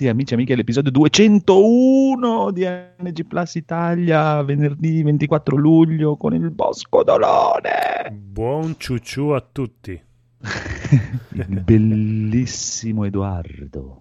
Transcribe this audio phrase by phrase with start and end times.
[0.00, 6.50] benvenuti amici e amiche all'episodio 201 di NG Plus Italia, venerdì 24 luglio con il
[6.50, 8.10] Bosco Dolone.
[8.10, 10.00] Buon ciucciù a tutti.
[11.32, 14.00] il bellissimo Edoardo.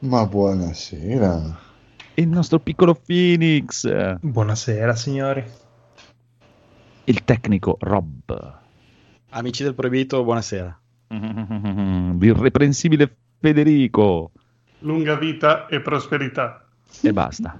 [0.00, 1.58] Ma buonasera.
[2.14, 4.18] Il nostro piccolo Phoenix.
[4.20, 5.44] Buonasera signori.
[7.04, 8.58] Il tecnico Rob.
[9.30, 10.80] Amici del proibito, buonasera.
[11.08, 14.32] L'irreprensibile Federico.
[14.80, 16.64] Lunga vita e prosperità.
[17.02, 17.56] E basta.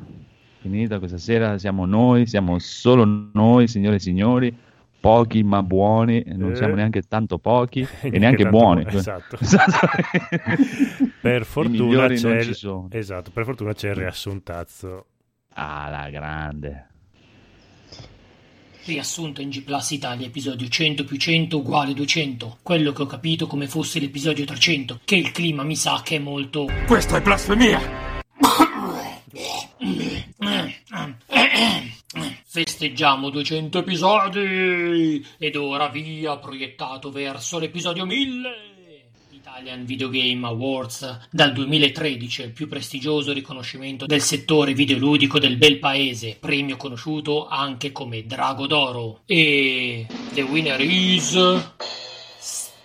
[0.61, 4.56] Finita questa sera, siamo noi, siamo solo noi, signore e signori.
[4.98, 6.56] Pochi ma buoni, non Eh.
[6.56, 8.83] siamo neanche tanto pochi e neanche buoni.
[8.83, 9.37] buoni, esatto.
[9.41, 9.87] Esatto.
[11.20, 12.89] Per fortuna c'è non il- ci sono.
[12.91, 15.06] Esatto, per fortuna c'è il riassuntazzo.
[15.55, 16.87] Ah, la grande.
[18.87, 22.59] Riassunto in G Plus Italia, episodio 100 più 100 uguale 200.
[22.62, 26.19] Quello che ho capito come fosse l'episodio 300, che il clima mi sa che è
[26.20, 26.69] molto...
[26.87, 28.15] Questa è blasfemia!
[32.45, 35.27] Festeggiamo 200 episodi!
[35.37, 38.75] Ed ora via, proiettato verso l'episodio 1000!
[39.57, 45.79] Italian Video Game Awards dal 2013, il più prestigioso riconoscimento del settore videoludico del bel
[45.79, 49.21] paese, premio conosciuto anche come Drago d'Oro.
[49.25, 51.39] E the winner is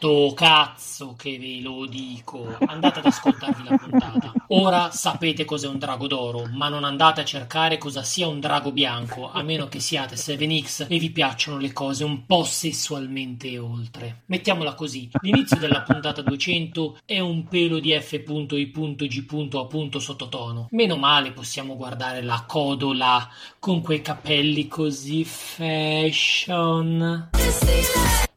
[0.01, 2.57] sto cazzo che ve lo dico.
[2.65, 4.33] Andate ad ascoltarvi la puntata.
[4.47, 8.71] Ora sapete cos'è un drago d'oro, ma non andate a cercare cosa sia un drago
[8.71, 14.23] bianco, a meno che siate 7X e vi piacciono le cose un po' sessualmente oltre.
[14.25, 19.99] Mettiamola così, l'inizio della puntata 200 è un pelo di F.I.G.A.
[19.99, 20.67] sottotono.
[20.71, 27.29] Meno male possiamo guardare la codola con quei capelli così fashion.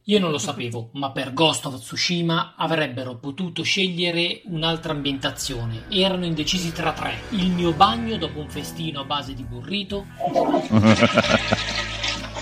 [0.07, 5.85] Io non lo sapevo, ma per Ghost of Tsushima avrebbero potuto scegliere un'altra ambientazione.
[5.89, 7.21] Erano indecisi tra tre.
[7.31, 10.05] Il mio bagno dopo un festino a base di burrito,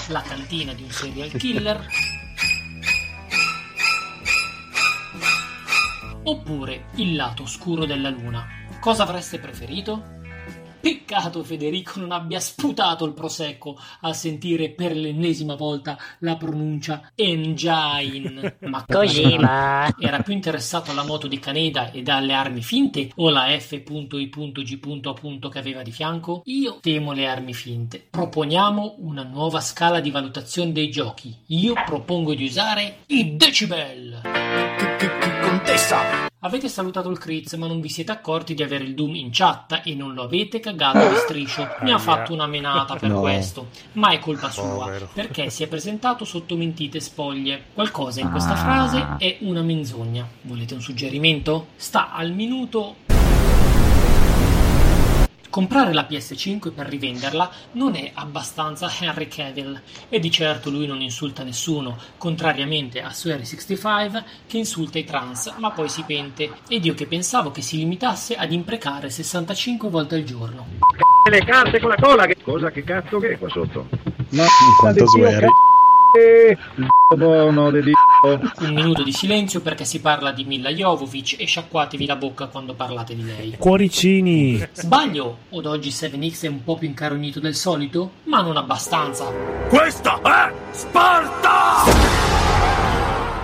[0.09, 1.85] la cantina di un serial killer,
[6.23, 8.46] oppure il lato oscuro della luna.
[8.81, 10.19] Cosa avreste preferito?
[10.84, 18.58] Peccato Federico non abbia sputato il prosecco a sentire per l'ennesima volta la pronuncia engine.
[18.68, 19.96] Ma Kojima.
[19.98, 25.50] era più interessato alla moto di Caneda e alle armi finte o la F.I.G.
[25.50, 26.42] che aveva di fianco?
[26.48, 28.06] Io temo le armi finte.
[28.10, 31.34] Proponiamo una nuova scala di valutazione dei giochi.
[31.46, 34.20] Io propongo di usare i decibel.
[35.42, 36.22] Contessa.
[36.46, 39.80] Avete salutato il Kriz, ma non vi siete accorti di avere il Doom in chat
[39.86, 41.66] e non lo avete cagato di striscio.
[41.84, 43.22] Mi ha fatto una menata per No.
[43.22, 45.08] questo, ma è colpa sua, Povero.
[45.14, 47.68] perché si è presentato sotto mentite spoglie.
[47.74, 50.28] Qualcosa in questa frase è una menzogna.
[50.42, 51.68] Volete un suggerimento?
[51.78, 52.96] Sta al minuto
[55.53, 61.00] Comprare la PS5 per rivenderla non è abbastanza Henry Cavill e di certo lui non
[61.00, 66.86] insulta nessuno, contrariamente a Swery 65 che insulta i trans ma poi si pente ed
[66.86, 70.66] io che pensavo che si limitasse ad imprecare 65 volte al giorno.
[71.30, 72.25] Le carte con la cola.
[72.25, 73.88] Che cosa che cazzo che è qua sotto?
[74.30, 74.46] Ma
[74.80, 75.46] quanto sueri.
[76.16, 77.74] Un
[78.74, 83.16] minuto di silenzio perché si parla di Mila Jovovic e sciacquatevi la bocca quando parlate
[83.16, 83.56] di lei.
[83.57, 84.63] Cuoricini!
[84.73, 85.38] Sbaglio?
[85.50, 88.12] Od oggi 7X è un po' più incarognito del solito?
[88.25, 89.25] Ma non abbastanza.
[89.69, 92.12] Questa è Sparta!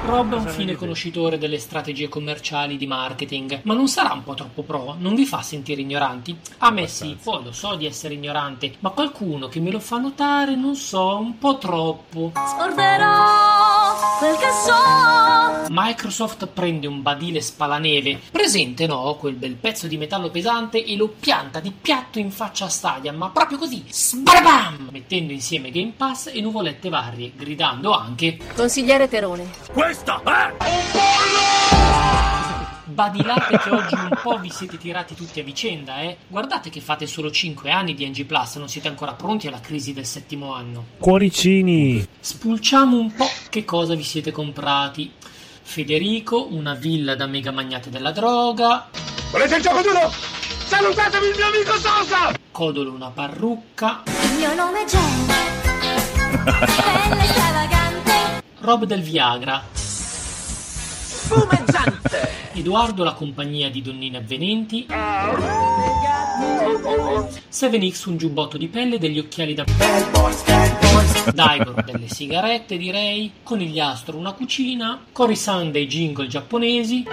[0.10, 4.34] Rob è un fine conoscitore delle strategie commerciali di marketing, ma non sarà un po'
[4.34, 4.96] troppo pro?
[4.98, 6.36] Non vi fa sentire ignoranti?
[6.58, 10.00] A me sì, poi lo so di essere ignorante, ma qualcuno che me lo fa
[10.00, 12.32] notare, non so, un po' troppo.
[12.34, 13.89] Scorderò
[14.20, 15.68] quel che so.
[15.70, 21.08] Microsoft prende un badile spalaneve, presente no, quel bel pezzo di metallo pesante e lo
[21.20, 24.90] pianta di piatto in faccia a Stadia, ma proprio così, sbarabam!
[24.92, 29.48] Mettendo insieme Game Pass e nuvolette varie, gridando anche Consigliere Terone.
[29.72, 30.54] Questa è
[32.90, 36.18] Badilate che oggi un po' vi siete tirati tutti a vicenda, eh?
[36.28, 39.94] Guardate che fate solo 5 anni di NG Plus, non siete ancora pronti alla crisi
[39.94, 40.86] del settimo anno.
[40.98, 42.06] Cuoricini!
[42.20, 45.12] Spulciamo un po' che cosa vi siete comprati.
[45.62, 48.90] Federico, una villa da mega magnate della droga.
[49.32, 50.12] Volete il gioco duro?
[50.66, 52.34] Salutatevi il mio amico Sosa!
[52.52, 54.02] Codolo, una parrucca.
[54.06, 55.26] Il mio nome è Jen.
[56.44, 58.44] Bella e stravagante.
[58.62, 59.64] Rob del Viagra.
[61.30, 62.28] Fumeggiante!
[62.54, 64.88] Edoardo la compagnia di donnine avvenenti.
[67.48, 69.64] Seven x un giubbotto di pelle degli occhiali da.
[71.32, 73.32] Daigor delle sigarette, direi.
[73.44, 75.06] Conigliastro una cucina.
[75.12, 77.06] Corisan dei jingle giapponesi.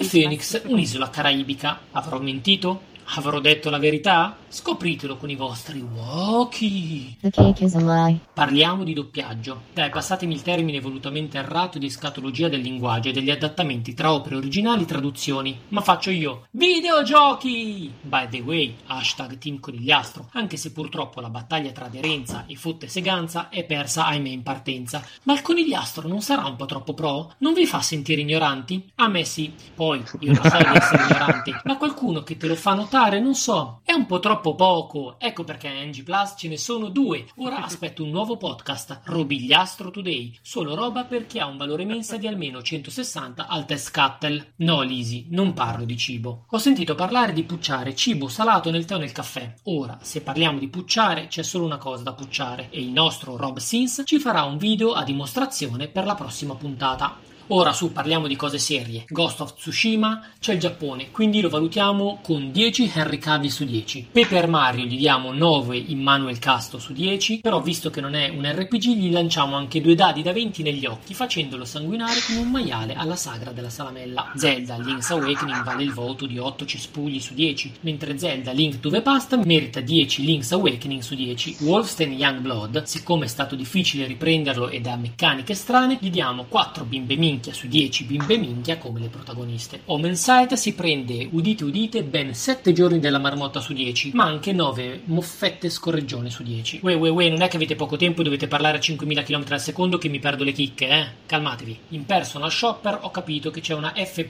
[0.00, 1.78] E Phoenix un'isola caraibica.
[1.92, 2.94] Avrò mentito?
[3.14, 4.36] Avrò detto la verità?
[4.48, 7.16] Scopritelo con i vostri walkie.
[7.20, 8.18] The cake is a lie.
[8.32, 9.62] Parliamo di doppiaggio.
[9.74, 14.36] Dai, passatemi il termine volutamente errato di scatologia del linguaggio e degli adattamenti tra opere
[14.36, 15.58] originali e traduzioni.
[15.68, 16.46] Ma faccio io.
[16.52, 17.92] Videogiochi!
[18.00, 22.86] By the way, hashtag Team Conigliastro, anche se purtroppo la battaglia tra aderenza e fotte
[22.86, 25.04] seganza è persa ahimè in partenza.
[25.24, 27.32] Ma il Conigliastro non sarà un po' troppo pro?
[27.38, 28.92] Non vi fa sentire ignoranti?
[28.96, 29.52] A me sì.
[29.74, 33.34] Poi, io lo so di essere ignorante, ma qualcuno che te lo fa notare, non
[33.34, 35.16] so, è un po' troppo poco.
[35.18, 37.26] Ecco perché a NG Plus ce ne sono due.
[37.36, 40.36] Ora aspetto un nuovo podcast, Robigliastro Today.
[40.42, 44.52] Solo roba per chi ha un valore mensa di almeno 160 al test Cattel.
[44.56, 46.44] No, Lisi, non parlo di cibo.
[46.50, 49.54] Ho sentito parlare di pucciare cibo salato nel tè o nel caffè.
[49.64, 53.58] Ora, se parliamo di pucciare, c'è solo una cosa da pucciare e il nostro Rob
[53.58, 57.25] Sins ci farà un video a dimostrazione per la prossima puntata.
[57.50, 59.04] Ora su parliamo di cose serie.
[59.08, 64.08] Ghost of Tsushima c'è il Giappone, quindi lo valutiamo con 10 Henry Cavill su 10.
[64.10, 68.44] Paper Mario gli diamo 9 Immanuel Casto su 10, però visto che non è un
[68.44, 72.94] RPG gli lanciamo anche due dadi da 20 negli occhi facendolo sanguinare come un maiale
[72.94, 74.32] alla sagra della salamella.
[74.34, 78.90] Zelda Link's Awakening vale il voto di 8 cespugli su 10, mentre Zelda Link to
[78.90, 81.58] the Past merita 10 Link's Awakening su 10.
[81.60, 87.14] Wolfenstein Youngblood, siccome è stato difficile riprenderlo ed ha meccaniche strane, gli diamo 4 bimbe
[87.36, 89.82] minchia su 10 bimbe minchia come le protagoniste.
[89.86, 94.52] Omen Sight si prende, udite udite, ben 7 giorni della marmotta su 10, ma anche
[94.52, 96.80] 9 moffette scorreggione su 10.
[96.82, 99.44] Ue ue ue, non è che avete poco tempo e dovete parlare a 5000 km
[99.50, 101.06] al secondo che mi perdo le chicche, eh?
[101.26, 101.78] Calmatevi.
[101.90, 104.24] In Personal Shopper ho capito che c'è una F.I.G.A.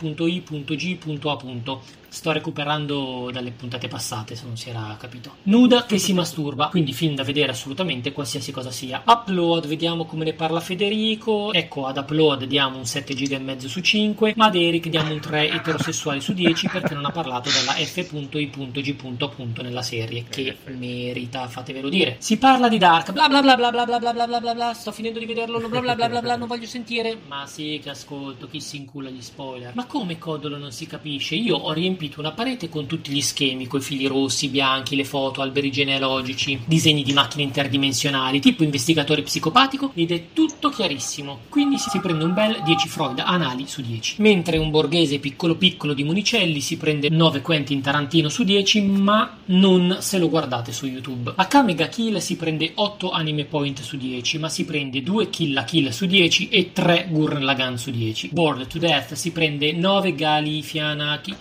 [2.09, 5.37] Sto recuperando dalle puntate passate, se non si era capito.
[5.45, 9.03] Nuda che si masturba, quindi film da vedere assolutamente qualsiasi cosa sia.
[9.05, 11.53] Upload, vediamo come ne parla Federico.
[11.53, 15.13] Ecco, ad Upload diamo un 7 giga e mezzo su 5, ma ad Eric diamo
[15.13, 19.61] un 3 eterosessuali su 10 perché non ha parlato della F.I.G.
[19.63, 22.17] nella serie, che merita, fatevelo dire.
[22.19, 24.73] Si parla di Dark, bla bla bla bla bla bla bla bla bla bla bla,
[24.73, 27.19] sto finendo di vederlo, bla bla bla bla bla, non voglio sentire.
[27.27, 29.75] Ma sì che ascolto, chi si incula gli spoiler.
[29.75, 31.35] Ma come Codolo non si capisce?
[31.35, 35.41] Io ho riempito una parete con tutti gli schemi, coi fili rossi, bianchi, le foto,
[35.41, 41.41] alberi genealogici, disegni di macchine interdimensionali, tipo investigatore psicopatico, ed è tutto chiarissimo.
[41.49, 44.17] Quindi si prende un bel 10 Freud anali su 10.
[44.19, 49.39] Mentre un borghese piccolo piccolo di Monicelli si prende 9 Quentin Tarantino su 10, ma
[49.47, 51.33] non se lo guardate su YouTube.
[51.37, 55.53] Akame ga Kill si prende 8 anime point su 10, ma si prende 2 Kill
[55.53, 58.31] la Kill su 10 e 3 Gurren Lagann su 10.
[58.33, 61.35] Bored to Death si prende 9 Gali Fianaki,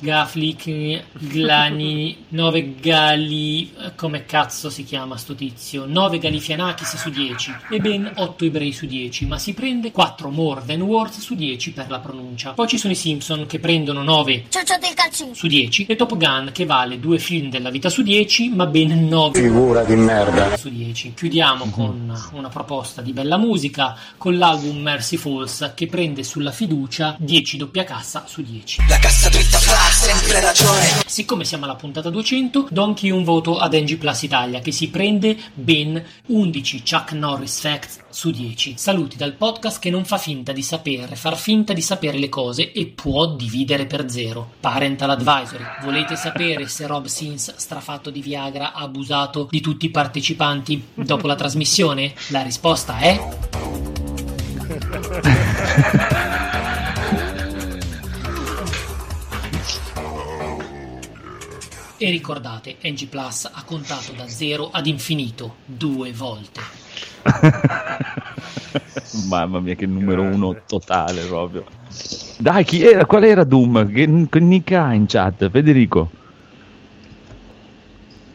[0.54, 5.86] Gaflik, Glani, 9 Gali, come cazzo si chiama sto tizio?
[5.88, 10.62] 9 Galifianakis su 10 e ben 8 ebrei su 10, ma si prende 4 more
[10.66, 12.52] than words su 10 per la pronuncia.
[12.52, 15.34] Poi ci sono i Simpson che prendono 9 Ciao del calcio.
[15.34, 19.08] su 10 e Top Gun che vale 2 film della vita su 10 ma ben
[19.08, 20.56] 9 Figura di merda.
[20.58, 26.24] su 10 chiudiamo con una proposta di bella musica con l'album Mercy Falls che prende
[26.24, 31.04] sulla fiducia 10 doppia cassa su 10 La cassa dritta fa sempre ragione.
[31.06, 34.90] siccome siamo alla puntata 200 do anche un voto ad NG Plus Italia che si
[34.90, 40.52] prende ben 11 Chuck Norris Facts su 10 saluti dal podcast che non fa finta
[40.52, 45.64] di sapere far finta di sapere le cose e può dividere per zero Parental Advisory
[45.84, 51.28] volete sapere se Rob Sins strafatto di Viagra ha abusato di tutti i partecipanti dopo
[51.28, 52.14] la trasmissione?
[52.30, 53.20] La risposta è
[61.98, 66.60] E ricordate, NG Plus ha contato da 0 ad infinito due volte.
[69.30, 71.64] Mamma mia, che numero uno totale proprio.
[72.38, 73.06] Dai, chi era?
[73.06, 73.90] Qual era Doom?
[73.90, 75.50] Che, che nick ha in chat?
[75.50, 76.10] Federico.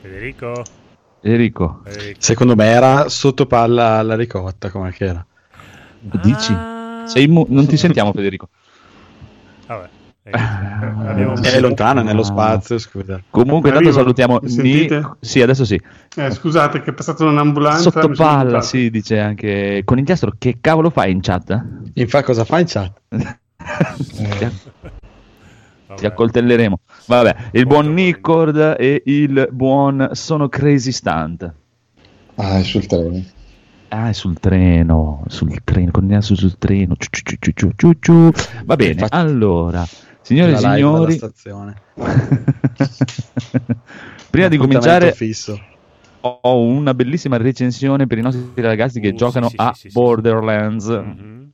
[0.00, 0.64] Federico?
[1.20, 2.20] Federico, Federico.
[2.20, 5.26] Secondo me era sotto palla alla ricotta, come che era.
[5.98, 6.54] dici?
[6.54, 7.04] Ah.
[7.06, 8.48] Sei mu- non ti sentiamo, Federico.
[9.66, 9.99] Vabbè.
[10.22, 13.20] Eh, abbiamo È lontana nello spazio, scusa.
[13.30, 14.40] Comunque, intanto salutiamo.
[14.44, 15.16] Sentite?
[15.20, 15.80] Sì, adesso sì.
[16.16, 17.90] Eh, scusate che è passata un'ambulanza.
[17.90, 19.82] Sotto palla, sì, dice anche.
[19.84, 21.58] Con Inchiastro, che cavolo fai in chat?
[21.94, 23.00] Infatti, cosa fa in chat?
[23.08, 24.50] ti, Vabbè.
[25.96, 26.78] ti accoltelleremo.
[27.06, 31.52] Vabbè, il buon Nicord e il buon Sono Crazy Stunt.
[32.36, 33.22] Ah, è sul treno.
[33.88, 36.94] Ah, è sul treno, sul treno, con il naso sul treno.
[36.96, 38.30] Ciu, ciu, ciu, ciu, ciu, ciu.
[38.64, 39.84] Va bene, Infatti- allora,
[40.30, 41.18] signore e signori,
[44.30, 45.60] prima di cominciare fisso.
[46.20, 49.88] ho una bellissima recensione per i nostri ragazzi che Uh, giocano sì, sì, a sì.
[49.92, 51.50] Borderlands Mhm.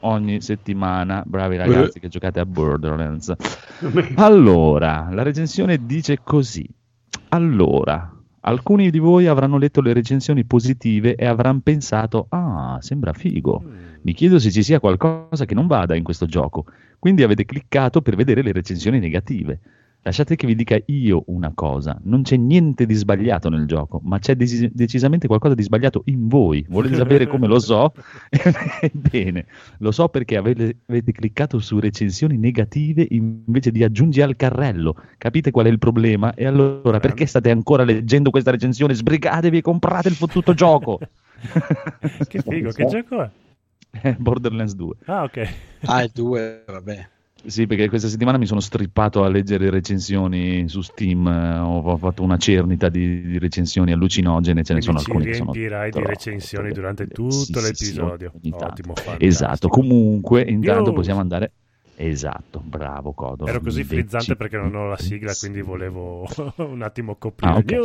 [0.00, 1.22] ogni settimana.
[1.24, 1.58] Bravi Eh.
[1.58, 3.32] ragazzi che giocate a Borderlands.
[4.16, 6.68] Allora, la recensione dice così.
[7.28, 13.62] Allora, alcuni di voi avranno letto le recensioni positive e avranno pensato, ah, sembra figo.
[14.02, 16.64] Mi chiedo se ci sia qualcosa che non vada in questo gioco.
[16.98, 19.60] Quindi avete cliccato per vedere le recensioni negative.
[20.02, 24.18] Lasciate che vi dica io una cosa, non c'è niente di sbagliato nel gioco, ma
[24.18, 26.64] c'è desi- decisamente qualcosa di sbagliato in voi.
[26.70, 27.92] Volete sapere come lo so?
[28.80, 29.44] Ebbene,
[29.80, 34.96] lo so perché avete, avete cliccato su recensioni negative invece di aggiungi al carrello.
[35.18, 36.32] Capite qual è il problema?
[36.32, 38.94] E allora perché state ancora leggendo questa recensione?
[38.94, 40.98] Sbrigatevi e comprate il fottuto gioco!
[42.28, 43.30] Che figo, che gioco è?
[44.18, 44.94] Borderlands 2.
[45.06, 45.54] Ah, ok.
[45.86, 47.08] Ah, il 2, vabbè.
[47.46, 51.96] Sì, perché questa settimana mi sono strippato a leggere recensioni su Steam, eh, ho, ho
[51.96, 55.90] fatto una cernita di, di recensioni allucinogene, ce ne sono ci alcune che sono riempirai
[55.90, 58.32] di recensioni durante tutto Sì, sì, sì, l'episodio.
[58.42, 58.64] tanto.
[58.66, 58.92] Ottimo.
[59.18, 60.94] Esatto, comunque intanto News.
[60.96, 61.52] possiamo andare...
[61.96, 63.46] Esatto, bravo Codo.
[63.46, 67.52] Ero così Invece- frizzante perché non ho la sigla, quindi volevo un attimo coprire.
[67.52, 67.78] Ah, ok.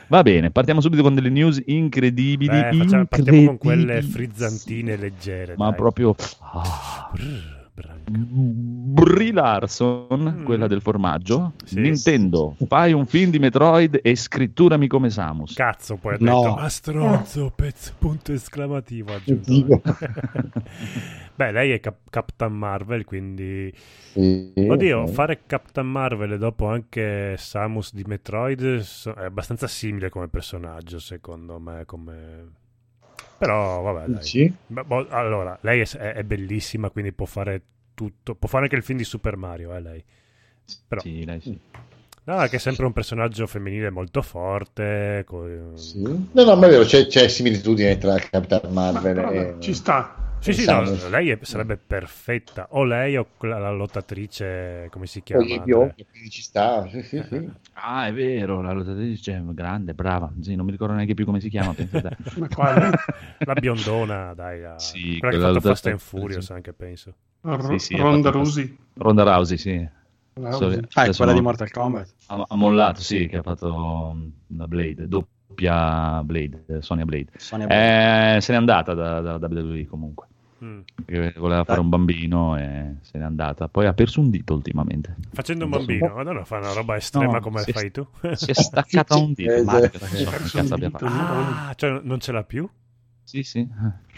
[0.09, 2.51] Va bene, partiamo subito con delle news incredibili.
[2.51, 4.13] Beh, facciamo- partiamo con quelle incredibili.
[4.13, 5.55] frizzantine leggere.
[5.57, 5.77] Ma dai.
[5.77, 6.15] proprio...
[6.41, 7.11] ah.
[8.09, 10.45] Brie Larson, Mm.
[10.45, 11.53] quella del formaggio.
[11.65, 15.55] Sì, Nintendo, fai un film di Metroid e scritturami come Samus.
[15.55, 16.41] Cazzo, poi ha No.
[16.41, 19.13] detto "Ah, stronzo, pezzo, punto esclamativo.
[21.37, 23.71] Beh, lei è Cap- Captain Marvel, quindi
[24.13, 25.11] Sì, Oddio, ok.
[25.11, 30.99] fare Captain Marvel e dopo anche Samus di Metroid so- è abbastanza simile come personaggio,
[30.99, 31.83] secondo me.
[31.85, 32.65] Come...
[33.39, 34.23] Però, vabbè, dai.
[34.23, 34.53] Sì?
[34.67, 37.63] Boh, allora, lei è, è- bellissima, quindi può fare
[37.95, 38.35] tutto.
[38.35, 40.05] Può fare anche il film di Super Mario, eh, lei.
[40.89, 41.59] Però, Sì, lei sì.
[42.25, 45.23] no, è che è sempre un personaggio femminile molto forte.
[45.27, 46.01] co- Sì.
[46.03, 49.55] No, no, ma è vero, c'è, c'è similitudine tra Capitan Ma Marvel però, e...
[49.59, 50.15] ci sta.
[50.39, 52.69] Sì, sì, no, lei è- sarebbe perfetta.
[52.71, 55.45] O lei o quella- la lottatrice, come si chiama?
[55.65, 55.95] Io,
[56.29, 57.51] ci sta, sì, sì, sì.
[57.79, 60.33] Ah, è vero, la lottatrice è grande, brava.
[60.41, 61.75] Sì, non mi ricordo neanche più come si chiama.
[62.39, 62.91] Ma quale?
[63.39, 64.79] La biondona, dai, la...
[64.79, 67.15] Sì, quella che ha quella fatto lotta- Fast and Furious anche, penso.
[67.43, 68.77] R- Sì, Ronda Rousey.
[68.95, 69.89] Ronda Rousey, sì.
[70.35, 70.59] Rousey.
[70.59, 72.15] Sorry, Ah, è quella no- di Mortal Kombat.
[72.29, 75.07] Ha, ha mollato, sì, che ha fatto mm, la Blade,
[75.57, 77.29] doppia Blade, Sonia Blade.
[77.37, 78.37] Sonya Blade.
[78.37, 80.27] Eh, se n'è andata da, da, da WWE comunque.
[80.63, 80.81] Mm.
[81.05, 81.85] Perché voleva fare Dai.
[81.85, 83.69] un bambino e se n'è andata.
[83.69, 85.17] Poi ha perso un dito ultimamente.
[85.33, 88.07] Facendo un bambino, ma non fa una roba estrema No, come fai tu.
[88.35, 89.65] Si è staccata un dito.
[89.65, 90.91] Marco, eh, so cazzo un dito.
[90.91, 91.07] fatto.
[91.07, 92.69] ah, cioè non ce l'ha più?
[93.27, 93.69] Sì, sì.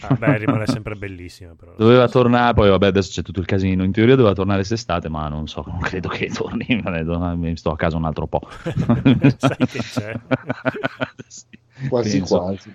[0.03, 1.75] Ah, beh, rimane sempre bellissima però.
[1.77, 3.83] Doveva tornare, poi vabbè, adesso c'è tutto il casino.
[3.83, 6.67] In teoria doveva tornare quest'estate, ma non so, non credo che torni.
[6.85, 8.41] Ma ho detto, "Ah, Mi sto a casa un altro po'.
[9.39, 10.13] Sai che c'è.
[11.89, 12.39] Quasi penso.
[12.39, 12.75] quasi.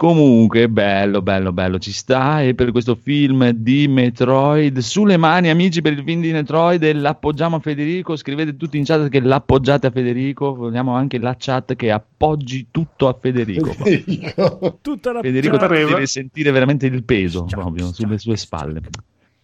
[0.00, 2.40] Comunque, bello, bello, bello, ci sta.
[2.40, 6.94] E per questo film di Metroid, sulle mani, amici, per il film di Metroid, e
[6.94, 8.16] l'appoggiamo a Federico.
[8.16, 10.54] Scrivete tutti in chat che l'appoggiate a Federico.
[10.54, 13.74] Vogliamo anche la chat che appoggi tutto a Federico.
[13.74, 14.78] Federico.
[14.80, 18.80] Tutta la Federico deve sentire veramente il peso proprio sulle sue spalle.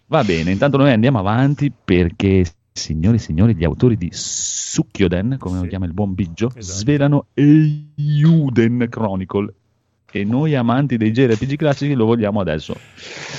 [0.07, 5.57] Va bene, intanto noi andiamo avanti perché, signori e signori, gli autori di Sukkyoden, come
[5.59, 5.63] Sì.
[5.65, 6.79] lo chiama il buon Biggio, Esatto.
[6.79, 9.53] svelano Eiyuden Chronicle.
[10.21, 12.75] E noi amanti dei JRPG classici lo vogliamo adesso.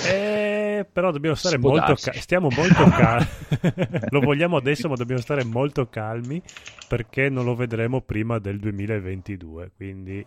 [0.05, 2.19] Eh, però dobbiamo stare molto calmi.
[2.19, 3.27] Stiamo molto calmi.
[4.09, 6.41] lo vogliamo adesso, ma dobbiamo stare molto calmi
[6.87, 9.71] perché non lo vedremo prima del 2022.
[9.75, 10.25] Quindi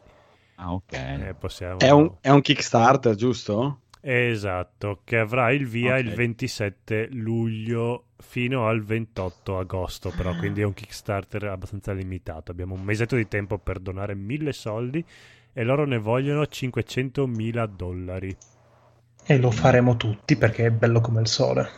[0.56, 0.92] Ah, ok.
[0.92, 1.78] eh, possiamo.
[1.78, 3.80] È un, è un Kickstarter, giusto?
[4.02, 6.00] Esatto, che avrà il via Ok.
[6.04, 12.50] il 27 luglio fino al 28 agosto, però quindi è un Kickstarter abbastanza limitato.
[12.50, 15.04] Abbiamo un mesetto di tempo per donare mille soldi
[15.52, 18.36] e loro ne vogliono 500 mila dollari.
[19.24, 21.68] E lo faremo tutti perché è bello come il sole.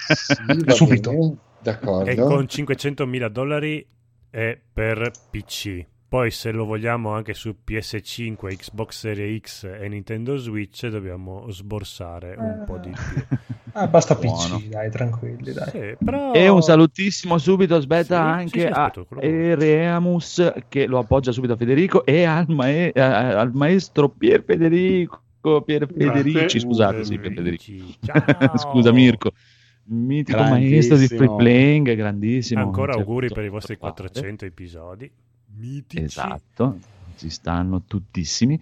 [0.00, 1.10] Sì, va Subito.
[1.10, 2.24] bene, E D'accordo.
[2.26, 3.86] con 500 mila dollari
[4.30, 5.84] è per PC.
[6.08, 12.34] Poi se lo vogliamo anche su PS5, Xbox Series X e Nintendo Switch dobbiamo sborsare
[12.38, 13.36] un po' di più.
[13.72, 14.56] Ah, basta Buono.
[14.56, 15.68] PC, dai, tranquilli, dai.
[15.68, 16.32] Sì, però...
[16.32, 18.92] E un salutissimo subito, aspetta, Sì, anche sì, sì, a.
[19.20, 25.20] Ereamus che lo appoggia subito a Federico e al, mae- eh, al maestro Pier Federico.
[25.64, 27.62] Pier Federici, scusate, sì, Pier Federico.
[28.00, 28.56] Ciao.
[28.58, 29.32] Scusa Mirko.
[29.84, 32.62] Mitico maestro di free playing, grandissimo.
[32.62, 33.94] Ancora C'è auguri per i vostri da fare.
[33.94, 35.10] 400 episodi.
[35.58, 36.02] Mitici.
[36.02, 36.78] Esatto,
[37.16, 38.60] ci stanno tuttissimi.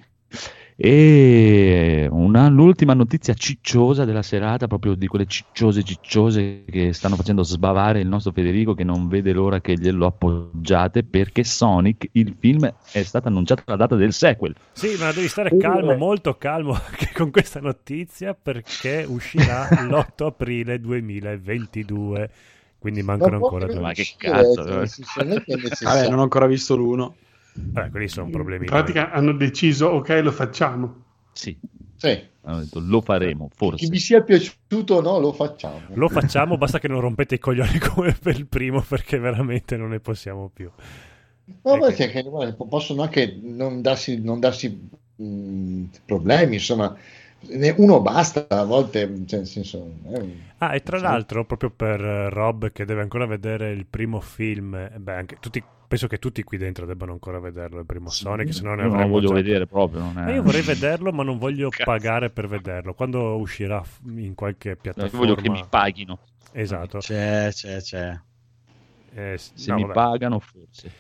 [0.79, 7.43] E una, l'ultima notizia cicciosa della serata, proprio di quelle cicciose cicciose che stanno facendo
[7.43, 12.71] sbavare il nostro Federico che non vede l'ora che glielo appoggiate perché Sonic, il film,
[12.93, 14.55] è stata annunciata la data del sequel.
[14.73, 20.79] Sì, ma devi stare calmo, molto calmo anche con questa notizia perché uscirà l'8 aprile
[20.79, 22.31] 2022.
[22.87, 24.63] Quindi mancano ancora due Ma che cazzo?
[24.63, 27.17] che Vabbè, non ho ancora visto l'uno.
[27.73, 28.65] Vabbè, quelli sono problemi.
[28.65, 31.05] In pratica hanno deciso, ok, lo facciamo.
[31.33, 31.59] Sì,
[31.97, 32.23] Sì.
[32.43, 33.89] hanno detto lo faremo, Chi forse.
[33.89, 35.83] vi sia piaciuto o no, lo facciamo.
[35.95, 39.91] Lo facciamo, basta che non rompete i coglioni come per il primo perché veramente non
[39.91, 40.71] ne possiamo più.
[41.63, 46.97] No, ma Perché- perché, guarda, po- possono anche non darsi, non darsi mh, problemi, insomma,
[47.77, 49.93] uno basta, a volte, cioè, nel senso...
[50.13, 51.03] eh, Ah, e tra sì.
[51.05, 55.37] l'altro, proprio per eh, Rob che deve ancora vedere il primo film, eh, beh, anche
[55.39, 58.83] tutti, penso che tutti qui dentro debbano ancora vederlo, il primo Sonic, se no ne
[58.83, 60.01] Io non lo avremmo voglio già- vedere proprio.
[60.01, 60.33] Non Ma è...
[60.35, 61.85] io vorrei vederlo, ma non voglio Cazzo.
[61.85, 62.95] pagare per vederlo.
[62.95, 65.19] Quando uscirà in qualche Io piattaforma...
[65.19, 66.19] voglio che mi paghino.
[66.53, 66.99] Esatto.
[66.99, 68.19] C'è, c'è, c'è.
[69.15, 69.93] Eh, Se no, mi vabbè.
[69.93, 70.91] pagano, forse.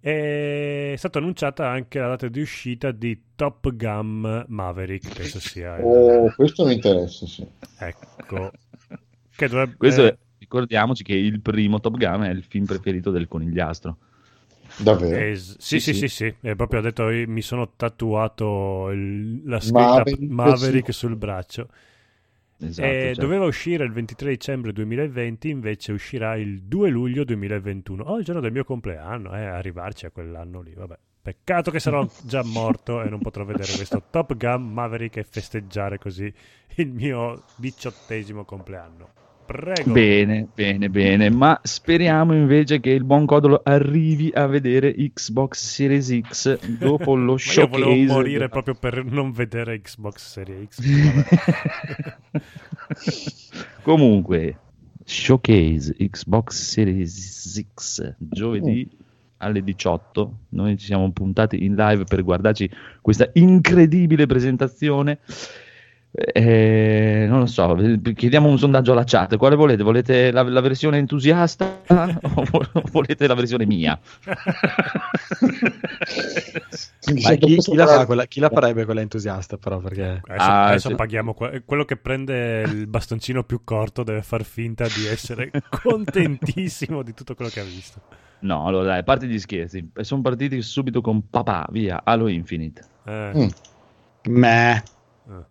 [0.00, 5.82] È stata annunciata anche la data di uscita di Top Gun Maverick, penso sia il-
[5.84, 7.46] Oh, questo mi interessa, sì.
[7.78, 8.52] Ecco.
[9.34, 9.76] Che dovrebbe...
[9.76, 13.96] Questo è- ricordiamoci che il primo Top Gun è il film preferito del conigliastro.
[14.76, 15.16] Davvero.
[15.18, 16.08] Es- sì, Sì, sì, sì, sì.
[16.08, 21.16] sì, È proprio ha detto mi sono tatuato il- la scritta Maverick Maverick, su- sul
[21.16, 21.68] braccio.
[22.60, 28.02] Esatto, E cioè, doveva uscire il 23 dicembre 2020, invece uscirà il 2 luglio 2021.
[28.02, 30.98] Oh, il giorno del mio compleanno, eh, arrivarci a quell'anno lì, vabbè.
[31.22, 35.98] Peccato che sarò già morto e non potrò vedere questo Top Gun Maverick e festeggiare
[35.98, 36.32] così
[36.76, 39.27] il mio diciottesimo compleanno.
[39.48, 39.92] Prego.
[39.92, 46.20] Bene, bene, bene, ma speriamo invece che il buon Codolo arrivi a vedere Xbox Series
[46.20, 47.82] X dopo lo Ma io showcase.
[47.82, 50.82] volevo morire proprio per non vedere Xbox Series X.
[53.80, 54.58] Comunque,
[55.02, 58.86] showcase Xbox Series X giovedì
[59.38, 60.38] alle 18.
[60.50, 62.70] Noi ci siamo puntati in live per guardarci
[63.00, 65.20] questa incredibile presentazione.
[66.10, 67.76] Eh, non lo so,
[68.14, 69.36] chiediamo un sondaggio alla chat.
[69.36, 69.82] Quale volete?
[69.82, 73.98] Volete la, la versione entusiasta o vo- volete la versione mia?
[77.22, 80.66] Ma chi, chi la fa quella- chi la farebbe quella entusiasta però perché Adesso, Ah,
[80.66, 80.94] adesso sì.
[80.94, 85.50] paghiamo que- quello che prende il bastoncino più corto deve far finta di essere
[85.82, 88.00] contentissimo di tutto quello che ha visto.
[88.40, 89.90] No, allora dai, a parte gli scherzi.
[90.00, 92.84] Sono partiti subito con papà, via, Halo Infinite.
[93.04, 93.48] Eh, Mm.
[94.30, 94.82] Meh.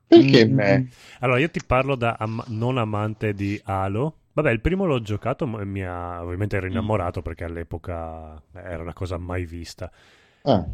[0.08, 0.90] Perché Mm, me?
[1.20, 4.20] Allora, io ti parlo da am- non amante di Halo.
[4.34, 6.24] Vabbè, il primo l'ho giocato e mi ha...
[6.24, 9.92] ovviamente ero innamorato perché all'epoca era una cosa mai vista.
[10.46, 10.66] Ah,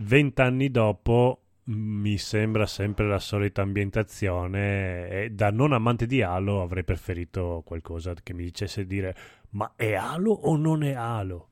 [0.00, 6.84] Vent'anni dopo mi sembra sempre la solita ambientazione e da non amante di Halo avrei
[6.84, 9.14] preferito qualcosa che mi dicesse dire
[9.50, 11.47] ma è Halo o non è Halo?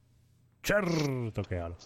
[0.66, 1.76] Certo che Halo.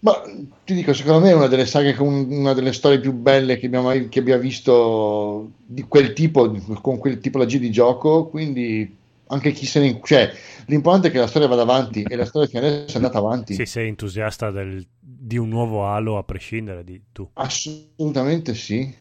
[0.00, 0.20] ma
[0.64, 3.66] ti dico, secondo me è una delle saghe con una delle storie più belle che
[3.66, 8.96] abbiamo, mai- che abbia visto di quel tipo, con quel tipologia di gioco, quindi
[9.28, 10.00] anche chi se ne...
[10.02, 10.32] Cioè,
[10.66, 13.54] l'importante è che la storia vada avanti e la storia fino adesso è andata avanti.
[13.54, 17.28] Sì, sei entusiasta del- di un nuovo Halo a prescindere di tu.
[17.34, 18.92] Assolutamente sì.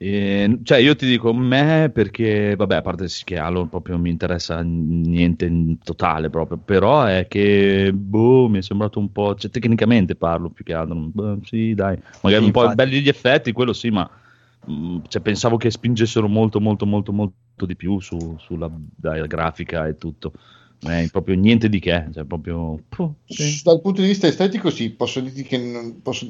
[0.00, 4.60] E, cioè, io ti dico me perché, vabbè, a parte che Halo proprio mi interessa
[4.62, 10.14] niente in totale proprio, però è che, boh, mi è sembrato un po', cioè, tecnicamente
[10.14, 12.76] parlo più che altro, boh, sì, dai, magari Sì, un po' infatti.
[12.76, 14.08] belli gli effetti, quello sì, ma
[14.66, 19.86] mh, cioè, pensavo che spingessero molto, molto, molto, molto di più su- sulla dai, grafica
[19.88, 20.32] e tutto.
[20.80, 22.82] È proprio niente di che, cioè, proprio...
[22.88, 23.60] puh, sì.
[23.62, 26.26] Dal punto di vista estetico, sì, posso dirti che non- posso,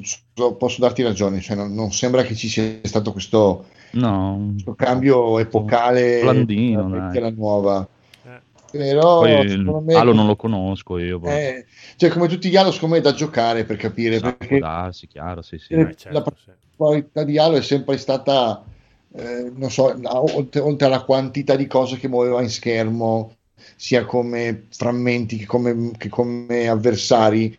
[0.57, 5.39] posso darti ragione, cioè non, non sembra che ci sia stato questo, No, questo cambio
[5.39, 6.99] epocale Blandino, tra la dai.
[7.01, 7.89] vecchia e la nuova.
[8.23, 8.41] Eh.
[8.71, 12.71] Però Poi secondo me, Halo non lo conosco io, eh, cioè, come tutti gli Halo,
[12.71, 15.73] secondo me è da giocare per capire, Sa, può perché darsi, chiaro, sì, sì.
[15.73, 16.51] Eh, Eh, certo, la sì.
[16.75, 18.63] qualità di Halo è sempre stata,
[19.13, 23.38] eh, non so, oltre, oltre alla quantità di cose che muoveva in schermo,
[23.79, 27.57] sia come frammenti che come, che come avversari,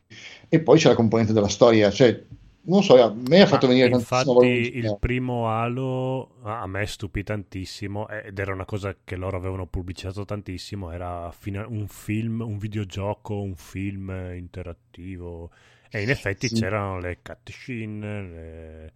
[0.49, 2.23] e poi c'è la componente della storia, cioè,
[2.63, 7.23] non so, a me ha fatto Ma venire infatti il primo Halo a me stupì
[7.25, 11.33] tantissimo eh, ed era una cosa che loro avevano pubblicizzato tantissimo era
[11.67, 15.51] un film, un videogioco, un film eh, interattivo
[15.91, 16.53] e in effetti Sì.
[16.53, 18.93] c'erano le cutscene le...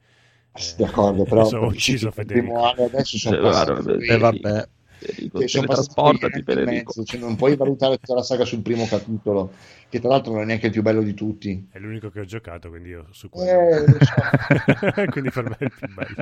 [0.53, 2.25] Sì, d'accordo, però Adesso ho ucciso Federico.
[2.25, 4.69] primo Halo adesso sono Eh, passati guarda, quei- E vabbè.
[5.05, 6.71] Federico, Che teletrasportati, Federico.
[6.71, 9.53] mezzo, cioè non puoi valutare tutta la saga sul primo capitolo,
[9.89, 11.69] che tra l'altro non è neanche il più bello di tutti.
[11.71, 13.51] È l'unico che ho giocato, quindi io su quello.
[13.51, 15.05] Eh, lo so.
[15.11, 16.15] quindi per me è il più bello.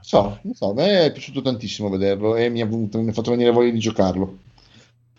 [0.00, 3.30] So, non so, a me è piaciuto tantissimo vederlo e mi ha, mi ha fatto
[3.30, 4.38] venire voglia di giocarlo.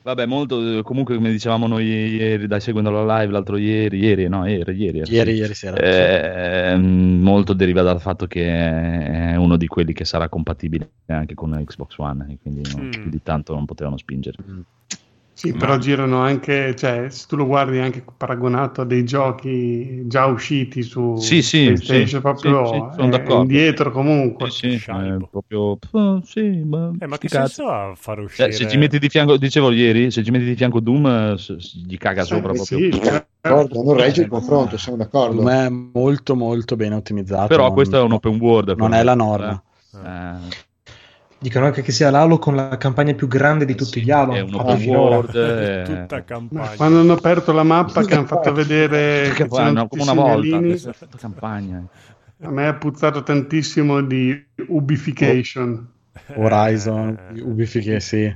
[0.05, 4.47] Vabbè, molto, comunque come dicevamo noi ieri, dai, seguendo la live l'altro ieri, ieri, no,
[4.47, 5.37] ieri, ieri, Ieri, sì.
[5.39, 5.77] ieri sera.
[5.77, 11.59] Eh, molto deriva dal fatto che è uno di quelli che sarà compatibile anche con
[11.65, 12.89] Xbox One, e quindi no, Mm.
[12.91, 14.37] più di tanto non potevano spingere.
[15.37, 20.25] Sì, però girano anche, cioè, se tu lo guardi anche paragonato a dei giochi già
[20.27, 23.41] usciti su Sì, sì, PlayStation, sì, proprio sì, sì, sono è d'accordo.
[23.41, 24.49] indietro comunque.
[24.49, 27.61] Sì, sì, è proprio oh, sì, ma, Eh, ma che cazzi.
[27.61, 28.51] senso ha far uscire...
[28.51, 31.37] Cioè, se ci metti di fianco, dicevo ieri, se ci metti di fianco Doom, eh,
[31.37, 32.99] s- s- gli caga Sì, sopra sì, proprio.
[33.01, 33.27] certo.
[33.41, 35.41] D'accordo, non regge il confronto, siamo d'accordo.
[35.43, 37.47] Me è molto molto bene ottimizzato.
[37.47, 38.75] Però non- questo è un open world.
[38.77, 39.61] non è la norma.
[39.93, 40.64] Eh,
[41.45, 44.33] Dicono anche che sia l'Halo con la campagna più grande di tutti gli Halo.
[44.33, 45.35] è un fatta open world.
[45.35, 46.75] eh, Tutta Ma campagna.
[46.75, 50.13] quando hanno aperto la mappa che hanno fatto vedere che che fanno c'erano come una
[50.13, 50.57] volta.
[50.57, 51.83] è campagna.
[52.41, 55.87] a me ha puzzato tantissimo di ubification.
[56.35, 58.35] Horizon, Eh, Ubifiche, sì.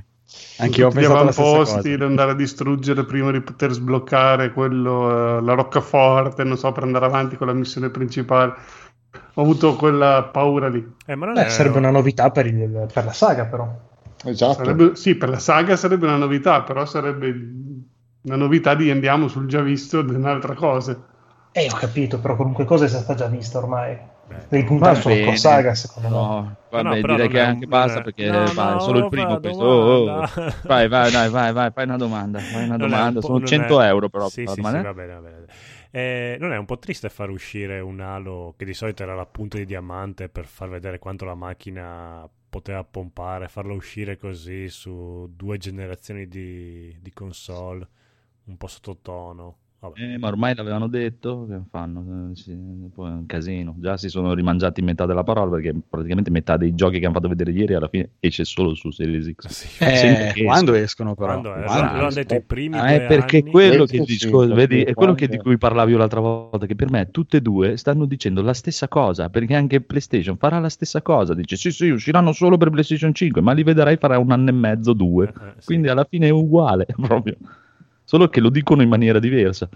[0.58, 1.80] Anche io ho pensato alla cosa.
[1.80, 6.84] da andare a distruggere prima di poter sbloccare quello, eh, la roccaforte, non so, per
[6.84, 8.54] andare avanti con la missione principale.
[9.34, 10.84] Ho avuto quella paura lì.
[11.06, 11.48] Eh, ma non Beh, è...
[11.48, 13.68] sarebbe una novità per, il- per la saga, però.
[14.24, 14.54] Esatto.
[14.54, 17.34] Sarebbe- sì, per la saga sarebbe una novità, però sarebbe
[18.22, 20.96] una novità di andiamo sul già visto di un'altra cosa.
[21.52, 23.96] Eh, ho capito, però qualunque cosa è stata già vista ormai.
[24.48, 25.24] Devi puntare bene.
[25.24, 26.14] con saga, secondo me.
[26.14, 29.08] No, vabbè, No, direi che è anche un- basta perché no, fa- no, solo il
[29.08, 29.64] primo questo.
[29.64, 30.28] Oh, oh.
[30.62, 32.38] Vai, vai, vai, vai, vai, fai una domanda.
[32.38, 33.20] Fai una un domanda.
[33.20, 34.28] po'- Sono non 100 è- euro però.
[34.28, 34.82] Sì, sì, sì, domanda.
[34.82, 35.44] va bene, va bene.
[35.92, 39.26] Eh, non è un po' triste far uscire un Halo che di solito era la
[39.26, 45.28] punta di diamante per far vedere quanto la macchina poteva pompare, farlo uscire così su
[45.34, 47.88] due generazioni di, di console,
[48.44, 49.58] un po' sottotono.
[49.80, 49.98] Vabbè.
[49.98, 52.30] Eh, ma ormai l'avevano detto, che fanno?
[52.32, 52.54] Eh, sì,
[52.94, 53.74] poi è un casino.
[53.78, 57.28] Già si sono rimangiati metà della parola perché praticamente metà dei giochi che hanno fatto
[57.28, 59.46] vedere ieri alla fine esce solo su Series X.
[59.48, 59.68] Sì.
[59.82, 61.40] Eh, quando escono però?
[61.40, 61.64] Quando è?
[61.64, 62.44] Quando Lo- lo hanno detto i escono?
[62.46, 63.50] primi Ah, è perché anni.
[63.50, 66.74] quello che sì, dico, vedi, è quello che- di cui parlavo io l'altra volta, che
[66.74, 70.68] per me tutte e due stanno dicendo la stessa cosa, perché anche PlayStation farà la
[70.68, 74.30] stessa cosa, dice sì sì, usciranno solo per PlayStation 5, ma li vedrai farà un
[74.30, 75.64] anno e mezzo, due, Eh, eh, sì.
[75.66, 77.36] quindi alla fine è uguale proprio,
[78.10, 79.68] solo che lo dicono in maniera diversa.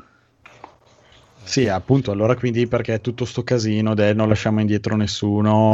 [1.44, 5.72] Sì, appunto, allora quindi perché tutto sto casino del non lasciamo indietro nessuno,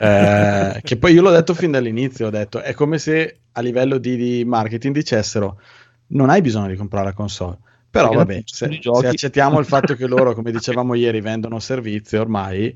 [0.00, 3.98] eh, che poi io l'ho detto fin dall'inizio, ho detto, è come se a livello
[3.98, 5.60] di, di marketing dicessero
[6.08, 7.58] non hai bisogno di comprare la console,
[7.90, 12.14] però Perché vabbè, se, se accettiamo il fatto che loro, come dicevamo ieri, vendono servizi
[12.14, 12.72] ormai,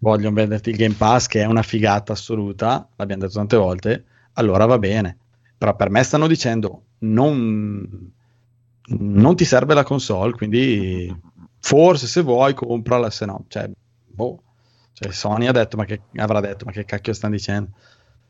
[0.00, 4.66] vogliono venderti il Game Pass che è una figata assoluta, l'abbiamo detto tante volte, allora
[4.66, 5.16] va bene,
[5.56, 8.12] però per me stanno dicendo non,
[8.86, 11.14] non ti serve la console, quindi
[11.58, 13.70] forse se vuoi comprala, se no, cioè,
[14.06, 14.40] boh.
[14.92, 17.70] Cioè, Sony ha detto, ma che avrà detto, ma che cacchio stanno dicendo?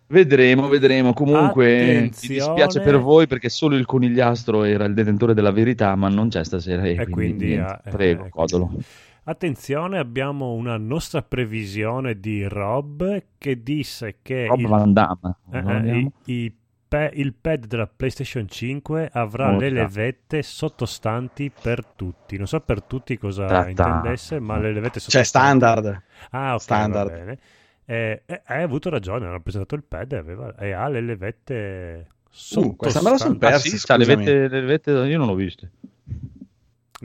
[0.07, 1.13] Vedremo, vedremo.
[1.13, 2.35] Comunque mi Attenzione.
[2.55, 6.43] dispiace per voi perché solo il conigliastro era il detentore della verità, ma non c'è
[6.45, 6.83] stasera.
[6.85, 7.81] E, E quindi, niente.
[7.85, 8.67] eh, prego, eh, codolo.
[8.67, 8.85] quindi-
[9.25, 15.37] Attenzione, abbiamo una nostra previsione di Rob che disse che Rob il, Van Damme.
[15.51, 16.13] eh, eh, i-
[16.45, 16.53] i
[16.95, 22.37] pe- il pad della PlayStation 5 avrà Oh, le levette sottostanti per tutti.
[22.37, 23.69] Non so per tutti cosa Ta-ta.
[23.69, 25.59] intendesse, ma le levette Cioè, sottostanti.
[25.59, 26.03] standard.
[26.31, 27.11] Ah, ok, Standard.
[27.11, 27.39] va bene.
[27.87, 32.07] Eh, eh, hai avuto ragione, hanno presentato il pad e, aveva- e ha le levette
[32.55, 33.45] Uh, questa me la son sottostanti.
[33.45, 34.25] Ah, persa, sì, le scusami.
[34.25, 35.71] vette, le vette- io non l'ho viste.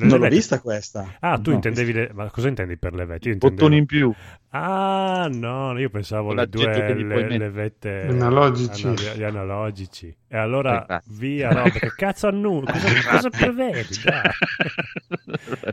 [0.02, 1.16] Le Non l'ho vista questa.
[1.20, 1.56] Ah, tu No.
[1.58, 2.10] intendevi le...
[2.14, 3.28] Ma cosa intendi per levette?
[3.28, 3.62] Io intendevo...
[3.62, 4.14] Bottoni in più.
[4.52, 7.38] Ah, no, io pensavo le due le, mettere.
[7.38, 8.88] levette Analogici.
[8.88, 10.16] ana- gli analogici.
[10.28, 13.94] E allora via Rob, che cazzo annu- cosa, cosa prevedi?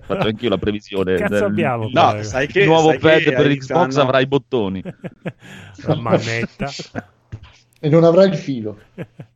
[0.02, 1.14] Faccio anch'io la previsione.
[1.14, 1.88] Che cazzo del- abbiamo?
[1.92, 4.82] No, Eh, sai che il nuovo sai pad che per Xbox anno- avrà i bottoni.
[5.86, 6.68] La manetta.
[7.80, 8.78] E non avrà il filo.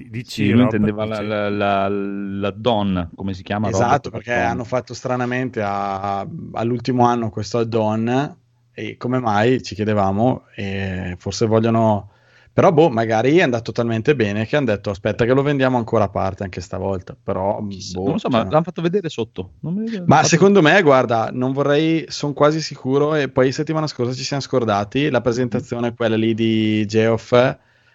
[0.00, 3.68] Di- Dici, Sì, lui intendeva la, la, la, la Dawn, come si chiama?
[3.68, 4.10] Esatto, Robert?
[4.24, 8.36] perché hanno fatto stranamente a- all'ultimo anno questo add-on
[8.72, 12.10] e come mai ci chiedevamo e forse vogliono
[12.52, 16.04] però boh, magari è andato talmente bene che hanno detto aspetta che lo vendiamo ancora
[16.04, 19.52] a parte anche stavolta, però boh, non lo so, cioè, ma l'hanno fatto vedere sotto.
[19.60, 24.24] L'hanno Ma secondo me, guarda, non vorrei, sono quasi sicuro, e poi settimana scorsa ci
[24.24, 27.30] siamo scordati, la presentazione, quella lì di Geoff,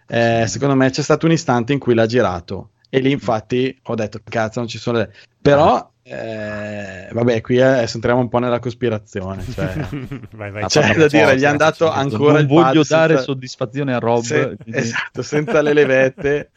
[0.08, 3.96] eh, secondo me c'è stato un istante in cui l'ha girato E lì infatti ho
[3.96, 5.12] detto, cazzo, non ci sono le...
[5.42, 9.44] Però, eh, vabbè, qui adesso entriamo un po' nella cospirazione.
[9.44, 9.74] Cioè,
[10.36, 13.94] vai, vai, c'è da dire, gli hanno dato ancora non il voglio dare senza- soddisfazione
[13.94, 14.22] a Rob.
[14.22, 16.52] se- quindi- esatto, senza le levette.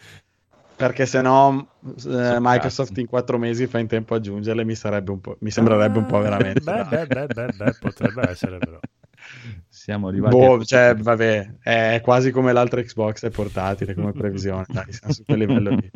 [0.76, 1.70] Perché se no
[2.06, 5.50] eh, Microsoft in quattro mesi fa in tempo a aggiungerle mi, sarebbe un po', mi
[5.50, 6.60] sembrerebbe un po' veramente.
[6.60, 8.78] Beh, beh, beh, beh, beh, potrebbe essere però.
[9.88, 14.66] Siamo arrivati Boh, a- cioè, vabbè, è quasi come l'altra Xbox è portatile come previsione,
[14.68, 15.90] dai, siamo su quel livello lì.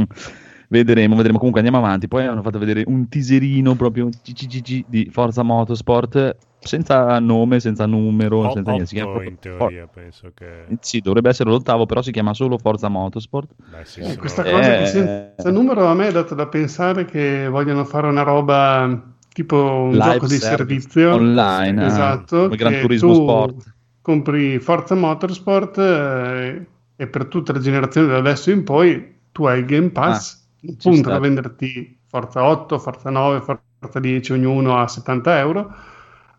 [0.68, 1.36] vedremo, vedremo.
[1.36, 2.08] Comunque andiamo avanti.
[2.08, 8.46] Poi hanno fatto vedere un teaserino proprio CCCC di Forza Motorsport senza nome, senza numero,
[8.46, 8.88] O- senza niente.
[8.88, 10.64] Si chiama in For- teoria, penso che...
[10.80, 13.50] Sì, dovrebbe essere l'ottavo, però si chiama solo Forza Motorsport.
[13.56, 16.46] Beh, sì, Eh, sono- questa cosa Eh, che senza numero a me è dato da
[16.46, 22.42] pensare che vogliono fare una roba tipo un Live gioco di servizio Online, ah, esatto
[22.44, 23.74] come Gran Turismo tu Sport.
[24.02, 29.60] compri Forza Motorsport eh, e per tutte le generazioni da adesso in poi tu hai
[29.60, 34.76] il Game Pass un ci punto da venderti Forza 8, Forza 9, Forza 10 ognuno
[34.76, 35.74] a 70 euro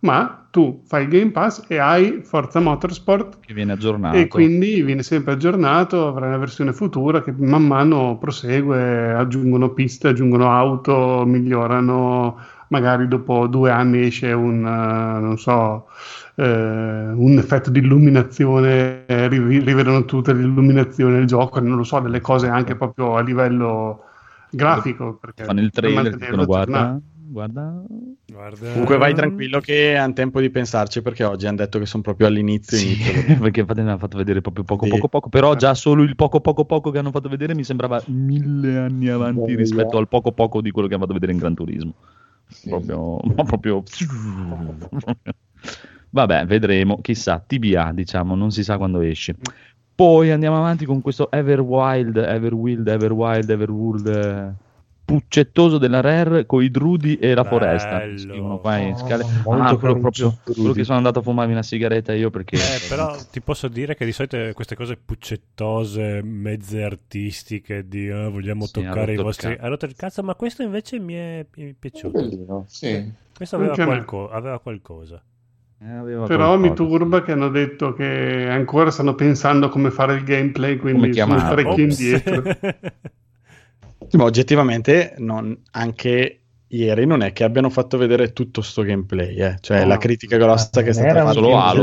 [0.02, 4.18] ma tu fai il Game Pass e hai Forza Motorsport Che viene aggiornato.
[4.18, 10.10] e quindi viene sempre aggiornato, avrà una versione futura che man mano prosegue, aggiungono piste,
[10.10, 12.38] aggiungono auto, migliorano,
[12.70, 15.88] magari dopo due anni esce un, eh, non so,
[16.36, 21.84] eh, un effetto di illuminazione, eh, riv- rivedono tutte le illuminazioni del gioco, non lo
[21.84, 24.04] so, delle cose anche proprio a livello
[24.50, 25.18] grafico.
[25.20, 27.84] Perché Fanno il trailer, dicono guarda, guarda.
[28.32, 28.70] Guarda...
[28.72, 32.28] Comunque vai tranquillo che hanno tempo di pensarci perché oggi hanno detto che sono proprio
[32.28, 32.78] all'inizio.
[32.78, 33.38] Sì, inizio.
[33.42, 34.92] perché infatti ne hanno fatto vedere proprio poco Sì.
[34.92, 38.02] poco poco, però già solo il poco poco poco che hanno fatto vedere mi sembrava
[38.08, 39.58] mille anni avanti Boia.
[39.58, 41.94] rispetto al poco poco di quello che hanno fatto vedere in Gran Turismo.
[42.68, 43.84] Proprio, ma proprio...
[46.12, 49.36] Vabbè, vedremo, chissà, TBA diciamo, non si sa quando esce.
[49.94, 54.54] Poi andiamo avanti con questo Everwild, Everwild, Everwild, Everworld eh,
[55.10, 57.98] puccettoso della Rare con i drudi e la foresta.
[57.98, 58.18] Bello.
[58.20, 59.24] Scrivono qua in Oh, scale.
[59.44, 62.80] molto Ah, quello proprio quello che sono andato a fumarmi una sigaretta io perché Eh,
[62.88, 68.66] però ti posso dire che di solito queste cose puccettose, mezze artistiche di "Ah, vogliamo
[68.66, 69.58] Sì, toccare i vostri...
[69.60, 72.20] Ha rotto il cazzo, ma questo invece mi è, mi è piaciuto.
[72.20, 73.12] Bellino, sì.
[73.36, 75.22] Questo aveva, qualco- aveva qualcosa.
[75.82, 80.76] Eh, Però mi turba che hanno detto che ancora stanno pensando come fare il gameplay,
[80.76, 81.50] quindi sono chiamarlo.
[81.56, 82.00] parecchio Ops.
[82.00, 82.44] indietro.
[84.10, 86.36] Sì, ma oggettivamente non- anche
[86.72, 89.58] ieri non è che abbiano fatto vedere tutto sto gameplay, eh.
[89.60, 89.88] cioè No.
[89.88, 91.82] la critica grossa che è stata fatta solo Halo,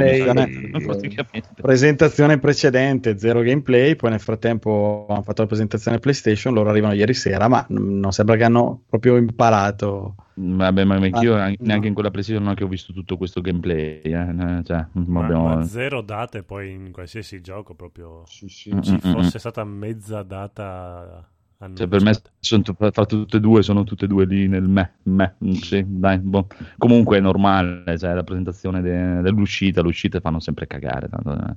[1.60, 7.14] presentazione precedente, zero gameplay, poi nel frattempo hanno fatto la presentazione PlayStation, loro arrivano ieri
[7.14, 10.14] sera, ma n- non sembra che hanno proprio imparato.
[10.38, 11.66] Vabbè, ma io Ah, anche- no.
[11.66, 14.00] neanche in quella PlayStation non è che ho visto tutto questo gameplay.
[14.02, 18.74] eh, eh, Cioè, Ma, abbiamo- ma zero date poi in qualsiasi gioco proprio Sì, sì.
[18.74, 21.26] Mm, ci mm, mm, fosse stata mezza data
[21.72, 24.96] Cioè, per me sono fra tutte e due sono tutte e due lì nel me,
[25.04, 26.48] me, mm, sì, dai, boh.
[26.76, 31.54] comunque è normale cioè, la presentazione de- dell'uscita l'uscita fanno sempre cagare tanto, eh.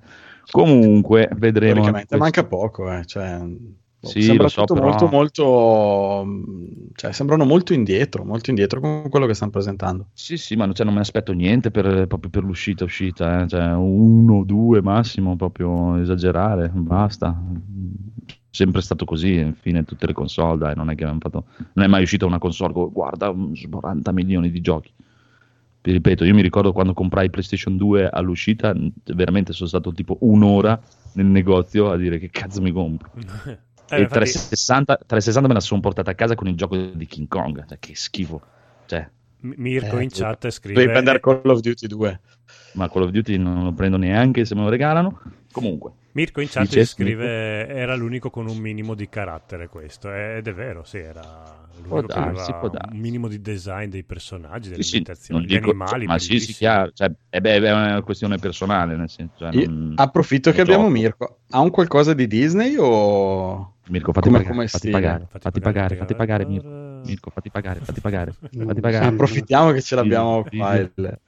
[0.52, 1.84] comunque vedremo
[2.18, 7.12] manca poco, eh, cioè, boh, Sì, sembra lo so, tutto però- molto, molto, mh, cioè,
[7.12, 10.08] sembrano molto indietro, molto indietro con quello che stanno presentando.
[10.14, 13.48] Sì, sì, ma non, cioè, non mi aspetto niente per, proprio per l'uscita, uscita, eh.
[13.50, 17.38] cioè, uno, due massimo, proprio esagerare, basta.
[18.52, 21.88] Sempre stato così, infine tutte le console, dai, non è che abbiamo fatto, non è
[21.88, 24.92] mai uscita una console con, guarda, mm, 40 milioni di giochi.
[25.82, 30.80] Vi ripeto, io mi ricordo quando comprai PlayStation 2 all'uscita, veramente sono stato tipo un'ora
[31.14, 33.12] nel negozio a dire che cazzo mi compro.
[33.92, 37.08] Eh, e infatti- 360, 360 me la sono portata a casa con il gioco di
[37.08, 38.40] King Kong, cioè, che schifo.
[38.86, 39.10] Cioè,
[39.42, 42.20] Mirko Eh, in chat Devi scrive prendere Call of Duty 2.
[42.74, 45.22] ma Call of Duty non lo prendo neanche se me lo regalano.
[45.52, 50.48] Comunque, Mirko in chat Dice, scrive era l'unico con un minimo di carattere questo ed
[50.48, 52.94] è vero sì era l'unico darsi, aveva può darsi.
[52.94, 56.20] un minimo di design dei personaggi delle sì, sì, ambientazioni non gli dico- animali ma
[56.20, 59.94] sì, sì, chiaro, cioè, eh beh, è una questione personale, nel senso, cioè, Io non-
[59.96, 60.90] approfitto che abbiamo.
[60.90, 61.40] Mirko.
[61.50, 63.76] Ha un qualcosa di Disney o...
[63.88, 66.46] Mirko, fatti come- pagare, come fatti pagare, Fatti fatti pagare, pagare, fatti pagare, pagare.
[66.46, 66.89] Mirko.
[67.06, 68.66] Mirko, fatti pagare, fatti pagare, Mm.
[68.68, 70.74] fatti pagare, Approfittiamo che ce l'abbiamo Sì, qua.
[70.76, 70.80] sì.
[70.82, 71.20] il-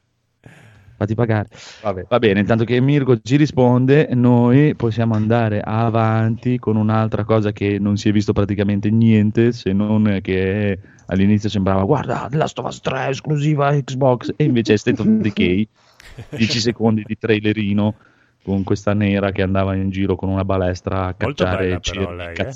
[0.97, 1.47] fatti pagare.
[1.81, 2.05] Vabbè.
[2.09, 7.79] Va bene, intanto che Mirko ci risponde, noi possiamo andare avanti con un'altra cosa che
[7.79, 12.79] non si è visto praticamente niente, se non che all'inizio sembrava, guarda, Last of Us
[12.81, 15.67] 3 esclusiva Xbox, e invece è State of Decay,
[16.35, 17.95] 10 secondi di trailerino
[18.43, 21.93] con questa nera che andava in giro con una balestra a Molto cacciare bella però
[22.05, 22.53] cervi lei, eh.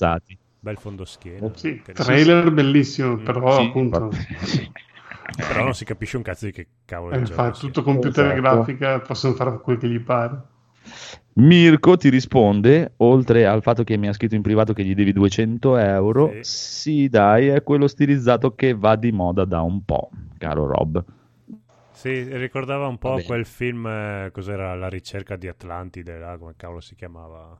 [0.66, 4.68] Bel fondoschiena Sì, Che- trailer bellissimo, però Sì, appunto sì.
[5.48, 8.42] però non si capisce un cazzo di che cavolo eh, di fa tutto computer Esatto.
[8.42, 10.42] grafica, possono fare quel che gli pare.
[11.34, 15.12] Mirko ti risponde, oltre al fatto che mi ha scritto in privato che gli devi
[15.12, 20.66] 200 euro, sì, dai, è quello stilizzato che va di moda da un po', caro
[20.66, 21.04] Rob.
[21.92, 23.26] Sì, ricordava un po' Vabbè.
[23.26, 27.60] quel film, eh, cos'era La ricerca di Atlantide, là, come cavolo si chiamava?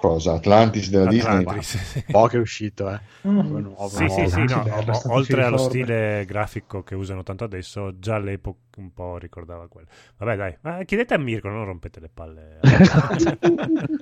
[0.00, 0.34] Cosa?
[0.34, 1.38] Atlantis della Disney?
[1.40, 1.98] Atlantis, sì.
[2.06, 3.00] Un po' che è uscito, eh.
[3.26, 3.38] Mm.
[3.56, 4.28] Nuovo, Sì, sì, nuovo.
[4.28, 4.70] sì, no, Beh,
[5.08, 5.68] oltre allo filiforme.
[5.68, 9.88] stile grafico che usano tanto adesso, già all'epoca un po' ricordava quello.
[10.18, 12.60] Vabbè, dai, ma chiedete a Mirko, non rompete le palle.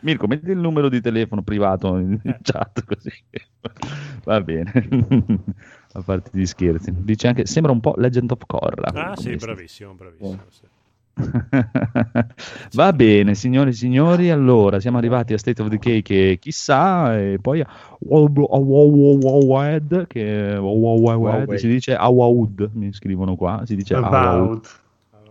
[0.00, 2.38] Mirko, metti il numero di telefono privato in Eh.
[2.42, 3.12] chat così.
[4.24, 4.72] Va bene.
[5.96, 6.92] A parte gli scherzi.
[6.92, 9.10] Dice anche, sembra un po' Legend of Korra.
[9.10, 10.44] ah, sì, bravissimo, bravissimo.
[10.48, 10.62] sì.
[12.74, 17.38] Va bene, signori e signori, allora siamo arrivati a State of Decay che chissà, e
[17.40, 17.66] poi a
[18.00, 20.58] Wowed, che
[21.58, 24.12] si dice Awaud, mi scrivono qua, si dice Awaud.
[24.12, 24.80] About.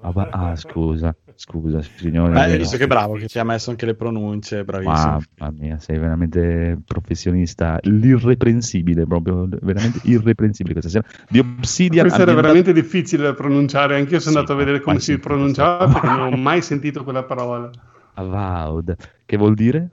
[0.02, 2.34] Awa- Ah, scusa, scusa, signori.
[2.34, 5.22] Beh, hai visto che bravo, che ti ha messo anche le pronunce, bravissimo.
[5.38, 11.08] Mamma mia, sei veramente professionista, l'irreprensibile, proprio veramente irreprensibile questa sera.
[11.30, 14.80] Di Obsidian Questo era ambientato- veramente difficile da pronunciare, anch'io sono Sì, andato a vedere
[14.82, 17.70] come si pronunciava perché non ho mai sentito quella parola.
[18.16, 19.90] Avowed, che vuol dire?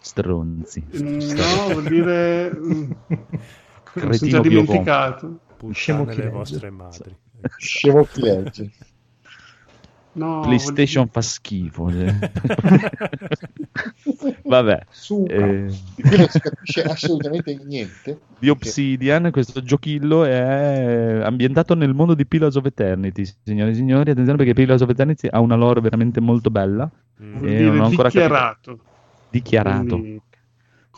[0.00, 0.84] Stronzi.
[0.92, 2.50] No, vuol dire...
[2.54, 5.40] mm, Sono Cretino già dimenticato.
[5.72, 7.16] Scemo Puttane chi le vostre madri.
[7.56, 8.70] Scemo chi legge.
[10.18, 11.90] No, PlayStation fa schifo.
[11.90, 12.14] cioè.
[14.44, 15.32] Vabbè, Suca.
[15.32, 18.18] eh, non si capisce assolutamente niente.
[18.38, 24.10] di Obsidian, questo giochillo è ambientato nel mondo di Pillars of Eternity, signore e signori.
[24.10, 26.90] Attenzione perché Pillars of Eternity ha una lore veramente molto bella.
[27.22, 27.36] Mm.
[27.36, 28.78] Vuol Eh, non ho ancora dichiarato.
[29.30, 29.98] Dichiarato.
[29.98, 30.20] Quindi,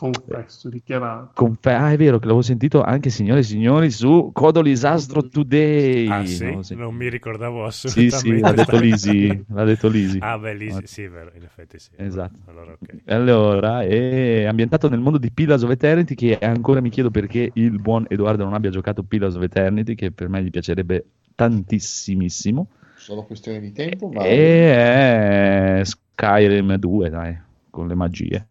[0.01, 1.31] confesso, dichiarato.
[1.35, 6.07] Confe- ah, è vero che l'avevo sentito anche, signore e signori, su Codolisastro Today.
[6.07, 6.51] Ah, sì?
[6.51, 6.73] No, sì.
[6.73, 8.17] Non mi ricordavo Sì, assolutamente.
[8.17, 9.45] sì, l'ha detto Lisi.
[9.53, 10.17] L'ha detto Lisi.
[10.19, 11.89] Ah, beh, Lisi, sì, vero, in effetti sì.
[11.97, 12.39] Esatto.
[12.47, 12.95] Allora, ok.
[13.05, 17.79] Allora, è ambientato nel mondo di Pillars of Eternity, che ancora mi chiedo perché il
[17.79, 22.69] buon Edoardo non abbia giocato Pillars of Eternity, che per me gli piacerebbe tantissimissimo.
[22.95, 28.45] Solo questione di tempo, ma E è Skyrim 2, dai, con le magie.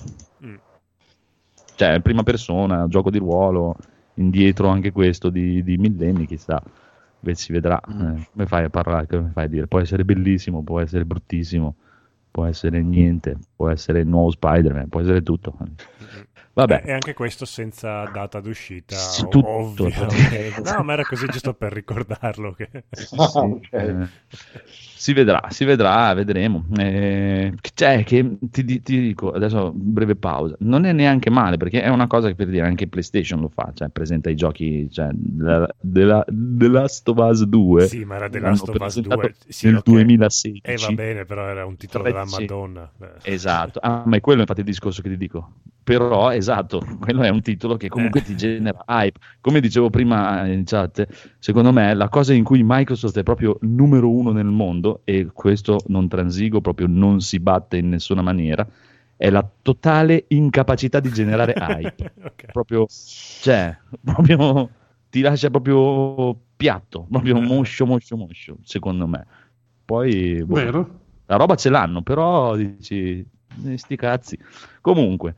[1.81, 3.75] Cioè, prima persona, gioco di ruolo,
[4.17, 6.63] indietro anche questo di, di millenni, chissà.
[7.33, 7.81] Si vedrà.
[7.91, 8.01] Mm.
[8.01, 9.07] Eh, come fai a parlare?
[9.07, 9.67] Come fai a dire?
[9.67, 11.75] Può essere bellissimo, può essere bruttissimo,
[12.31, 15.57] può essere niente, può essere il nuovo Spider-Man, può essere tutto.
[16.53, 16.83] Vabbè.
[16.85, 20.07] E anche questo senza data d'uscita, Sì, tutto, tutto.
[20.63, 22.53] No, ma era così giusto per ricordarlo.
[22.53, 22.69] Che...
[22.93, 23.69] Sì, ok.
[23.71, 24.09] eh,
[25.01, 26.67] si vedrà, si vedrà, vedremo.
[26.77, 30.57] Eh, cioè, che ti, ti dico adesso breve pausa.
[30.59, 33.71] Non è neanche male perché è una cosa che per dire anche PlayStation lo fa,
[33.73, 37.87] cioè presenta i giochi cioè, della, della, The Last of Us 2.
[37.87, 39.35] Sì, ma era The Last of Us presentato 2.
[39.49, 39.85] Sì, nel ok.
[39.85, 40.61] 2016.
[40.63, 42.41] Eh, va bene, però era un titolo Vabbè, della sì.
[42.43, 42.93] Madonna.
[43.01, 43.33] Eh.
[43.33, 45.53] Esatto, ah, ma è quello infatti il discorso che ti dico.
[45.83, 48.25] Però, esatto, quello è un titolo che comunque Eh.
[48.25, 49.19] ti genera hype.
[49.41, 51.07] Come dicevo prima in chat,
[51.39, 55.85] secondo me la cosa in cui Microsoft è proprio numero uno nel mondo, e questo
[55.89, 58.67] non transigo, proprio non si batte in nessuna maniera,
[59.17, 62.13] è la totale incapacità di generare hype.
[62.23, 62.51] Ok.
[62.53, 64.71] proprio, cioè, proprio
[65.11, 67.41] ti lascia proprio piatto, proprio Eh.
[67.41, 69.27] moscio, moscio, moscio, secondo me.
[69.85, 70.55] Poi, boh,
[71.27, 73.25] la roba ce l'hanno, però dici,
[73.65, 74.39] eh, sti cazzi.
[74.81, 75.35] Comunque,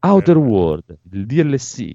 [0.00, 0.40] Outer Eh.
[0.40, 1.94] World, il DLC,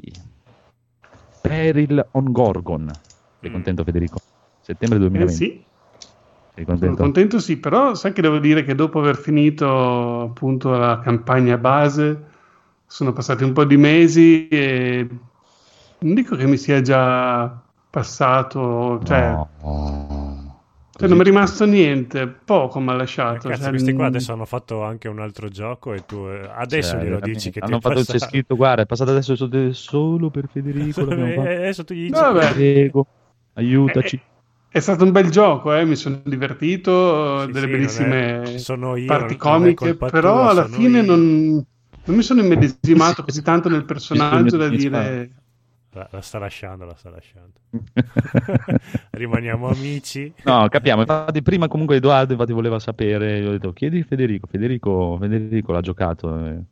[1.41, 2.99] Peril on Gorgon.
[3.39, 3.53] Sei Mm.
[3.53, 4.19] contento Federico?
[4.59, 5.35] Settembre Eh 2020.
[5.35, 5.65] sì,
[6.63, 7.03] Sei sono contento?
[7.03, 12.23] contento sì, però sai che devo dire che dopo aver finito appunto la campagna base,
[12.85, 15.07] sono passati un po' di mesi e
[15.99, 19.49] non dico che mi sia già passato, cioè, No.
[20.91, 23.47] cioè non mi è rimasto niente, poco mi ha lasciato.
[23.47, 26.49] Cazzo, cioè, questi qua mm, adesso hanno fatto anche un altro gioco e tu eh,
[26.53, 28.31] adesso Cioè, glielo dici che ti Hanno è fatto c'è passato.
[28.31, 31.05] scritto, guarda, è passato adesso sotto- solo per Federico.
[31.09, 32.53] Eh, adesso tu gli dici Vabbè.
[32.53, 33.07] Prego,
[33.53, 34.15] aiutaci.
[34.15, 34.21] Eh,
[34.71, 38.95] È stato un bel gioco, eh, mi sono divertito, Sì, delle sì, bellissime è- sono
[38.95, 41.53] io, parti comiche, però tua, alla fine non,
[42.03, 45.29] non mi sono immedesimato così tanto nel personaggio da dire...
[45.91, 47.53] La, la sta lasciando, la sta lasciando.
[49.12, 50.31] Rimaniamo amici.
[50.43, 51.02] No, capiamo.
[51.02, 53.39] Infatti, prima comunque Edoardo infatti voleva sapere.
[53.39, 54.48] Io ho detto, chiedi Federico.
[54.48, 56.46] Federico, Federico l'ha giocato.
[56.46, 56.63] eh.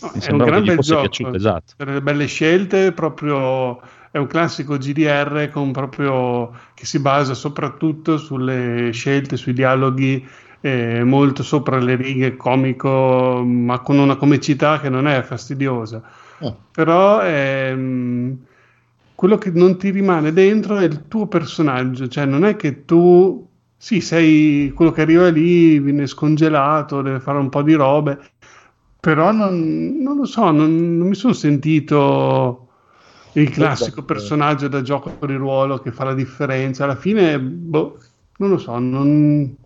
[0.00, 1.74] No, Mi è un gran che gli bel fosse gioco, piaciuto, esatto.
[1.76, 3.80] delle belle scelte, proprio
[4.10, 10.26] è un classico GDR con proprio, che si basa soprattutto sulle scelte, sui dialoghi,
[10.60, 16.02] eh, molto sopra le righe, comico, ma con una comicità che non è fastidiosa.
[16.40, 16.54] Ah.
[16.70, 18.38] Però ehm,
[19.14, 23.46] quello che non ti rimane dentro è il tuo personaggio, cioè non è che tu
[23.76, 28.18] sì, sei quello che arriva lì, viene scongelato, deve fare un po' di robe,
[28.98, 32.67] però non, non lo so, non, non mi sono sentito
[33.40, 36.84] il classico personaggio da gioco di ruolo che fa la differenza.
[36.84, 37.98] Alla fine, boh,
[38.38, 39.56] non lo so, non,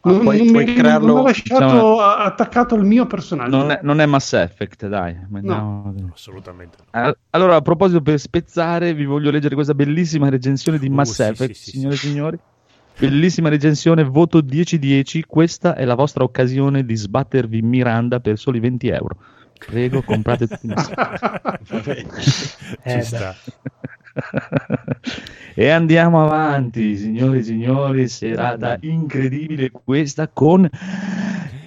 [0.00, 3.56] non, puoi- non puoi mi, crearlo- non ha lasciato diciamo- attaccato al mio personaggio.
[3.56, 5.16] Non è, non è Mass Effect, dai.
[5.32, 6.84] Andiamo- Assolutamente no.
[7.00, 11.22] Al- Allora, a proposito, per spezzare, vi voglio leggere questa bellissima recensione di Mass sì,
[11.22, 12.38] Effect, sì, sì, signore e signori.
[13.00, 15.22] Bellissima recensione, voto 10-10.
[15.26, 19.16] Questa è la vostra occasione di sbattervi Miranda per soli 20 euro.
[19.66, 20.66] Prego, comprate tutti
[21.70, 22.20] Effect.
[22.84, 23.40] Ci Eh, sta.
[25.54, 30.68] e andiamo avanti, signori e signori, serata incredibile questa con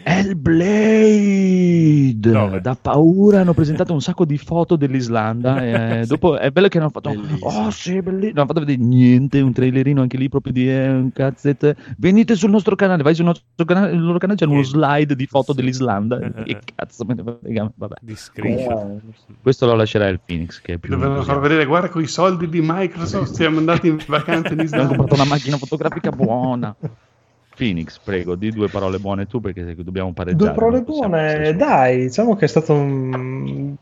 [0.04, 2.20] Hellblade.
[2.32, 2.62] Dove?
[2.62, 5.62] Da paura hanno presentato un sacco di foto dell'Islanda.
[6.02, 7.48] e dopo è bello che hanno fatto Bellissimo.
[7.48, 8.34] Oh, sì, bellissimo.
[8.34, 11.76] Non hanno fatto vedere niente, un trailerino anche lì proprio di eh, un cazzette.
[11.98, 15.26] Venite sul nostro canale, vai sul nostro canale, il loro canale c'è uno slide di
[15.26, 15.60] foto Sì.
[15.60, 16.20] dell'Islanda.
[16.20, 16.60] Eh, che eh.
[16.76, 17.72] cazzo me ne frega?
[17.76, 17.96] Vabbè.
[18.02, 19.02] Di screenshot.
[19.42, 22.48] Questo lo lascerai al Phoenix che è più Dovevano far vedere, guarda, con i soldi
[22.50, 24.96] di Microsoft siamo andati in vacanza in Abbiamo Islanda.
[24.96, 26.76] comprato una macchina fotografica buona.
[27.56, 30.54] Phoenix, prego, di due parole buone tu perché dobbiamo pareggiare.
[30.54, 33.76] Due parole buone, dai, diciamo che è stato un...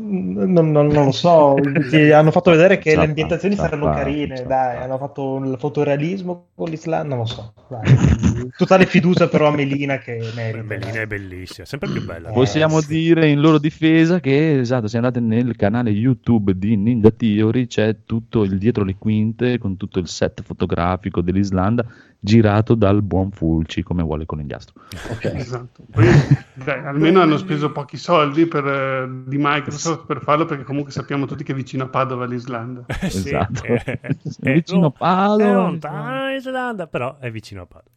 [0.00, 1.54] Non, non- non lo so,
[1.90, 4.48] ti hanno fatto vedere che Zappa, le ambientazioni zappa, saranno carine, zappa.
[4.48, 8.50] dai, hanno fatto il fotorealismo con l'Islanda, non lo so, dai.
[8.56, 10.62] Totale fiducia però a Melina che merita.
[10.62, 12.28] Bellina è bellissima, sempre più bella.
[12.30, 12.88] Eh, Possiamo sì.
[12.88, 17.96] dire in loro difesa che, esatto, se andate nel canale YouTube di Ninja Theory c'è
[18.04, 21.84] tutto il dietro le quinte con tutto il set fotografico dell'Islanda
[22.20, 24.74] girato dal buon Fulci come vuole Conigliastro.
[25.10, 25.24] Ok.
[25.34, 25.82] Esatto.
[25.90, 26.06] Poi,
[26.54, 31.26] dai, almeno hanno speso pochi soldi per, eh, di Microsoft per farlo perché comunque sappiamo
[31.26, 32.84] tutti che è vicino a Padova l'Islanda.
[33.00, 33.64] Esatto.
[33.64, 34.00] eh, È
[34.40, 35.44] eh, vicino a Padova.
[35.44, 37.96] È lontano Islanda, però è vicino a Padova.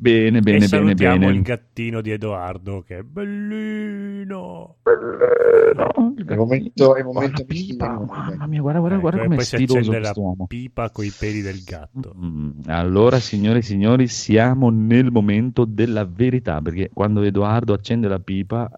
[0.00, 1.32] Bene, e bene, bene, salutiamo bene.
[1.32, 4.76] il gattino di Edoardo che è bellino.
[4.82, 9.28] È il momento, è il momento Guarda, pipa, mamma mia, guarda, guarda, guarda Ecco, e
[9.28, 10.46] com'è poi si stiloso accende la quest'uomo.
[10.46, 12.14] pipa con i peli del gatto.
[12.16, 18.20] Mm, Allora, signore e signori, siamo nel momento della verità, perché quando Edoardo accende la
[18.20, 18.70] pipa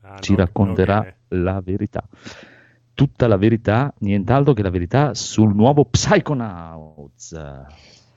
[0.00, 2.06] Ah, ci no, racconterà no, la verità.
[2.94, 7.32] Tutta la verità, nient'altro che la verità sul nuovo Psychonauts.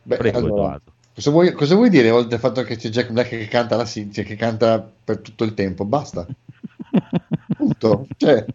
[0.04, 0.94] Beh, Prego, allora, Edoardo.
[1.18, 3.86] Cosa, vuoi, cosa vuoi dire oltre al fatto che c'è Jack Black che canta la
[3.86, 5.84] Cinzia, che canta per tutto il tempo?
[5.84, 6.28] Basta.
[7.58, 8.06] Punto.
[8.18, 8.46] Cioè,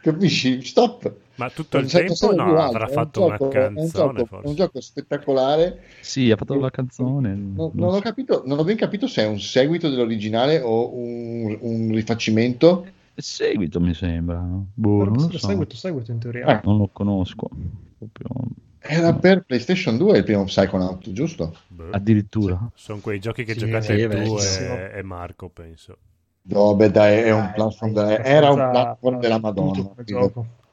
[0.00, 0.62] capisci?
[0.62, 1.14] Stop.
[1.34, 4.12] Ma tutto il c'è- tempo no, avrà è un fatto una gioco- è un canzone
[4.18, 4.44] gioco- forse.
[4.44, 5.80] È un gioco spettacolare.
[6.00, 7.34] Sì, ha fatto la canzone.
[7.34, 11.56] Non, non ho capito, non ho ben capito se è un seguito dell'originale o un,
[11.60, 12.86] un rifacimento.
[13.14, 14.38] Seguito, mi sembra.
[14.40, 14.66] no?
[14.74, 15.46] Boh, non lo so.
[15.48, 16.46] seguito, seguito in teoria.
[16.58, 16.60] Eh.
[16.64, 17.48] Non lo conosco.
[17.98, 18.28] Proprio...
[18.84, 21.54] Era per PlayStation 2 il primo Psychonaut, giusto?
[21.68, 21.90] Boh.
[21.90, 22.58] Addirittura.
[22.74, 25.96] Sono quei giochi che Sì, giocate sì, tu e, e Marco, penso.
[26.44, 29.94] No, beh, dai, è un Dai, platform, dai, della- era un platform della Madonna.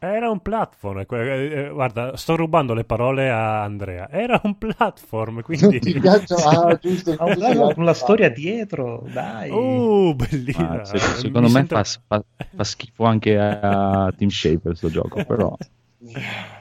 [0.02, 1.06] Era un platform.
[1.10, 4.10] eh, guarda, sto rubando le parole a Andrea.
[4.10, 5.80] Era un platform, Non quindi...
[5.80, 6.34] ti piace?
[6.36, 7.12] Ah, giusto.
[7.12, 9.52] Ha un plano con la storia dietro, dai.
[9.52, 10.82] Uh, bellina.
[10.82, 12.24] Ah, se- Mi secondo me sento- fa, fa-
[12.56, 15.56] fa schifo anche a Team Shape questo gioco, però.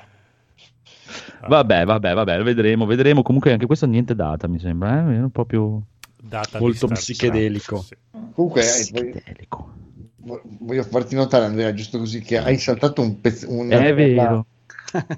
[1.46, 3.22] Vabbè, vabbè, vabbè, vedremo, vedremo.
[3.22, 5.24] Comunque anche questo niente data, mi sembra, eh?
[5.24, 5.82] È proprio
[6.20, 7.82] Data Molto psichedelico.
[7.82, 7.96] Sì.
[8.34, 9.72] Comunque, eh, psichedelico.
[10.16, 13.50] voglio- voglio farti notare, Andrea, giusto così, che hai saltato un pezzo.
[13.50, 14.46] Un, È vero.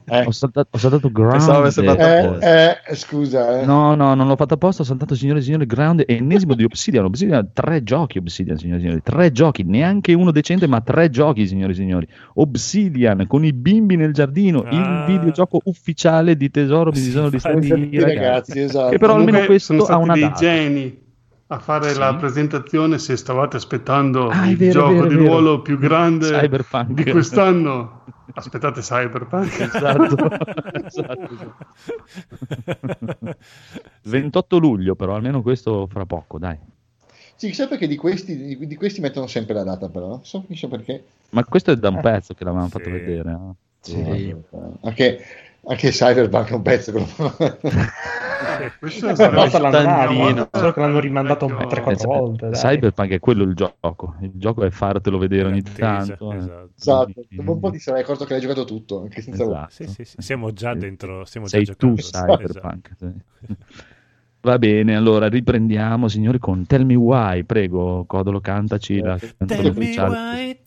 [0.07, 1.33] Eh, Ho saltato, ho saltato ground.
[1.33, 3.65] Pensavo avesse fatto eh, eh, scusa, eh.
[3.65, 7.05] No, no, non l'ho fatto apposta, ho saltato signore e signori Ground, ennesimo di Obsidian.
[7.05, 11.47] Obsidian, tre giochi Obsidian, signore e signori, tre giochi, neanche uno decente, ma tre giochi,
[11.47, 12.07] signore e signori.
[12.35, 14.75] Obsidian con i bimbi nel giardino, Ah.
[14.75, 18.91] il videogioco ufficiale di Tesoro Bisogno di Stati ragazzi, esatto.
[18.91, 20.35] Che però Comunque almeno questo sono ha stati una dei data.
[20.41, 21.00] geni
[21.53, 21.99] a fare Sì.
[21.99, 25.27] la presentazione se stavate aspettando Ah, il vero, gioco vero, di vero.
[25.27, 26.91] ruolo più grande Cyberpunk.
[26.93, 28.05] di quest'anno.
[28.35, 29.61] Aspettate Cyberpunk.
[29.61, 30.31] Esatto.
[30.87, 31.55] esatto, esatto.
[34.03, 36.59] 28 luglio, però almeno questo fra poco, dai.
[37.35, 40.09] Sì, sai perché di questi, di, questi mettono sempre la data, però.
[40.09, 41.05] Non so, non so perché.
[41.31, 42.79] Ma questo è da un pezzo che l'avevamo Sì.
[42.79, 43.31] fatto vedere.
[43.33, 43.57] no?
[43.81, 44.35] Sì.
[44.83, 45.21] Anche,
[45.67, 46.93] anche Cyberpunk è un pezzo.
[46.93, 47.09] che lo-
[48.79, 50.33] Questo Una sarebbe volta l'hanno Stanlino.
[50.35, 52.49] dato, solo che l'hanno rimandato un po' Vecchio- 3-4 Eh, volte.
[52.49, 52.59] Dai.
[52.61, 54.17] Cyberpunk è quello il gioco.
[54.21, 56.33] Il gioco è fartelo vedere ogni L'attesa, tanto.
[56.33, 56.37] eh.
[56.37, 56.69] esatto.
[56.79, 59.67] Esatto, dopo un po' ti sarai accorto che l'hai giocato tutto, anche senza Esatto.
[59.71, 62.37] Sì, sì, sì, siamo già dentro, stiamo Sei già tu giocando.
[62.37, 62.91] Cyberpunk.
[62.99, 63.07] sì.
[64.43, 67.43] Va bene, allora riprendiamo, signori, con Tell Me Why.
[67.45, 70.61] Prego, Codolo, cantaci la canzone Tell me ufficiale.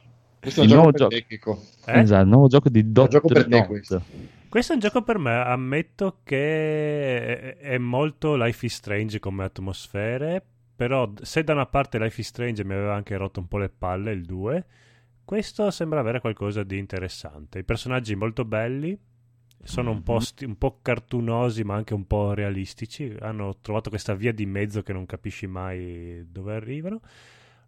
[0.40, 1.10] Questo è un nuovo gioco.
[1.10, 1.62] tecnico.
[1.86, 1.98] Eh?
[2.00, 4.02] Esatto, il nuovo gioco di Dot gioco per te questo.
[4.48, 10.42] Questo è un gioco per me, ammetto che è- molto Life is Strange come atmosfere,
[10.74, 13.68] però se da una parte Life is Strange mi aveva anche rotto un po' le
[13.68, 14.64] palle il 2,
[15.24, 17.60] questo sembra avere qualcosa di interessante.
[17.60, 18.98] I personaggi molto belli,
[19.62, 20.18] sono un po', Mhm.
[20.20, 24.82] sti- un po' cartunosi ma anche un po' realistici, hanno trovato questa via di mezzo
[24.82, 27.00] che non capisci mai dove arrivano.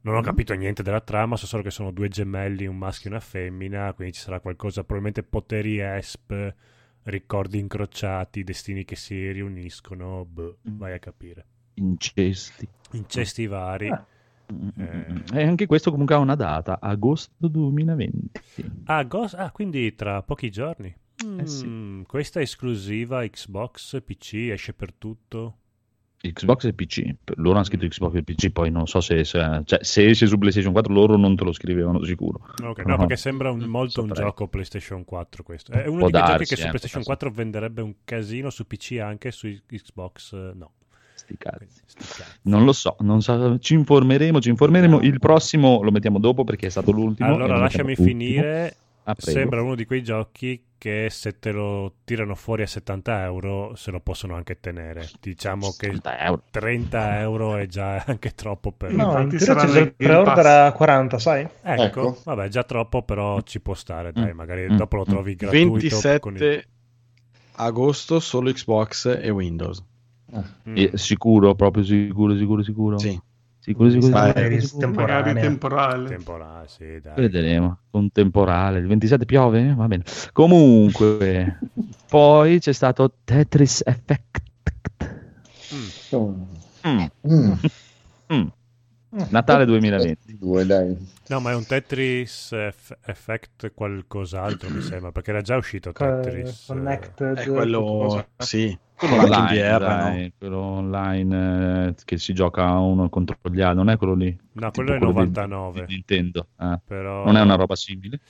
[0.03, 0.25] Non ho Mhm.
[0.25, 3.93] capito niente della trama, so solo che sono due gemelli, un maschio e una femmina,
[3.93, 6.55] quindi ci sarà qualcosa, probabilmente poteri ESP,
[7.05, 10.79] ricordi incrociati, destini che si riuniscono, boh, Mm.
[10.79, 11.47] vai a capire.
[11.75, 12.69] Incesti.
[12.93, 13.89] Incesti vari.
[13.89, 14.05] Ah.
[14.77, 15.23] Eh.
[15.35, 18.31] E anche questo comunque ha una data, agosto 2020.
[18.85, 20.95] Ah, Ghost- ah, quindi tra pochi giorni.
[21.39, 21.67] Eh sì.
[21.67, 25.59] Mm, Questa è esclusiva Xbox, PC, esce per tutto.
[26.31, 27.03] Xbox e PC.
[27.37, 30.39] Loro hanno scritto Xbox e PC, poi non so se, se, cioè, se esce su
[30.39, 32.41] PlayStation 4 loro non te lo scrivevano sicuro.
[32.63, 34.27] Ok, No, no, perché sembra un- molto un saprei.
[34.27, 35.73] gioco PlayStation 4 questo.
[35.73, 38.67] È uno di quei giochi che su eh, PlayStation può 4 venderebbe un casino, su
[38.67, 40.71] PC anche, su Xbox eh, no.
[41.15, 41.67] Sti cazzi.
[41.87, 42.39] Sti cazzi.
[42.43, 45.01] Non lo so, non so, ci informeremo, ci informeremo.
[45.01, 47.29] Il prossimo lo mettiamo dopo perché è stato l'ultimo.
[47.29, 48.77] Allora lo lasciami finire.
[49.05, 49.15] Ah.
[49.19, 53.91] Sembra uno di quei giochi che se te lo tirano fuori a 70 euro se
[53.91, 55.09] lo possono anche tenere.
[55.21, 56.43] Diciamo che 70 euro.
[56.51, 60.47] 30 euro è già anche troppo per No, Infatti in teoria sarà c'è il pre-order
[60.47, 61.49] a 40, sai?
[61.63, 62.19] Ecco, Ecco.
[62.25, 64.37] vabbè, già troppo, però ci può stare, dai, Mm.
[64.37, 64.77] magari Mm.
[64.77, 65.11] dopo lo Mm.
[65.11, 65.69] trovi gratuito.
[66.21, 66.67] con il- 27
[67.57, 69.85] agosto solo Xbox e Windows.
[70.69, 70.77] Mm.
[70.77, 72.99] E sicuro, proprio sicuro, sicuro, sicuro.
[72.99, 73.21] Sì.
[73.63, 75.23] Sicuro, sicuro, Sarà sicuro, magari.
[75.23, 76.09] Magari temporale.
[76.09, 77.15] Temporale, sì, dai.
[77.15, 78.81] Vedremo, contemporale.
[78.81, 79.73] Il 27 piove?
[79.77, 80.03] Va bene.
[80.33, 81.59] Comunque,
[82.11, 84.43] poi c'è stato Tetris Effect.
[86.85, 87.05] Mm.
[87.29, 87.53] Mm.
[88.33, 88.47] Mm.
[89.31, 90.39] Natale 2020.
[90.39, 90.97] Due, dai.
[91.29, 96.65] No, ma è un Tetris Eff- Effect qualcos'altro, mi sembra, perché era già uscito Tetris.
[96.67, 97.37] Co- Connected.
[97.37, 100.31] È quello, sì, Quello online, VR, dai, no?
[100.39, 104.37] quello online eh, che si gioca uno contro gli altri, non è quello lì.
[104.53, 105.85] No, quello è quello di- 99.
[105.87, 106.47] di Nintendo.
[106.61, 106.79] eh.
[106.85, 107.25] Però...
[107.25, 108.21] Non è una roba simile.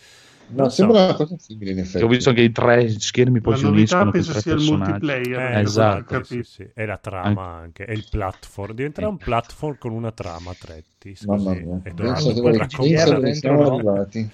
[0.54, 1.04] No, Non sembra so.
[1.04, 2.04] una cosa simile in effetti.
[2.04, 4.52] Ho visto che i tre schermi poi La si novità uniscono con penso tre sia
[4.52, 4.90] il personaggi.
[4.90, 5.40] multiplayer.
[5.40, 6.68] Eh, esatto, sì, sì.
[6.74, 8.74] E la trama anche, e il platform.
[8.74, 11.22] Diventerà un platform con una trama a trettis.
[11.24, 11.80] Mamma mia.
[11.82, 13.34] e dove, raccontare.
[13.34, 13.74] siamo no?
[13.76, 14.30] arrivati.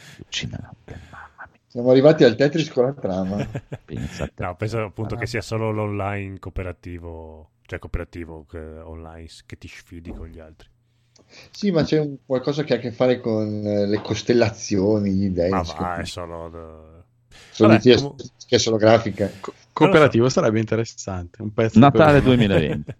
[1.70, 3.46] Siamo arrivati al Tetris con la trama.
[4.36, 5.18] No, penso appunto Ah.
[5.18, 10.68] che sia solo l'online cooperativo, cioè cooperativo che, online che ti sfidi con gli altri.
[11.50, 15.28] Sì, ma c'è un- qualcosa che ha a che fare con eh, le costellazioni, gli
[15.30, 15.50] dei.
[15.50, 16.12] Ma non si va, è capisce.
[16.12, 16.48] solo...
[16.48, 17.04] da-
[17.50, 18.16] Sono Vabbè, di comu-
[18.46, 19.30] che è solo grafica.
[19.40, 21.42] Co- cooperativo sarebbe interessante.
[21.42, 22.94] Un pezzo Natale per- 2020.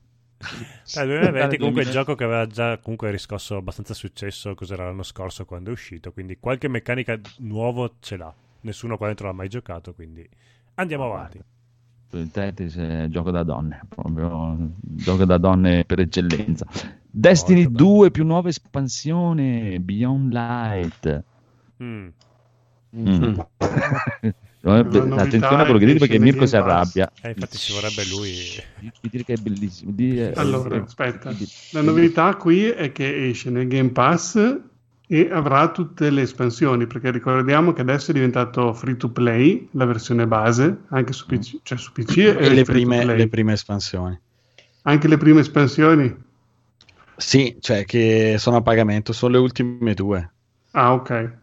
[0.93, 1.91] Dal 2020 Natale comunque il 2020.
[1.91, 6.39] gioco che aveva già comunque riscosso abbastanza successo, cos'era l'anno scorso quando è uscito, quindi
[6.39, 8.33] qualche meccanica nuovo ce l'ha.
[8.61, 10.29] Nessuno qua dentro l'ha mai giocato, quindi
[10.75, 11.41] andiamo avanti.
[12.11, 16.67] Il Tetris è gioco da donne, proprio gioco da donne per eccellenza.
[17.19, 17.95] Destiny Molto bello.
[17.97, 21.23] 2 più nuova espansione, Beyond Light.
[21.83, 22.07] Mm.
[22.97, 23.39] Mm.
[24.61, 27.11] Novità Attenzione a quello che che perché Mirko si arrabbia.
[27.23, 28.33] Eh, infatti ci vorrebbe lui.
[29.01, 29.91] Di dire che è bellissimo.
[29.93, 31.33] Di- eh, Allora, eh, aspetta.
[31.33, 34.57] di- La novità qui è che esce nel Game Pass
[35.07, 39.87] e avrà tutte le espansioni, perché ricordiamo che adesso è diventato free to play, la
[39.87, 44.19] versione base, anche su PC, cioè su PC E le prime, le prime espansioni.
[44.83, 46.27] Anche le prime espansioni?
[47.19, 50.31] Sì, cioè che sono a pagamento, sono le ultime due.
[50.73, 51.37] Ah, ok.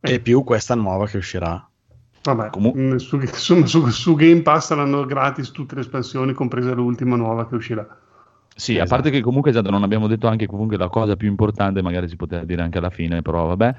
[0.00, 1.64] E più questa nuova che uscirà.
[2.22, 3.20] Vabbè, Comu- mm, su,
[3.64, 7.86] su- su Game Pass saranno gratis tutte le espansioni, compresa l'ultima nuova che uscirà.
[8.54, 8.88] Sì, a Esatto.
[8.90, 12.16] parte che comunque esatto, non abbiamo detto anche comunque la cosa più importante, magari si
[12.16, 13.74] poteva dire anche alla fine, però vabbè,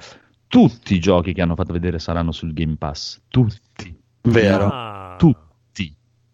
[0.47, 4.69] tutti i giochi che hanno fatto vedere saranno sul Game Pass, tutti, Vero.
[4.71, 5.15] Ah.
[5.17, 5.51] tutti.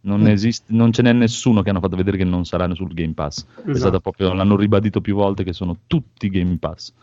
[0.02, 3.14] Non, esiste, non ce n'è nessuno che hanno fatto vedere che non saranno sul Game
[3.14, 3.43] Pass.
[3.43, 3.78] È Esatto.
[3.78, 6.93] stato proprio, l'hanno ribadito più volte che sono tutti Game Pass.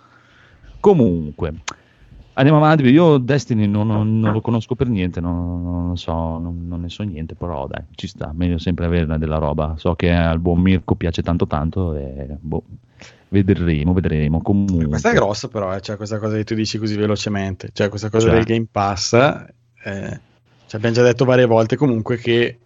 [0.81, 1.55] Comunque,
[2.35, 2.85] andiamo avanti.
[2.85, 7.03] Io Destiny non, non- non lo conosco per niente, non, so, non, non ne so
[7.03, 9.75] niente, però dai, ci sta, meglio sempre averne della roba.
[9.79, 12.63] So che al buon Mirko piace tanto tanto e boh,
[13.29, 14.41] vedremo, vedremo.
[14.43, 17.89] Comunque, Questa è grossa però, eh, cioè questa cosa che tu dici così velocemente, cioè
[17.89, 18.35] questa cosa Cioè?
[18.37, 19.13] del Game Pass,
[19.85, 20.21] eh,
[20.67, 22.59] ci abbiamo già detto varie volte comunque che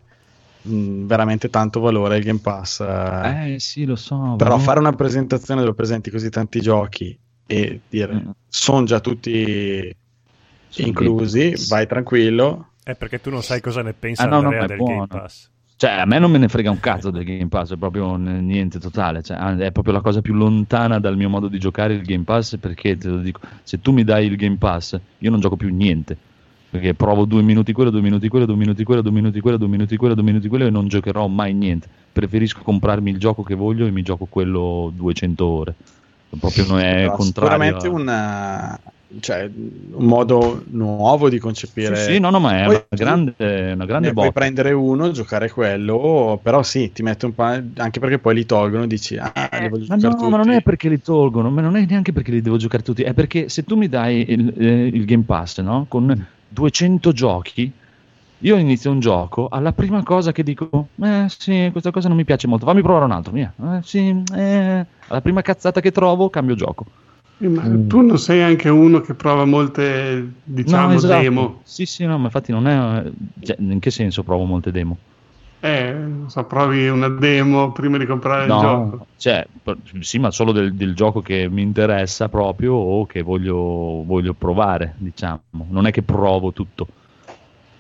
[0.62, 2.80] mh, veramente tanto valore il Game Pass.
[2.80, 3.54] eh.
[3.54, 4.34] Eh sì, lo so.
[4.36, 4.62] Però vabbè.
[4.62, 8.30] fare una presentazione dove presenti così tanti giochi e dire Mm.
[8.48, 9.94] sono già tutti
[10.68, 12.68] Sul inclusi, vai tranquillo.
[12.82, 15.06] È perché tu non sai cosa ne pensa Ah, no, no, del buono.
[15.06, 15.48] Game Pass.
[15.76, 18.78] Cioè, a me non me ne frega un cazzo del Game Pass, è proprio niente
[18.78, 19.22] totale.
[19.22, 22.58] Cioè, è proprio la cosa più lontana dal mio modo di giocare il Game Pass.
[22.58, 25.74] Perché te lo dico, se tu mi dai il Game Pass, io non gioco più
[25.74, 26.16] niente.
[26.70, 29.66] Perché provo due minuti quello, due minuti quello, due minuti quello, due minuti quello, due
[29.68, 31.88] minuti quello, due minuti quello e non giocherò mai niente.
[32.12, 35.74] Preferisco comprarmi il gioco che voglio e mi gioco quello 200 ore.
[36.38, 37.80] Proprio non è Però contrario.
[37.80, 38.80] Sicuramente a- una-
[39.18, 41.96] cioè, un modo nuovo di concepire.
[41.96, 43.34] Sì, sì, no, no, ma è Poi una grande,
[43.74, 44.40] una grande ne puoi botta.
[44.40, 47.42] prendere uno, giocare quello, però sì, ti mette un po'.
[47.42, 50.30] Anche perché poi li tolgono e dici, ah, li voglio Eh, Ma giocare no, tutti.
[50.30, 53.02] ma non è perché li tolgono, ma non è neanche perché li devo giocare tutti,
[53.02, 55.86] è perché se tu mi dai il, eh, il Game Pass, no?
[55.88, 57.72] Con 200 giochi,
[58.42, 62.24] io inizio un gioco, alla prima cosa che dico, eh sì, questa cosa non mi
[62.24, 63.52] piace molto, fammi provare un altro, via.
[63.58, 64.86] Eh, sì, eh.
[65.08, 66.86] Alla prima cazzata che trovo, cambio gioco.
[67.38, 71.20] Eh, Ma tu non sei anche uno che prova molte, diciamo, no, esatto.
[71.22, 71.60] demo.
[71.64, 73.10] Sì, sì, no, ma infatti non è...
[73.40, 74.96] cioè, in che senso provo molte demo?
[75.62, 79.06] Eh, non so, provi una demo prima di comprare il No, gioco.
[79.18, 79.46] cioè,
[80.00, 84.94] sì, ma solo del, del gioco che mi interessa proprio o che voglio, voglio provare,
[84.96, 85.40] diciamo.
[85.68, 86.86] Non è che provo tutto.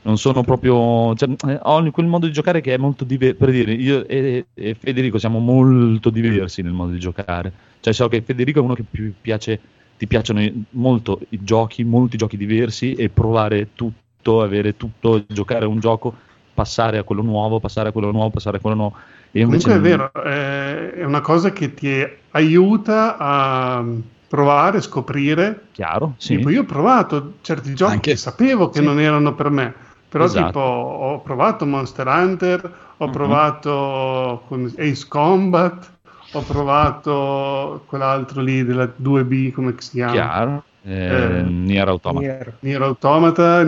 [0.02, 1.14] Non sono proprio.
[1.14, 3.36] Cioè, eh, ho quel modo di giocare che è molto diverso.
[3.36, 7.50] Per dire, io e, e Federico siamo molto diversi nel modo di giocare.
[7.80, 9.58] Cioè, so che Federico è uno che più piace.
[9.96, 15.68] Ti piacciono molto i giochi, molti giochi diversi e provare tutto, avere tutto, giocare a
[15.68, 16.14] un gioco,
[16.54, 18.96] passare a quello nuovo, passare a quello nuovo, passare a quello nuovo.
[19.32, 23.84] E Comunque è non- vero, eh, è una cosa che ti aiuta a
[24.28, 25.66] provare, scoprire.
[25.72, 26.36] Chiaro, sì.
[26.36, 28.84] Tipo, io ho provato certi giochi Anche- che sapevo che sì.
[28.84, 29.72] non erano per me,
[30.08, 30.46] però Esatto.
[30.46, 33.12] tipo ho provato Monster Hunter, ho Mhm.
[33.12, 34.42] provato
[34.78, 35.90] Ace Combat,
[36.32, 40.12] ho provato quell'altro lì della 2B, come si chiama?
[40.12, 40.62] Chiaro.
[40.82, 42.26] Eh, Eh, Nier Automata.
[42.26, 42.56] Nier.
[42.60, 43.64] Nier Automata.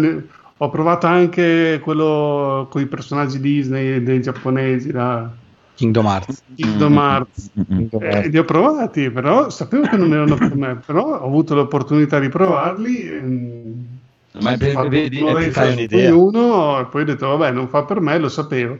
[0.63, 5.29] Ho provato anche quello con i personaggi Disney dei giapponesi, da
[5.77, 6.43] Kingdom Hearts.
[6.55, 7.51] Kingdom Hearts.
[7.59, 7.87] Mm, mm.
[8.01, 12.21] Eh, li ho provati, però sapevo che non erano per me, però ho avuto l'opportunità
[12.21, 13.09] di provarli.
[13.09, 14.01] ehm,
[14.41, 16.11] Ma vedi- eh, fai un'idea.
[16.13, 18.79] ognuno e poi ho detto vabbè non fa per me, lo sapevo.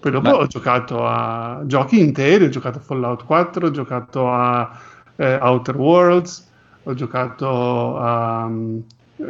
[0.00, 4.30] Poi dopo Ma- ho giocato a giochi interi, ho giocato a Fallout 4, ho giocato
[4.30, 4.70] a
[5.16, 6.52] eh, Outer Worlds,
[6.84, 8.82] ho giocato a eh,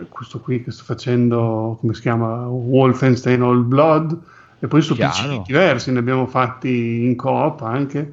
[0.09, 2.47] questo qui che sto facendo, come si chiama?
[2.49, 4.18] Wolfenstein Old Blood.
[4.61, 5.41] E poi su Chiaro.
[5.43, 8.12] PC diversi, ne abbiamo fatti in coop anche.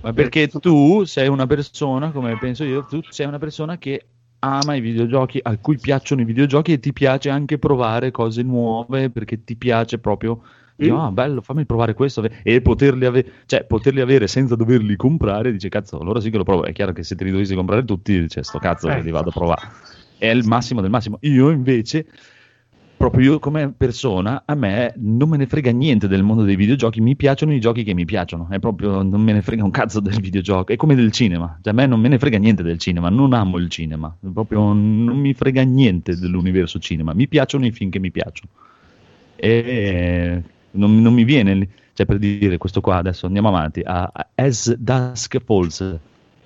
[0.00, 4.04] Ma perché tu sei una persona, come penso io, tu sei una persona che
[4.40, 9.10] ama i videogiochi, a cui piacciono i videogiochi e ti piace anche provare cose nuove
[9.10, 10.40] perché ti piace proprio.
[10.76, 10.88] Sì.
[10.88, 15.52] dici, Ah, bello, fammi provare questo e poterli, ave- cioè, poterli avere senza doverli comprare.
[15.52, 16.64] Dice, cazzo, allora sì che lo provo.
[16.64, 18.96] È chiaro che se te li dovessi comprare tutti, dice, sto cazzo, Eh.
[18.96, 19.68] che li vado a provare.
[20.22, 21.18] È il massimo del massimo.
[21.22, 22.06] Io invece,
[22.96, 27.00] proprio io come persona, a me non me ne frega niente del mondo dei videogiochi,
[27.00, 29.98] mi piacciono i giochi che mi piacciono, è proprio non me ne frega un cazzo
[29.98, 32.78] del videogioco, è come del cinema, cioè a me non me ne frega niente del
[32.78, 37.72] cinema, non amo il cinema, proprio non mi frega niente dell'universo cinema, mi piacciono i
[37.72, 38.52] film che mi piacciono.
[39.34, 44.72] E non, non mi viene, cioè per dire questo qua adesso andiamo avanti, a As
[44.76, 45.98] Dusk Falls,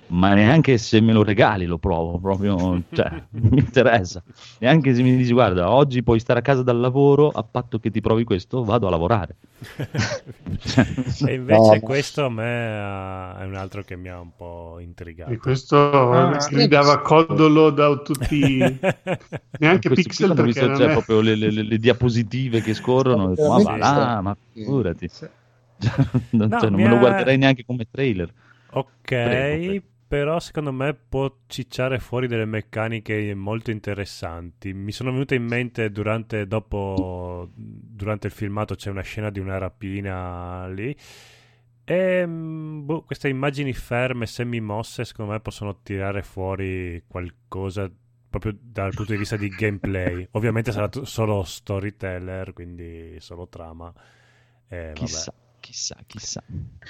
[0.07, 4.23] ma neanche se me lo regali lo provo, proprio, cioè, non mi interessa.
[4.59, 7.89] Neanche se mi dici, guarda, oggi puoi stare a casa dal lavoro, a patto che
[7.91, 9.37] ti provi questo, vado a lavorare.
[11.25, 11.81] E invece No.
[11.81, 15.31] questo a me ah, è un altro che mi ha un po' intrigato.
[15.31, 15.75] E questo
[16.11, 18.79] Ah, gridava codolo da tutti,
[19.59, 20.91] neanche pixel perché visto, non cioè, è...
[20.93, 25.09] proprio le, le- le- le diapositive che scorrono, detto, ma va là, ma figurati.
[25.09, 25.27] Sì.
[26.31, 28.33] Non- No, cioè, non mi me lo ha- guarderei neanche come trailer.
[28.69, 29.81] Ok, Prego, prego.
[30.07, 34.73] Però secondo me può cicciare fuori delle meccaniche molto interessanti.
[34.73, 39.57] Mi sono venute in mente durante, dopo, durante il filmato c'è una scena di una
[39.57, 40.95] rapina lì.
[41.83, 47.91] E mm, boh, queste immagini ferme, semi-mosse, secondo me possono tirare fuori qualcosa
[48.29, 50.27] proprio dal punto di vista di gameplay.
[50.31, 53.93] Ovviamente sarà t- solo storyteller, quindi solo trama.
[54.69, 55.45] E vabbè.
[55.67, 56.43] Chissà, chissà.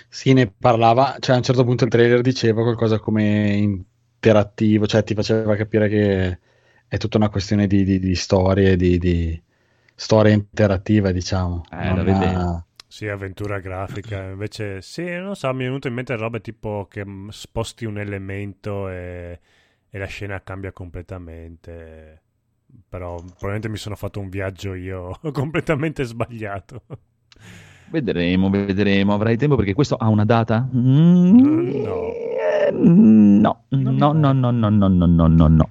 [0.10, 5.04] Sì, ne parlava, cioè a un certo punto il trailer diceva qualcosa come interattivo, cioè
[5.04, 6.40] ti faceva capire che
[6.88, 9.42] è tutta una questione di, di- di storie, di, di
[9.96, 11.72] storia interattiva, diciamo.
[11.72, 12.52] Eh, Non da vedere.
[12.56, 14.30] ha- Sì, avventura grafica.
[14.30, 17.98] Invece, sì, non so, mi è venuto in mente robe tipo che mm, sposti un
[18.00, 19.40] elemento e,
[19.90, 22.22] e la scena cambia completamente.
[22.90, 26.84] Però probabilmente mi sono fatto un viaggio io completamente sbagliato.
[27.90, 29.14] Vedremo, vedremo.
[29.14, 30.68] Avrai tempo perché questo ha una data?
[30.76, 31.38] Mm,
[31.84, 32.02] No.
[32.12, 35.70] eh, No, no, no, no, no, no, no, no, no, no.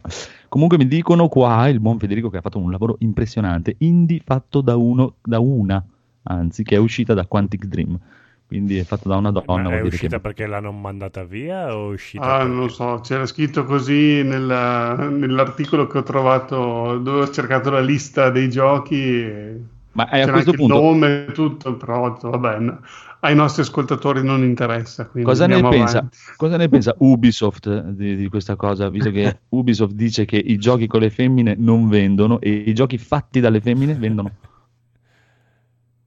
[0.48, 4.60] Comunque mi dicono qua il buon Federico che ha fatto un lavoro impressionante, indie fatto
[4.62, 5.84] da uno, da una
[6.22, 7.98] anzi, che è uscita da Quantic Dream.
[8.46, 9.68] Quindi è fatto da una donna.
[9.68, 12.68] Ma è uscita che- perché l'hanno mandata via o è uscita Ah, perché- non lo
[12.68, 18.48] so, c'era scritto così nella- nell'articolo che ho trovato dove ho cercato la lista dei
[18.48, 18.94] giochi.
[19.02, 19.60] e
[19.96, 22.80] Ma eh, a questo punto- il nome e tutto, però vabbè, no,
[23.20, 25.06] ai nostri ascoltatori non interessa.
[25.08, 26.18] Quindi Cosa ne, andiamo pensa, avanti.
[26.36, 28.88] cosa ne pensa Ubisoft di, di questa cosa?
[28.88, 32.96] Visto che Ubisoft dice che i giochi con le femmine non vendono e i giochi
[32.98, 34.36] fatti dalle femmine vendono.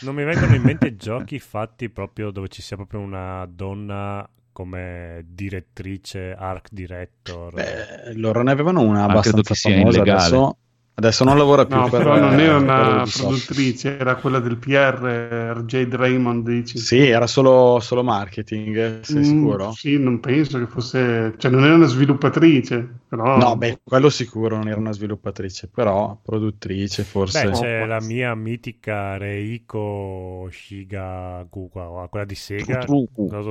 [0.00, 5.24] Non mi vengono in mente giochi fatti proprio dove ci sia proprio una donna come
[5.28, 7.54] direttrice, art director.
[7.54, 10.02] Beh, loro ne avevano una abbastanza che sia famosa illegale.
[10.02, 10.58] adesso,
[10.94, 15.52] adesso non lavora più No, per però non era una produttrice, era quella del PR,
[15.56, 16.78] RJ Draymond, dici?
[16.78, 19.72] Sì, era solo, solo marketing, sei Mm, sicuro?
[19.74, 21.34] Sì, non penso che fosse...
[21.36, 23.40] Cioè, non era una sviluppatrice, però...
[23.40, 27.46] No, beh, quello sicuro non era una sviluppatrice, però produttrice forse.
[27.46, 32.86] Beh, c'è la mia mitica Reiko Shigakuka, quella di Sega.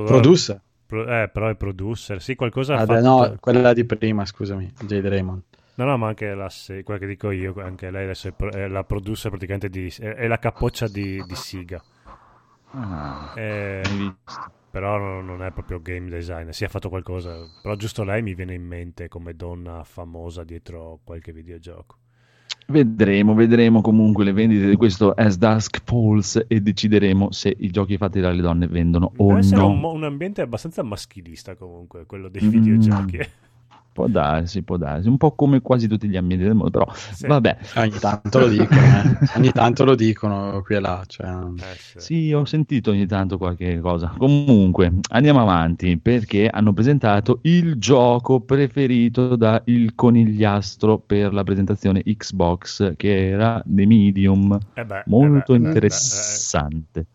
[0.04, 0.60] Producer?
[0.86, 2.22] Pro- eh, però è producer.
[2.22, 3.00] Sì, qualcosa Ah, fatto...
[3.00, 5.42] no, quella di prima, scusami, Jade Raymond.
[5.74, 6.50] No, no, ma anche la,
[6.84, 9.92] quella che dico io, anche lei adesso è, la producer praticamente di...
[9.98, 11.82] è, la capoccia di, di Siga.
[12.74, 14.52] Ah, Eh, hai visto.
[14.70, 18.54] però non, è proprio game designer, si è fatto qualcosa, però giusto lei mi viene
[18.54, 21.98] in mente come donna famosa dietro qualche videogioco.
[22.66, 27.96] Vedremo, vedremo comunque le vendite di questo As Dusk Falls e decideremo se i giochi
[27.96, 29.66] fatti dalle donne vendono o Deve essere no.
[29.66, 33.20] un, un ambiente abbastanza maschilista comunque, quello dei Mm.
[33.92, 36.90] Può darsi, può darsi, un po' come quasi tutti gli ambienti del mondo, però
[37.26, 37.58] vabbè.
[37.76, 39.18] Ogni tanto lo dicono, eh.
[39.36, 41.02] ogni tanto lo dicono qui e là.
[41.06, 41.26] Cioè...
[41.26, 44.14] Eh, Sì, ho sentito ogni tanto qualche cosa.
[44.16, 52.02] Comunque, andiamo avanti perché hanno presentato il gioco preferito da il conigliastro per la presentazione
[52.02, 54.58] Xbox, che era The Medium.
[54.74, 57.06] Eh beh, Molto eh beh, eh, interessante.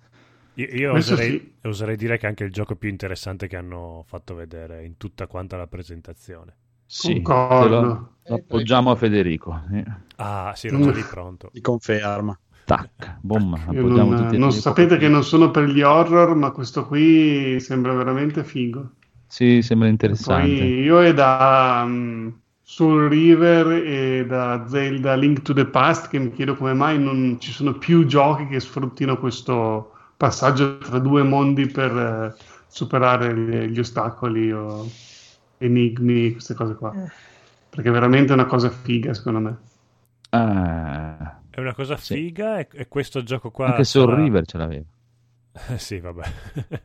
[0.57, 4.03] Io, io Questo oserei, oserei dire che è anche il gioco più interessante che hanno
[4.07, 6.55] fatto vedere in tutta quanta la presentazione.
[6.87, 9.61] Sì, lo, lo appoggiamo a Federico.
[9.71, 9.83] Eh,
[10.17, 11.49] Ah, sì, già lì pronto.
[11.53, 12.37] Ti conferma.
[12.65, 17.93] Tac, bomba, non, non sapete che non sono per gli horror, ma questo qui sembra
[17.93, 18.89] veramente figo.
[19.25, 20.47] Sì, sembra interessante.
[20.57, 22.27] Poi io è da mm,
[22.61, 27.37] Soul River e da Zelda Link to the Past che mi chiedo come mai non
[27.39, 33.71] ci sono più giochi che sfruttino questo passaggio tra due mondi per eh, superare gli,
[33.71, 34.85] gli ostacoli o
[35.57, 36.95] enigmi, queste cose qua.
[37.69, 39.57] Perché è veramente una cosa figa, secondo me.
[40.31, 42.13] Ah, È una cosa Sì.
[42.15, 43.67] figa e, e questo gioco qua...
[43.67, 44.85] anche Soul sarà- River ce l'aveva.
[45.69, 46.23] Eh, sì, vabbè.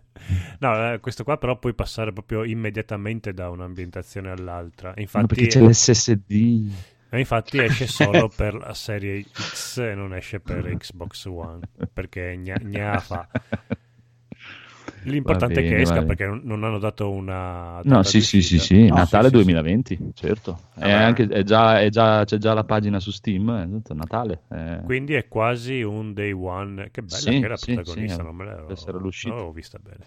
[0.61, 4.95] no, eh, questo qua però puoi passare proprio immediatamente da un'ambientazione all'altra.
[4.95, 6.71] Ma Infatti, perché c'è l'SSD.
[7.11, 11.61] eh, infatti esce solo per la serie X e non esce per Xbox One,
[11.93, 13.29] perché gna, gna fa.
[15.05, 16.05] L'importante Va è che bene, esca bene.
[16.05, 17.81] perché non, hanno dato una...
[17.85, 20.69] No, sì, sì, sì, sì, No, Natale sì, sì, 2020, certo.
[20.77, 20.93] È Vabbè.
[20.93, 24.43] anche, è già, è già- c'è già la pagina su Steam, è tutto Natale.
[24.49, 24.57] eh.
[24.79, 24.83] sì.
[24.83, 26.91] Quindi è quasi un day one.
[26.91, 30.07] Che bella Sì, che era sì, protagonista, sì, non me l'avevo vista bene.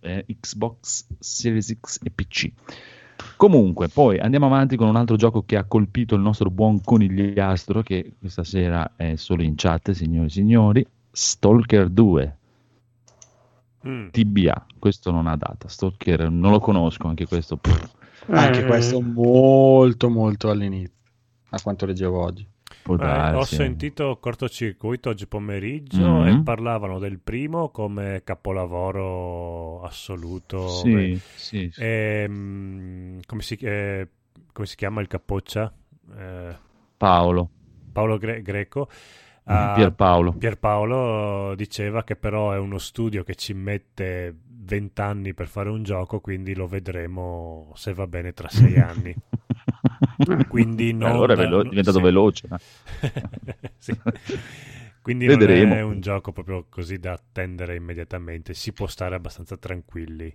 [0.00, 2.52] eh, Xbox Series X e PC.
[3.36, 7.82] Comunque, poi andiamo avanti con un altro gioco che ha colpito il nostro buon conigliastro,
[7.82, 12.36] che questa sera è solo in chat, signori e signori, Stalker 2.
[13.86, 14.08] Mm.
[14.10, 17.56] TBA, questo non ha data, Stalker non lo conosco, anche questo.
[17.56, 17.90] pff,
[18.28, 20.94] Anche Eh, questo molto molto all'inizio,
[21.50, 22.46] a quanto leggevo oggi.
[22.98, 26.26] Eh, ho sentito cortocircuito oggi pomeriggio Mhm.
[26.28, 30.68] e parlavano del primo come capolavoro assoluto.
[30.68, 31.80] Sì, Beh, sì, sì.
[31.82, 34.08] ehm, come, si, eh,
[34.52, 35.72] come si chiama il capoccia?
[36.16, 36.56] Eh,
[36.96, 37.50] Paolo,
[37.92, 38.88] Paolo Gre- Greco.
[39.44, 40.32] Ah, Pierpaolo.
[40.32, 45.82] Pierpaolo diceva che però è uno studio che ci mette 20 anni per fare un
[45.82, 49.14] gioco, quindi lo vedremo se va bene tra 6 anni.
[50.48, 52.02] Quindi non, allora è velo- è diventato sì.
[52.04, 52.48] veloce.
[53.78, 53.98] Sì.
[55.02, 55.70] Quindi Vedremo.
[55.70, 60.32] non è un gioco proprio così da attendere immediatamente, si può stare abbastanza tranquilli.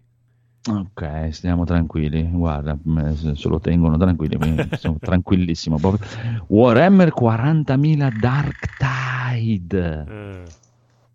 [0.68, 2.30] Ok, stiamo tranquilli.
[2.30, 2.78] Guarda,
[3.16, 4.38] se lo tengono tranquilli,
[4.78, 5.80] sono tranquillissimo.
[6.48, 10.06] Warhammer 40.000 Dark Tide.
[10.08, 10.44] Eh,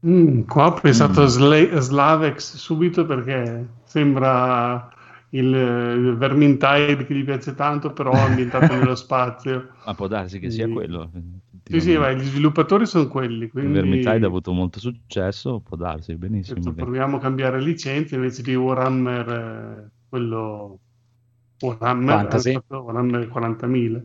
[0.05, 1.27] Mm, qua ho pensato Mm.
[1.27, 4.91] Sla- Slavex subito perché sembra
[5.31, 9.69] il, il Vermintide che gli piace tanto, però ambientato nello spazio.
[9.87, 11.09] Ma può darsi che sia quello.
[11.65, 15.77] Sì, sì, ma gli sviluppatori sono quelli, Il quindi Vermintide ha avuto molto successo, può
[15.77, 16.59] darsi, benissimo.
[16.59, 20.79] detto, proviamo a cambiare licenza invece di Warhammer, eh, quello
[21.61, 24.03] Warhammer, fatto Warhammer 40.000.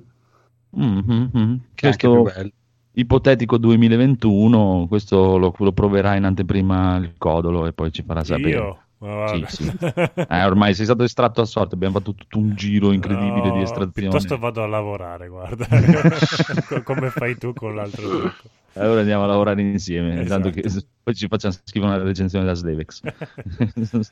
[0.69, 1.61] Mhm, mhm.
[1.73, 2.51] Che è anche Questo
[2.97, 8.49] ipotetico 2021, questo lo, lo proverà in anteprima il Codolo e poi ci farà sapere.
[8.49, 8.79] Io?
[8.99, 9.71] Sì, sì.
[10.27, 13.63] Eh, ormai sei stato estratto a sorte, abbiamo fatto tutto un giro incredibile di No,
[13.63, 13.91] estrazione.
[14.09, 15.67] Piuttosto vado a lavorare, guarda.
[16.67, 18.33] Co- Come fai tu con l'altro gioco.
[18.73, 20.47] Allora andiamo a lavorare insieme, Esatto.
[20.47, 23.01] intanto che poi ci facciamo scrivere una recensione da Slevex.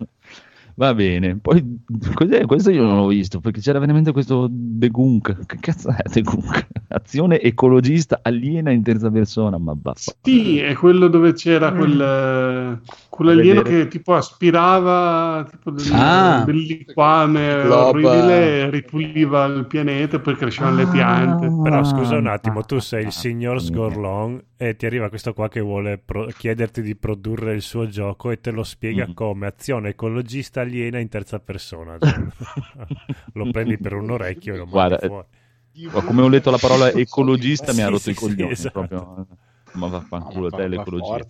[0.77, 1.83] Va bene, poi
[2.13, 2.45] cos'è?
[2.45, 5.45] questo io non l'ho visto perché c'era veramente questo Begunk.
[5.45, 6.67] Che cazzo è Begunk?
[6.89, 10.13] Azione ecologista aliena in terza persona, ma vaffa.
[10.21, 12.81] Sì, è quello dove c'era quel,
[13.15, 13.83] quell'alieno Vedere.
[13.83, 16.43] che tipo aspirava tipo del, Ah.
[16.45, 21.47] del liquame orribile e ripuliva il pianeta e poi crescevano le piante.
[21.63, 25.09] Però Ah, scusa un attimo, tu sei il ah, signor ah, Sgorlon e ti arriva
[25.09, 29.07] questo qua che vuole pro- chiederti di produrre il suo gioco e te lo spiega
[29.07, 29.13] Mm.
[29.13, 31.97] come azione ecologista aliena in terza persona.
[31.99, 32.13] Cioè,
[33.33, 35.27] lo prendi per un orecchio e lo mandi Guarda, fuori.
[35.93, 38.51] Ma come ho letto la parola ecologista mi ha Sì, rotto sì, i sì, coglioni
[38.51, 38.71] esatto.
[38.87, 39.27] proprio.
[39.73, 41.25] Ma vaffanculo, Ma te va l'ecologia.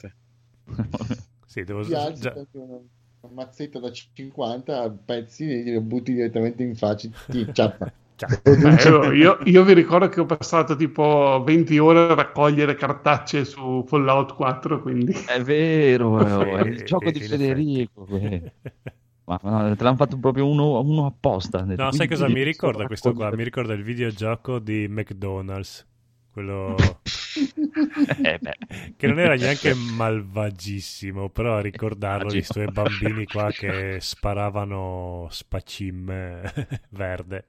[1.55, 2.79] Sì, devo Ti alzi già- una,
[3.33, 7.07] mazzetta da 50 pezzi e glielo butti direttamente in faccia.
[7.29, 7.89] Ti ciappa.
[8.17, 8.29] Ciao.
[8.43, 13.45] Eh, io, io- io vi ricordo che ho passato tipo 20 ore a raccogliere cartacce
[13.45, 16.19] su Fallout 4, quindi È vero,
[16.57, 18.05] è Sì, il gioco di Federico.
[18.11, 18.51] eh.
[19.25, 21.63] Ma no, te l'hanno fatto proprio uno, uno apposta.
[21.63, 23.29] No, sai cosa mi ricorda questo qua?
[23.31, 23.43] Mi Mi...
[23.43, 25.85] ricorda il videogioco di McDonald's.
[26.31, 26.75] Quello
[28.23, 28.39] Eh,
[28.95, 32.65] che non era neanche malvagissimo, però a ricordarlo di Immagino.
[32.65, 36.41] sti bambini qua che sparavano spacim
[36.89, 37.45] verde.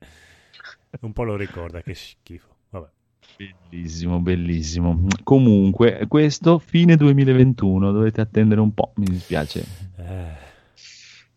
[1.00, 2.48] Un po' lo ricorda, che schifo.
[2.70, 2.88] Vabbè.
[3.36, 5.06] Bellissimo, bellissimo.
[5.22, 9.64] Comunque, questo fine 2021, dovete attendere un po', mi dispiace.
[9.98, 10.44] Eh,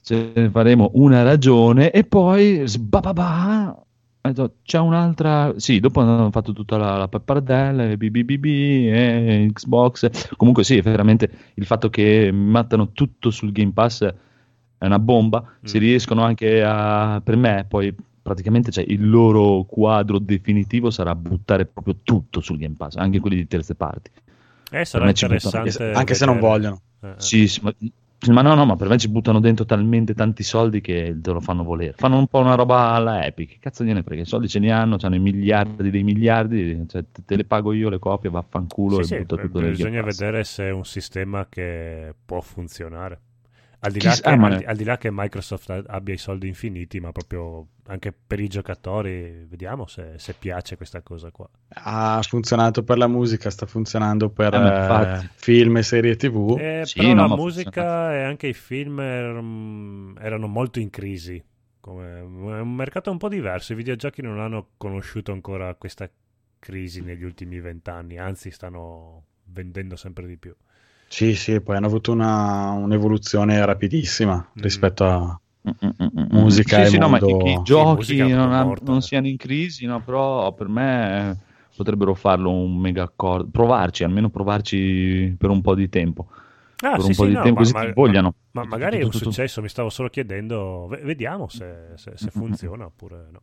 [0.01, 3.85] Ce ne faremo una ragione e poi sbababà,
[4.33, 10.79] c'è un'altra sì dopo hanno fatto tutta la, la pappardella BBBB e Xbox comunque sì
[10.81, 14.03] veramente il fatto che mattano tutto sul Game Pass
[14.77, 15.81] è una bomba se Mm.
[15.81, 21.97] riescono anche a per me poi praticamente cioè, il loro quadro definitivo sarà buttare proprio
[22.03, 24.09] tutto sul Game Pass anche quelli di terze parti
[24.71, 25.57] eh, sarà interessante.
[25.57, 26.81] Anche, anche se non vogliono.
[27.01, 27.13] Eh, eh.
[27.17, 27.73] Sì, sì, ma,
[28.27, 31.39] ma no, no, ma per me ci buttano dentro talmente tanti soldi che te lo
[31.39, 31.93] fanno volere.
[31.93, 33.51] Fanno un po' una roba alla Epic.
[33.51, 34.23] Che cazzo gliene frega?
[34.23, 37.89] I soldi ce li hanno, hanno i miliardi dei miliardi, cioè, te, le pago io
[37.89, 40.85] le copie, vaffanculo Sì, e sì, butta beh, tutto nel bisogna vedere se è un
[40.85, 43.21] sistema che può funzionare.
[43.79, 46.17] Al di, là Chissà, che, ma- al di- al di là che Microsoft abbia i
[46.17, 51.49] soldi infiniti, ma proprio anche per i giocatori, vediamo se, se piace questa cosa qua.
[51.81, 56.61] Ha funzionato per la musica, sta funzionando per Eh, eh, film e serie TV.
[56.61, 61.41] Eh, Sì, però no, la musica e anche i film erano, erano molto in crisi.
[61.79, 63.73] Come, è un mercato un po' diverso.
[63.73, 66.09] I videogiochi non hanno conosciuto ancora questa
[66.59, 70.53] crisi negli ultimi vent'anni, anzi stanno vendendo sempre di più.
[71.11, 74.61] Sì, sì, poi hanno avuto una, un'evoluzione rapidissima Mm.
[74.61, 75.39] rispetto a...
[75.67, 76.25] Mm, mm, mm, mm.
[76.31, 79.27] Musica sì, e sì, no, ma mondo- che i Sì, giochi non, ha- non siano
[79.27, 81.37] in crisi, no, però per me
[81.75, 86.27] potrebbero farlo un mega accordo, provarci, almeno provarci per un po' di tempo.
[86.81, 88.33] Ah, per sì, un po' sì, di no, tempo ma- così ma- ti vogliano.
[88.51, 92.31] Ma Tu- magari è un successo, mi stavo solo chiedendo, ve- vediamo se, se- se
[92.35, 92.55] Mm, mm, mm.
[92.57, 93.41] funziona oppure no.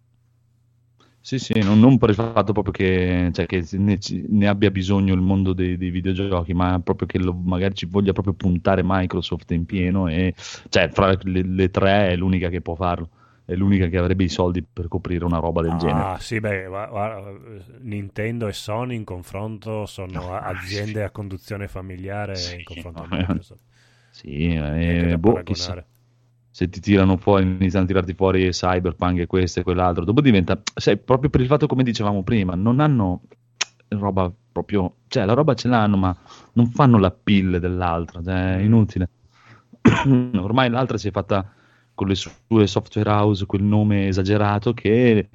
[1.26, 3.98] Sì, sì, non, non per il fatto proprio che, cioè, che ne,
[4.28, 8.12] ne abbia bisogno il mondo dei, dei videogiochi, ma proprio che lo- magari ci voglia
[8.12, 10.34] proprio puntare Microsoft in pieno e
[10.68, 13.08] cioè fra le, le tre è l'unica che può farlo,
[13.44, 16.08] è l'unica che avrebbe i soldi per coprire una roba del genere.
[16.08, 17.30] Ah, sì, beh, gua- guarda,
[17.80, 23.06] Nintendo e Sony in confronto sono a- aziende a conduzione familiare Sì, in confronto a
[23.08, 23.64] no, Microsoft.
[24.10, 25.78] Sì, Neanche eh, boh, chissà.
[26.56, 30.58] Se ti tirano fuori, iniziano a tirarti fuori Cyberpunk e questo e quell'altro, dopo diventa,
[30.72, 33.24] sai, proprio per il fatto come dicevamo prima, non hanno
[33.88, 36.16] roba proprio, cioè la roba ce l'hanno, ma
[36.54, 39.10] non fanno la pill dell'altra, cioè è inutile.
[40.40, 41.46] Ormai l'altra si è fatta
[41.92, 45.28] con le sue software house, quel nome esagerato che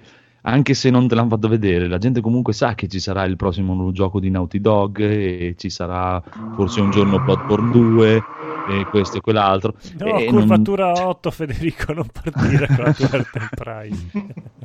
[0.44, 3.36] anche se non te l'hanno fatto vedere, la gente comunque sa che ci sarà il
[3.36, 6.22] prossimo nuovo gioco di Naughty Dog e ci sarà
[6.56, 8.24] forse un giorno Bloodborne 2
[8.70, 9.74] e questo e quell'altro.
[9.98, 14.08] No, E curvatura 8, Federico, non partire con la tua Enterprise.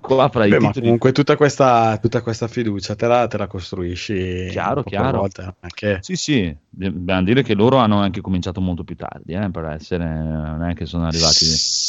[0.01, 3.37] Qua fra i Beh, ma titoli comunque tutta questa, tutta questa fiducia te la, te
[3.39, 5.19] la costruisci Chiaro, chiaro.
[5.19, 8.95] volte, non è che- Sì, sì, dobbiamo dire che loro hanno anche cominciato molto più
[8.97, 11.45] tardi, eh, per essere, non è che sono arrivati...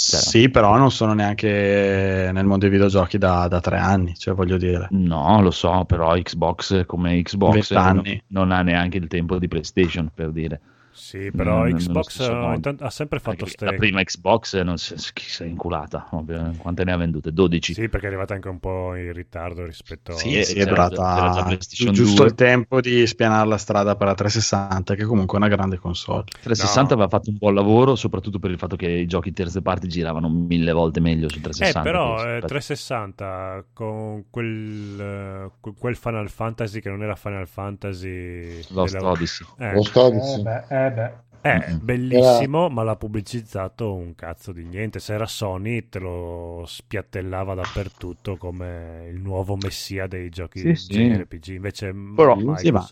[0.09, 4.33] cioè, Sì, però non sono neanche nel mondo dei videogiochi da, da tre anni, cioè
[4.33, 4.87] voglio dire.
[4.91, 10.09] No, lo so, però Xbox come Xbox non, non ha neanche il tempo di PlayStation,
[10.13, 10.61] per dire.
[10.97, 13.65] Sì, però nello Xbox eh, intant- ha sempre fatto ste...
[13.65, 16.07] La prima Xbox non si, si è inculata.
[16.11, 16.53] ovvio.
[16.57, 17.31] Quante ne ha vendute?
[17.31, 17.73] 12.
[17.73, 20.43] Sì, perché è arrivata anche un po' in ritardo rispetto Sì, a...
[20.43, 22.25] sì, è PlayStation giusto 2.
[22.25, 26.23] il tempo di spianare la strada per la 360, che comunque è una grande console.
[26.41, 27.01] 360 No.
[27.01, 30.29] aveva fatto un buon lavoro, soprattutto per il fatto che i giochi terze parti giravano
[30.29, 31.81] mille volte meglio su Eh, 360.
[31.81, 37.15] però che su- eh, 360 con quel, eh, que- quel Final Fantasy che non era
[37.15, 39.47] Final Fantasy Lost della- Odyssey.
[39.57, 41.25] Eh, Lo sto Eh beh, eh beh.
[41.39, 41.79] è Mm-mm.
[41.79, 44.99] bellissimo, ma l'ha pubblicizzato un cazzo di niente.
[44.99, 50.95] Se era Sony, te lo spiattellava dappertutto come il nuovo messia dei giochi Sì, sì.
[50.95, 51.47] JRPG.
[51.49, 52.87] Invece, Però, sì, ma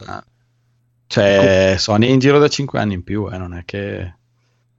[1.08, 4.14] cioè, Sony è in giro da 5 anni in più, eh, non è che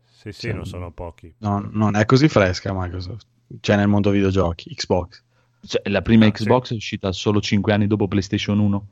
[0.05, 1.35] sì, sì, non sono pochi.
[1.39, 3.27] no- non è così fresca Microsoft.
[3.61, 5.23] Cioè, nel mondo videogiochi, Xbox.
[5.67, 8.89] Cioè, la prima Ah, Xbox è uscita solo 5 anni dopo PlayStation 1.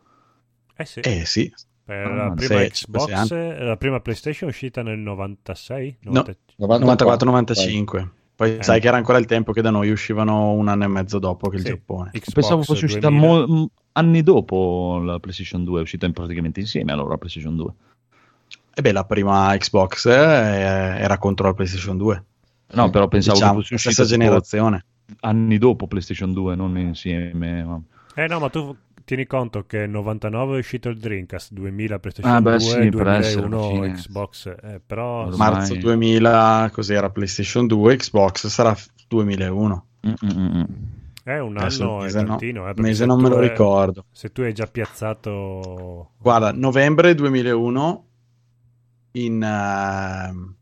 [0.77, 1.53] Eh sì, Eh sì,
[1.85, 5.99] per ah, la prima Xbox, la prima PlayStation è uscita nel 96?
[6.03, 6.25] No.
[6.59, 8.09] 94-95.
[8.37, 8.63] Poi Eh.
[8.63, 11.49] sai che era ancora il tempo che da noi uscivano un anno e mezzo dopo
[11.49, 11.69] che il Sì.
[11.69, 12.11] Giappone.
[12.11, 13.27] Xbox Pensavo fosse uscita 2000.
[13.47, 17.55] mo- m- anni dopo la PlayStation 2, è uscita in- praticamente insieme allora la PlayStation
[17.57, 17.73] 2.
[18.75, 22.25] E beh, la prima Xbox eh, era contro la PlayStation 2.
[22.73, 24.85] No, però pensavo Diciamo, che fosse uscita stessa generazione.
[25.21, 27.63] anni dopo PlayStation 2, non insieme.
[27.63, 27.81] ma-
[28.17, 28.75] Eh no, ma tu
[29.05, 32.89] tieni conto che nel 99 è uscito il Dreamcast, 2000 PlayStation Ah, beh, 2, sì,
[32.89, 33.93] per essere 2001 alla fine.
[33.93, 39.87] Xbox, eh, però Ormai- Marzo 2000, cos'era PlayStation 2, Xbox sarà f- 2001.
[40.07, 40.63] Mm, mm, mm.
[41.25, 42.69] è un anno e mese no- tantino.
[42.69, 44.05] eh, mese se non me lo hai- ricordo.
[44.11, 46.11] Se tu hai già piazzato...
[46.19, 48.07] Guarda, novembre 2001
[49.13, 50.55] in, ehm,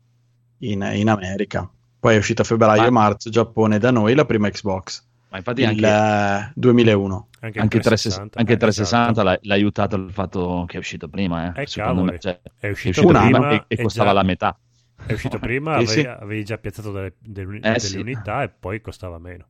[0.59, 1.69] in, in America.
[1.99, 5.05] Poi è uscita a febbraio Ma- e marzo, Giappone da noi, la prima Xbox.
[5.33, 7.27] Ma infatti Il anche, eh, 2001.
[7.39, 9.27] Anche, il anche 360, 360, anche eh, 360 esatto.
[9.27, 11.51] l'ha, l'ha aiutato il fatto che è uscito prima.
[11.55, 11.63] Eh.
[11.63, 12.11] Eh, Secondo cavoli.
[12.11, 14.59] me, cioè, È è uscito, uscito un prima prima e, e costava già- la metà.
[15.07, 15.99] È uscito prima, avevi, sì.
[16.01, 17.97] avevi già piazzato delle, delle- Eh, delle sì.
[17.97, 19.45] unità e poi costava meno.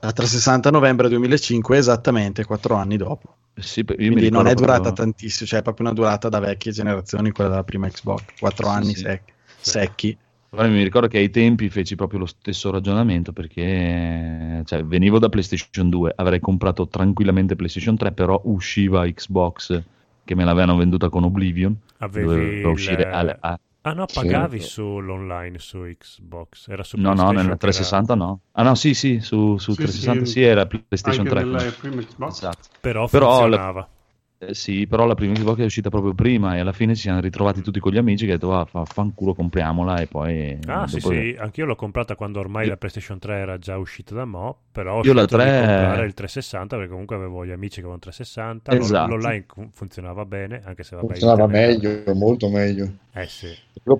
[0.00, 3.34] La 360 novembre 2005, esattamente quattro anni dopo.
[3.56, 7.32] Sì, Quindi non è durata proprio- tantissimo, cioè è proprio una durata da vecchie generazioni,
[7.32, 8.22] quella della prima Xbox.
[8.38, 9.00] Quattro Sì, anni sì.
[9.00, 10.16] sec- secchi.
[10.50, 15.28] Allora, mi ricordo che ai tempi feci proprio lo stesso ragionamento perché cioè, venivo da
[15.28, 19.82] PlayStation 2, avrei comprato tranquillamente PlayStation 3, però usciva Xbox
[20.24, 24.60] che me l'avevano venduta con Oblivion, Avevi doveva il- uscire alle- a- Ah no, pagavi
[24.60, 26.68] sull'online su Xbox.
[26.68, 28.40] Era su No, no, nella che 360 no.
[28.52, 30.32] Ah no, sì, sì, su, su Sì, 360 sì.
[30.32, 31.44] sì, era PlayStation Anche 3.
[31.44, 32.36] della prima Xbox.
[32.36, 32.58] Esatto.
[32.60, 33.88] era- Però, Però la- funzionava.
[34.40, 37.18] Eh, sì, però la prima Xbox è uscita proprio prima e alla fine ci siamo
[37.18, 40.56] ritrovati tutti con gli amici che hanno detto ah, fa, fanculo compriamola e poi...
[40.68, 44.14] Ah, sì, sì, anch'io l'ho comprata quando ormai Io- la PlayStation 3 era già uscita
[44.14, 47.44] da mo', però ho Io la scelto di 3 comprare il 360 perché comunque avevo
[47.44, 49.16] gli amici che avevano 360, l'on- Esatto.
[49.16, 52.92] l'online fu- funzionava bene, anche se vabbè, Funzionava internet- meglio, molto meglio.
[53.14, 53.48] Eh sì.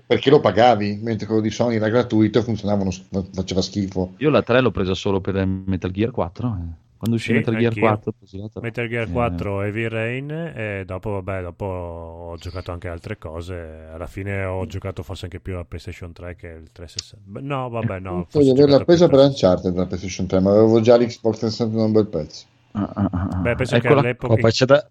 [0.06, 2.88] Perché lo pagavi, mentre quello di Sony era gratuito e funzionava,
[3.32, 4.12] faceva schifo.
[4.18, 6.46] Io la 3 l'ho presa solo per Metal Gear 4.
[6.48, 6.86] eh.
[6.98, 7.82] Quando uscì Sì, Metal Gear anch'io.
[7.86, 8.60] 4 ho preso la 3.
[8.60, 13.88] Metal Gear Eh, 4 Heavy Rain e dopo vabbè, dopo ho giocato anche altre cose,
[13.92, 17.30] alla fine ho giocato forse anche più alla PlayStation 3 che il 360.
[17.30, 18.26] Beh, No, vabbè, no.
[18.28, 21.92] Forse di averla presa per Uncharted dalla PlayStation 3, ma avevo già l'Xbox 360 un
[21.92, 22.46] bel pezzo.
[22.72, 23.36] ah, ah, ah, ah.
[23.36, 24.90] Beh, penso che Eccola- all'epoca poi c'è da,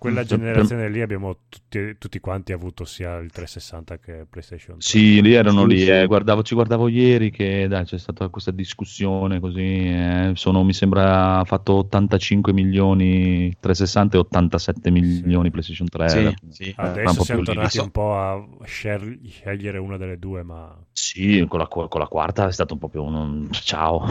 [0.00, 4.82] quella generazione lì abbiamo tutti, tutti quanti avuto sia il 360 che PlayStation 3.
[4.82, 5.90] Sì, lì erano Sì, lì, sì.
[5.90, 10.72] eh, guardavo, ci guardavo ieri che dai, c'è stata questa discussione così, eh, sono, mi
[10.72, 16.04] sembra fatto 85 milioni 360 e 87 milioni PlayStation 3.
[16.04, 16.74] sì, era- sì.
[16.78, 21.44] un Adesso po' siamo più tornati un po' a scegliere una delle due, ma Sì,
[21.48, 24.06] con la, con la quarta è stato proprio un ciao.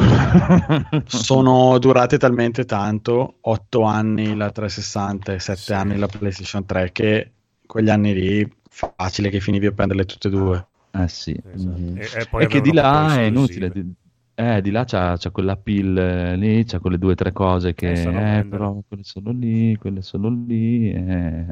[1.06, 5.74] sono durate talmente tanto, 8 anni la 360 e 7 Sì.
[5.80, 7.32] Anni la PlayStation 3, che
[7.66, 10.68] quegli anni lì facile che finivi a prenderle tutte e due.
[10.92, 11.40] Eh sì.
[11.54, 11.78] esatto.
[11.80, 11.98] Mhm.
[11.98, 13.70] e, e che di là è inutile.
[13.72, 13.94] di-
[14.40, 17.74] Eh, di là c'ha, c'ha quella pill eh, lì, c'ha quelle due o tre cose
[17.74, 20.92] che, Eh, sono eh, però quelle sono lì, quelle sono lì.
[20.94, 21.46] eh.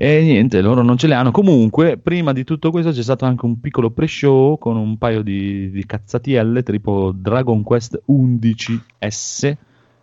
[0.00, 1.30] E niente, loro non ce le hanno.
[1.30, 5.70] Comunque, prima di tutto questo c'è stato anche un piccolo pre-show con un paio di,
[5.70, 9.56] di cazzatielle, tipo Dragon Quest 11S,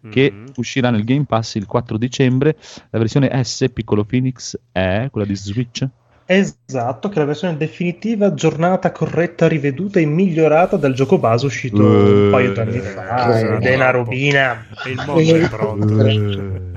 [0.10, 0.46] che Mhm.
[0.56, 2.56] uscirà nel Game Pass il 4 dicembre.
[2.90, 5.88] La versione S, piccolo Phoenix, è quella di Switch.
[6.28, 11.84] Esatto, che è la versione definitiva, aggiornata, corretta, riveduta e migliorata del gioco base uscito
[11.84, 13.40] un paio di anni fa.
[13.40, 14.66] Eh, Ed è una robina.
[14.84, 16.74] E il mondo è pronto.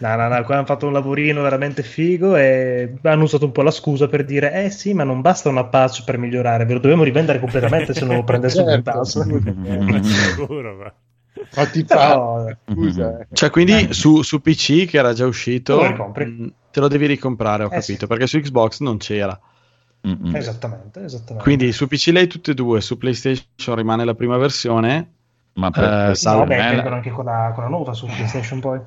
[0.00, 3.62] No, no, no, qua hanno fatto un lavorino veramente figo e hanno usato un po'
[3.62, 6.80] la scusa per dire eh sì, ma non basta una patch per migliorare, ve lo
[6.80, 9.16] dobbiamo rivendere completamente se non lo prendesse un Certo, pass.
[9.24, 10.94] Ma sicuro, ma-
[11.86, 13.20] fa, scusa.
[13.20, 13.26] eh.
[13.32, 17.66] Cioè, quindi su, su PC che era già uscito, mh, te lo devi ricomprare, ho
[17.66, 18.06] Eh, capito, sì.
[18.06, 19.38] perché su Xbox non c'era.
[20.06, 20.36] Mm-mm.
[20.36, 21.42] Esattamente, esattamente.
[21.42, 25.12] Quindi su PC lei tutte e due, su PlayStation rimane la prima versione.
[25.54, 28.78] Ma per, Eh, no, me, vengono anche con la, con la nuova su PlayStation poi.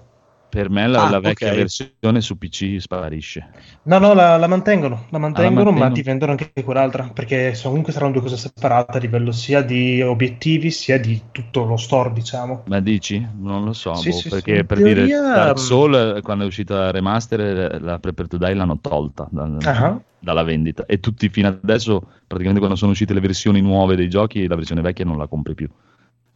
[0.49, 1.55] Per me la, Ah, la vecchia ok.
[1.55, 3.49] versione su PC sparisce.
[3.83, 5.91] No, no, la, la mantengono, la mantengono, ma mantengono.
[5.91, 10.71] ti vendono anche quell'altra, perché comunque saranno due cose separate a livello sia di obiettivi
[10.71, 12.63] sia di tutto lo store, diciamo.
[12.65, 13.19] Ma dici?
[13.35, 14.65] Non lo so, Sì, boh, sì, perché sì.
[14.65, 15.55] per In dire teoria, Dark mm.
[15.57, 19.99] Souls quando è uscita la remaster la Prepare to Die l'hanno tolta da- Ah.
[20.21, 24.45] dalla vendita e tutti fino adesso praticamente quando sono uscite le versioni nuove dei giochi
[24.47, 25.67] la versione vecchia non la compri più.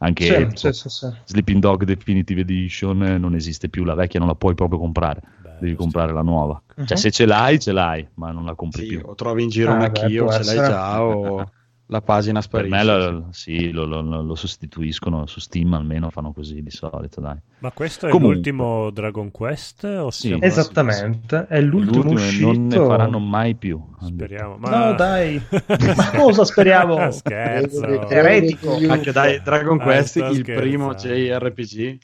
[0.03, 1.07] Anche Sì, tipo, sì, sì, sì.
[1.25, 5.21] Sleeping Dog Definitive Edition eh, non esiste più, la vecchia non la puoi proprio comprare,
[5.41, 6.61] Beh, devi comprare la nuova.
[6.75, 6.85] Mhm.
[6.85, 9.01] Cioè se ce l'hai, ce l'hai, ma non la compri Sì, più.
[9.03, 9.93] o trovi in giro Ah, un beh,
[10.31, 11.45] ce l'hai già, o
[11.87, 12.75] la pagina Per sparisce.
[12.75, 17.37] me lo, sì, lo, lo- lo sostituiscono su Steam almeno fanno così di solito, dai.
[17.59, 18.35] Ma questo è Comunque.
[18.35, 19.83] l'ultimo Dragon Quest?
[19.83, 20.35] O Sì.
[20.39, 22.51] Esattamente, è l'ultimo, L'ultimo uscito.
[22.51, 23.79] non ne faranno mai più.
[24.01, 24.57] Speriamo.
[24.57, 24.87] Ma...
[24.89, 25.39] No, dai.
[25.95, 27.11] Ma cosa speriamo?
[27.11, 28.09] Scherzo.
[28.09, 28.77] Eretico.
[28.89, 31.17] Anche dai, Dragon Ah, Quest, il primo scherzando.
[31.17, 31.97] JRPG.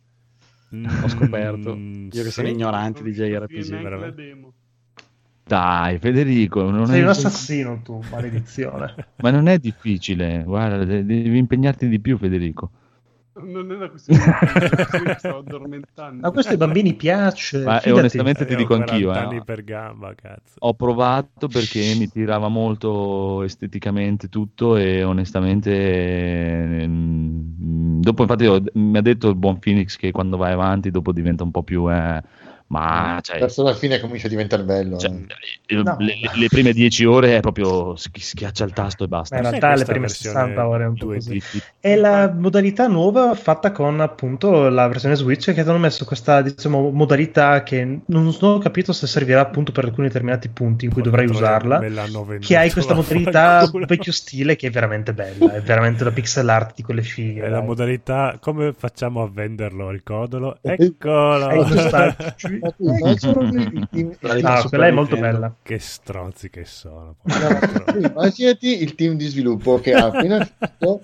[0.75, 1.73] Mm, Ho scoperto.
[1.75, 3.81] Io che sono ignorante di JRPG.
[3.81, 4.37] veramente.
[5.49, 8.93] Dai, Federico, non Sei è- un assassino tu, maledizione.
[9.17, 10.43] ma non è difficile.
[10.45, 12.69] Guarda, de- devi impegnarti di più, Federico.
[13.41, 16.27] Non è una questione di mi sto addormentando.
[16.27, 17.63] A questi bambini piace.
[17.63, 17.99] Ma, e fidati.
[17.99, 19.23] onestamente ti dico anch'io, 40 eh.
[19.23, 20.55] anni per gamba, cazzo.
[20.59, 25.71] Ho provato perché mi tirava molto esteticamente tutto e onestamente
[26.81, 31.11] ehm, dopo infatti ho- mi ha detto il buon Phoenix che quando vai avanti dopo
[31.13, 32.21] diventa un po' più eh,
[32.69, 34.97] ma cioè, Verso la fine comincia a diventare bello.
[34.97, 35.75] cioè, eh.
[35.75, 35.95] eh, No.
[35.99, 39.35] le, le prime 10 ore è proprio schi- schiaccia il tasto e basta.
[39.35, 41.13] Ma in realtà le prime versione 60 ore è un po' 2D?
[41.15, 41.41] così.
[41.79, 46.89] È la modalità nuova fatta con appunto la versione Switch che hanno messo questa diciamo
[46.91, 51.25] modalità che non ho capito se servirà appunto per alcuni determinati punti in cui dovrai
[51.25, 52.37] Porca troia, usarla.
[52.39, 56.75] Che hai questa modalità vecchio stile che è veramente bella, è veramente la pixel art
[56.75, 57.41] di quelle fighe.
[57.41, 57.65] È la dai.
[57.65, 59.89] modalità, come facciamo a venderlo?
[59.89, 60.57] Ricordalo.
[60.61, 61.45] Eccolo!
[61.47, 62.35] aggiustato.
[63.17, 65.55] Super quella è molto bella.
[65.61, 67.15] che stronzi che sono.
[67.95, 70.99] Immaginati il team di sviluppo che ha appena finito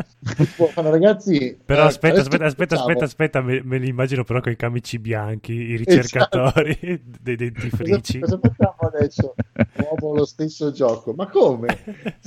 [0.76, 4.56] ragazzi Però eh, aspetta, aspetta, aspetta, aspetta, aspetta, me, me li immagino però con i
[4.56, 8.20] camici bianchi, i ricercatori dei dentifrici.
[8.20, 9.36] Cosa facciamo adesso?
[9.76, 11.14] Nuovo lo stesso gioco.
[11.14, 11.68] Ma come?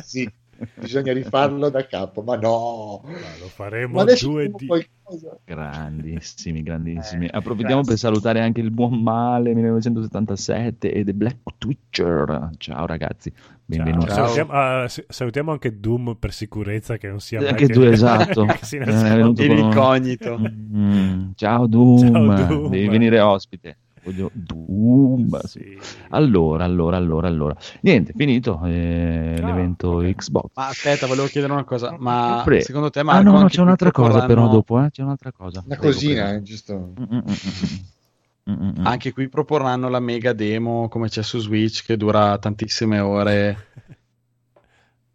[0.03, 0.31] Sì,
[0.75, 2.23] bisogna rifarlo da capo.
[2.23, 4.51] Ma no, Ma lo faremo ma adesso 2D.
[4.51, 5.39] facciamo qualcosa.
[5.45, 7.27] Grandissimi, grandissimi.
[7.27, 7.91] Eh, Approfittiamo grazie.
[7.93, 12.51] per salutare anche il buon Male 1977 e The Black Twitcher.
[12.59, 13.33] Ciao ragazzi,
[13.65, 14.07] benvenuti.
[14.07, 14.27] Ciao.
[14.29, 18.45] Salutiamo, s- salutiamo anche Doom per sicurezza che non sia mai Anche che- tu, esatto.
[18.45, 20.39] che si Eh, venuto con- incognito.
[20.39, 21.99] Mm, ciao Doom.
[22.13, 22.69] Ciao, Doom.
[22.71, 23.77] devi venire ospite.
[24.09, 25.39] Voglio Doom.
[25.45, 25.77] Sì.
[26.11, 27.55] Allora, allora, allora, allora.
[27.83, 30.15] Niente, finito eh, Ah, l'evento ok.
[30.15, 30.51] Xbox.
[30.55, 31.95] Ma aspetta, volevo chiedere una cosa.
[31.99, 34.83] Ma Pre- secondo te, ah Marco, no, no, anche c'è un'altra cosa però proporranno- dopo,
[34.83, 34.91] eh?
[34.91, 35.63] C'è un'altra cosa.
[35.67, 36.75] Una cosina, eh, giusto?
[36.99, 38.87] Mm, mm, mm, mm, mm, mm, mm.
[38.87, 43.67] Anche qui proporranno la mega demo come c'è su Switch che dura tantissime ore.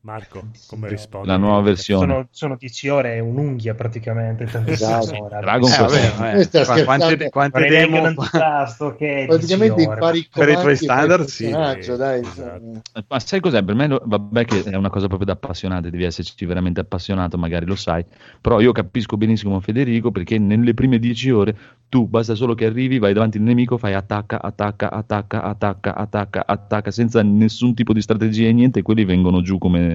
[0.04, 1.30] Marco, come rispondi?
[1.30, 2.06] La nuova versione.
[2.12, 4.44] Sono, sono 10 ore, è un'unghia praticamente.
[4.66, 5.30] Esatto.
[5.30, 6.52] Dragon Eh, Quest.
[6.66, 9.94] vabbè, Qua- quante, quante demo antipasto che Praticamente 10 ore.
[9.94, 11.50] impari Per i tuoi e standard, sì.
[11.50, 11.80] dai.
[11.80, 12.82] Esatto.
[13.08, 13.64] Ma sai cos'è?
[13.64, 17.38] Per me, lo- vabbè, che è una cosa proprio da appassionati, devi esserci veramente appassionato,
[17.38, 18.04] magari lo sai.
[18.42, 21.56] Però io capisco benissimo Federico perché nelle prime dieci ore
[21.88, 26.44] tu basta solo che arrivi, vai davanti al nemico, fai attacca, attacca, attacca, attacca, attacca,
[26.46, 29.93] attacca, senza nessun tipo di strategia e niente, e quelli vengono giù come,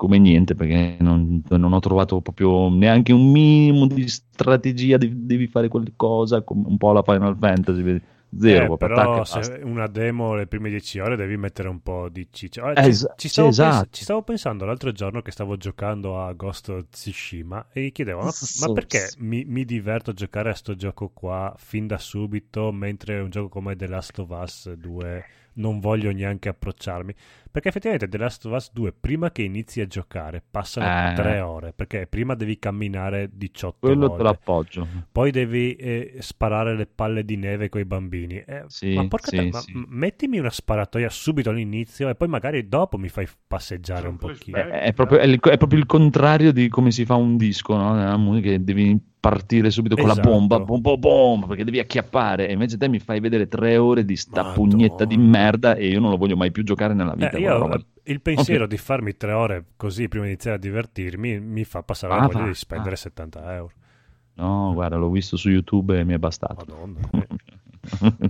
[0.00, 5.46] come niente perché non, non ho trovato proprio neanche un minimo di strategia, devi, devi
[5.46, 8.00] fare qualcosa, come un po' la Final Fantasy,
[8.38, 12.26] zero, Eh, però se una demo le prime 10 ore devi mettere un po' di
[12.32, 12.64] ciccia.
[12.64, 13.90] Ah, Eh, ci, es- ci sì, stavo pens- esatto.
[13.90, 18.22] ci stavo pensando l'altro giorno che stavo giocando a Ghost of Tsushima e gli chiedevo:
[18.24, 22.72] ma, ma perché mi, mi diverto a giocare a sto gioco qua fin da subito,
[22.72, 25.24] mentre un gioco come The Last of Us 2
[25.54, 27.14] non voglio neanche approcciarmi?
[27.50, 31.14] Perché effettivamente The Last of Us 2, prima che inizi a giocare, passano Eh.
[31.14, 34.86] 3 ore, perché prima devi camminare 18 Quello volte te l'appoggio.
[35.10, 38.36] poi devi eh, sparare le palle di neve con i bambini.
[38.46, 39.72] Eh, Sì, ma porca sì, te- ma sì.
[39.88, 44.56] mettimi una sparatoia subito all'inizio e poi magari dopo mi fai passeggiare un pochino.
[44.56, 44.80] flashback.
[44.82, 47.76] È, è proprio, è il, è proprio il contrario di come si fa un disco,
[47.76, 47.94] no?
[47.94, 50.26] Nella musica che devi partire subito con Esatto.
[50.30, 52.48] la bomba, bom, bom, bom, perché devi acchiappare.
[52.48, 54.54] E invece te mi fai vedere tre ore di sta Madonna.
[54.54, 57.32] pugnetta di merda e io non lo voglio mai più giocare nella vita.
[57.32, 57.80] Eh, io, roba.
[58.04, 62.14] il pensiero di farmi tre ore così prima di iniziare a divertirmi mi fa passare
[62.14, 62.98] la Ah, voglia va, di spendere ah.
[62.98, 63.72] 70 euro.
[64.34, 66.64] No, guarda, l'ho visto su YouTube e mi è bastato.
[66.66, 67.00] Madonna.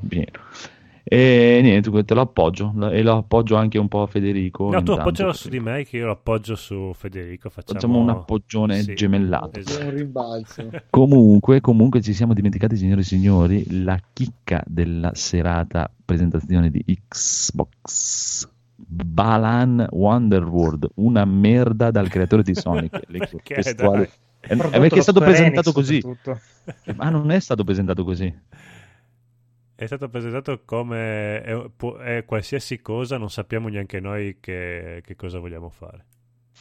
[0.09, 0.31] Pieno.
[1.03, 4.71] E niente, te lo appoggio e lo appoggio anche un po' a Federico.
[4.71, 7.49] No, tu appoggialo su di me che io lo appoggio su Federico.
[7.49, 9.59] Facciamo, Facciamo un appoggione Sì, gemellato.
[9.59, 9.87] esatto.
[9.87, 10.71] un rimbalzo.
[10.91, 18.49] Comunque, comunque ci siamo dimenticati, signore e signori, la chicca della serata presentazione di Xbox.
[18.93, 23.07] Balan Wonderworld, una merda dal creatore di Sonic.
[23.07, 23.55] Perché?
[24.43, 26.03] Eh, Prodotto perché è stato presentato così.
[26.97, 28.35] Ma non è stato presentato così.
[29.75, 31.71] È stato presentato come è,
[32.05, 36.07] è qualsiasi cosa, non sappiamo neanche noi che, che cosa vogliamo fare.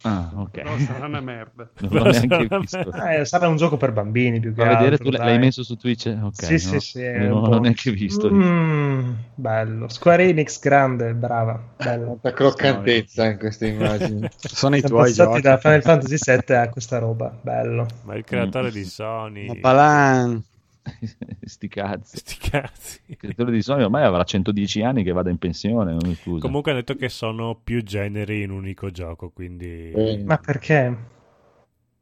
[0.02, 0.56] Ah, ok.
[0.64, 1.70] No, sarà una merda.
[1.80, 2.92] Non l'ho neanche visto.
[2.92, 5.38] Eh, sarà un gioco per bambini più che Fa vedere, altro, tu l'hai dai.
[5.38, 6.06] messo su Twitch?
[6.22, 6.44] Ok.
[6.44, 6.80] Sì, sì, no?
[6.80, 8.30] sì, è Non l'ho neanche visto.
[8.32, 9.88] Mm, bello.
[9.88, 11.62] Square Enix grande, brava.
[11.76, 14.26] Quanta croccantezza in queste immagini.
[14.36, 15.40] Sono i Siamo tuoi giochi.
[15.40, 17.36] da Final Fantasy VII a questa roba.
[17.40, 17.86] Bello.
[18.02, 19.46] Ma il creatore di Sony...
[19.46, 20.42] Ma Balan.
[21.44, 22.16] Sti cazzi.
[22.18, 23.00] Sti cazzi.
[23.06, 25.90] Il creatore di Sony ormai avrà 110 anni che vada in pensione.
[25.92, 26.40] Non mi scusa.
[26.40, 29.90] Comunque hanno detto che sono più generi in un unico gioco, quindi...
[29.92, 30.96] Eh, Ma perché?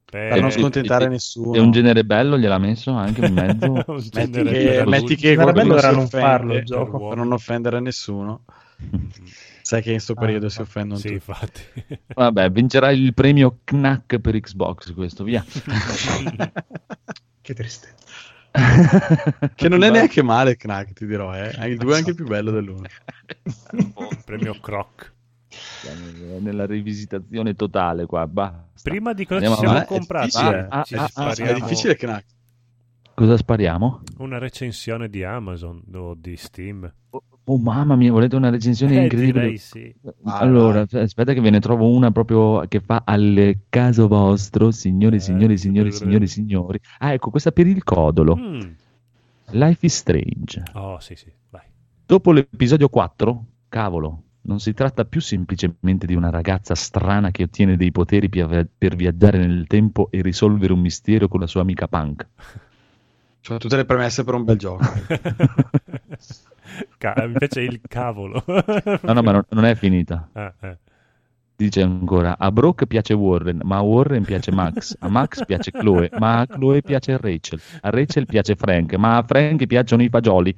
[0.04, 1.54] per- Per non Eh, scontentare eh, nessuno.
[1.54, 3.66] È un genere bello, gliel'ha messo anche in mezzo.
[3.72, 6.64] un Metti genere che, per metti che Era bello era non offende farlo il per
[6.66, 6.96] gioco.
[6.98, 7.16] uomini.
[7.16, 8.44] non offendere nessuno.
[9.60, 11.14] Sai che in sto periodo Ah, si offendono Sì, tutti.
[11.14, 11.60] infatti.
[12.14, 15.44] Vabbè, vincerà il premio Knack per Xbox questo, via.
[17.42, 17.96] Che tristezza.
[19.54, 21.50] Che non è neanche male Knack, ti dirò, eh.
[21.68, 22.84] Il 2 è anche più bello dell'1.
[24.24, 25.12] Premio Croc.
[25.48, 28.66] Siamo Nella rivisitazione totale qua, basta.
[28.82, 29.92] Prima di cosa Andiamo ci siamo avanti.
[29.94, 30.26] comprati?
[30.26, 30.66] difficile.
[30.70, 32.24] Ah, Ci ah, ah, spariamo È difficile Knack.
[33.14, 34.02] Cosa spariamo?
[34.18, 36.92] una recensione di Amazon o di Steam.
[37.50, 39.40] Oh mamma mia, volete una recensione Eh, incredibile?
[39.40, 39.94] direi sì.
[40.24, 45.16] Ah, allora, aspetta che ve ne trovo una proprio che fa al caso vostro, signori,
[45.16, 46.78] Eh, signori, signori, signori, signori.
[46.98, 48.36] Ah, ecco, questa per il codolo.
[48.36, 48.60] Mm.
[49.52, 50.62] Life is Strange.
[50.74, 51.62] Oh, sì, sì, vai.
[52.04, 57.78] Dopo l'episodio 4, cavolo, non si tratta più semplicemente di una ragazza strana che ottiene
[57.78, 61.88] dei poteri per, per viaggiare nel tempo e risolvere un mistero con la sua amica
[61.88, 62.26] punk.
[63.40, 64.84] Cioè, tutte le premesse per un bel gioco.
[66.98, 68.42] Ca- mi piace il cavolo.
[68.46, 70.28] No, no, ma non, non è finita.
[70.32, 70.76] Ah, eh.
[71.56, 76.08] Dice ancora, a Brooke piace Warren, ma a Warren piace Max, a Max piace Chloe,
[76.18, 80.54] ma a Chloe piace Rachel, a Rachel piace Frank, ma a Frank piacciono i fagioli.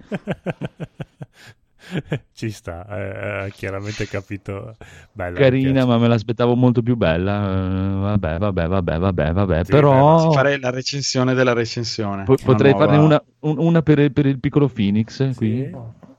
[2.34, 4.76] Ci sta, eh, eh, chiaramente capito.
[5.12, 7.48] Bella, Carina, ma me l'aspettavo molto più bella.
[7.48, 9.64] Eh, vabbè, vabbè, vabbè, vabbè, vabbè.
[9.64, 12.24] Sì, Però farei la recensione della recensione.
[12.24, 15.70] po- potrei nuova- farne una, un- una per, per il piccolo Phoenix, qui.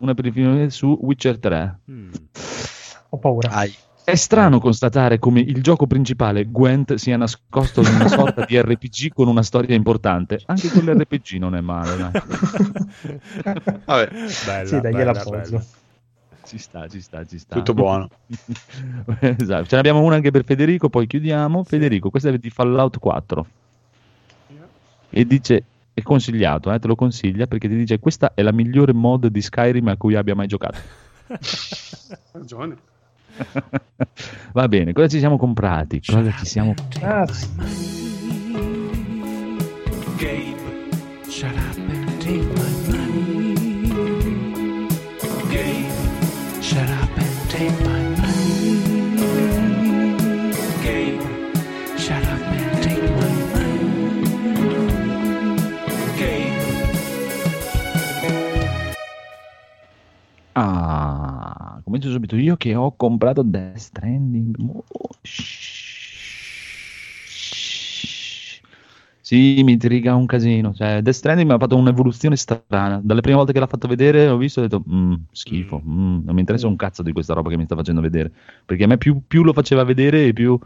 [0.02, 1.80] Una Phoenix su Witcher 3.
[1.90, 2.11] Mm.
[3.10, 3.49] Ho paura.
[3.52, 3.73] Ai.
[4.03, 9.14] È strano constatare come il gioco principale, Gwent, sia nascosto in una sorta di RPG
[9.14, 10.41] con una storia importante.
[10.48, 12.11] Anche quell'RPG non è male, dai.
[13.86, 14.10] Vabbè,
[14.45, 15.64] Bella, Sì, dai, l'appoggio.
[16.44, 17.56] Ci sta, ci sta, ci sta.
[17.56, 18.10] tutto buono.
[19.19, 19.65] esatto.
[19.65, 21.64] Ce ne abbiamo una anche per Federico, poi chiudiamo.
[21.64, 23.45] Federico, questa è di Fallout 4.
[25.11, 25.64] E dice,
[26.02, 29.41] è consigliato, eh, te lo consiglia perché ti dice questa è la migliore mod di
[29.41, 30.78] Skyrim a cui abbia mai giocato.
[32.34, 32.78] ragione.
[34.53, 36.02] Va bene, cosa ci siamo comprati?
[36.06, 36.73] Cosa ci siamo...
[36.90, 36.99] Sì.
[40.18, 40.60] Game.
[41.28, 42.81] Shut up and take my
[61.92, 64.56] comincio subito io che ho comprato Death Stranding.
[64.60, 65.10] Oh.
[69.24, 70.74] Sì, mi intriga un casino.
[70.74, 73.00] Cioè, Death Stranding mi ha fatto un'evoluzione strana.
[73.04, 76.24] Dalle prime volte che l'ha fatto vedere, ho visto e ho detto: "Mm, schifo, mm,
[76.26, 78.32] non mi interessa un cazzo di questa roba che mi sta facendo vedere.
[78.66, 80.58] Perché a me più, più lo faceva vedere e più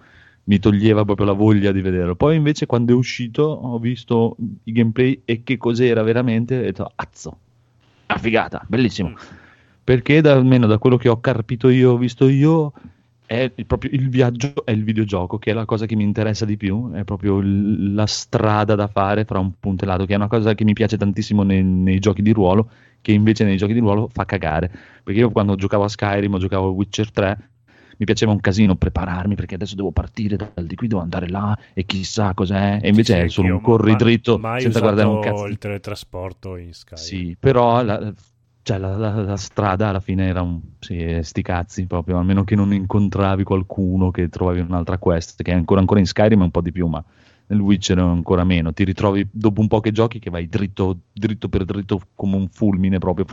[0.46, 2.16] mi toglieva proprio la voglia di vederlo.
[2.16, 6.56] Poi, invece, quando è uscito, ho visto i gameplay e che cos'era veramente.
[6.56, 7.38] E ho detto: Azzo,
[8.08, 9.14] una figata, bellissimo
[9.86, 12.74] perché da, almeno da quello che ho carpito io, ho visto io,
[13.26, 16.46] è il, proprio il viaggio, è il videogioco, che è la cosa che mi interessa
[16.46, 20.14] di più, è proprio il- la strada da fare fra un punto e l'altro, che
[20.14, 22.70] è una cosa che mi piace tantissimo nei, nei giochi di ruolo,
[23.02, 24.72] che invece nei giochi di ruolo fa cagare,
[25.04, 27.50] perché io quando giocavo a Skyrim o giocavo a Witcher 3,
[27.98, 31.58] mi piaceva un casino prepararmi perché adesso devo partire dal di qui, devo andare là
[31.74, 35.46] e chissà cos'è, e invece Sì, è solo un corri dritto senza guardare un cazzo.
[35.46, 36.98] il teletrasporto in Sky.
[36.98, 38.14] Sì, però la,
[38.66, 40.60] cioè, la, la- la strada alla fine era un...
[40.80, 45.82] Sì, sti cazzi proprio, almeno che non incontravi qualcuno che trovavi un'altra quest, che ancora,
[45.82, 47.04] ancora in Skyrim è un po' di più, ma
[47.48, 48.74] nel Witcher ancora meno.
[48.74, 52.48] Ti ritrovi dopo un po' che giochi che vai dritto, dritto per dritto come un
[52.48, 53.26] fulmine proprio.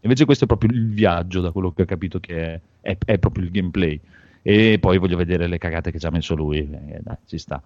[0.00, 3.18] Invece questo è proprio il viaggio, da quello che ho capito che è, è, è
[3.18, 4.00] proprio il gameplay.
[4.42, 6.58] E poi voglio vedere le cagate che ci ha messo lui.
[6.58, 7.62] Eh, dai, ci sta.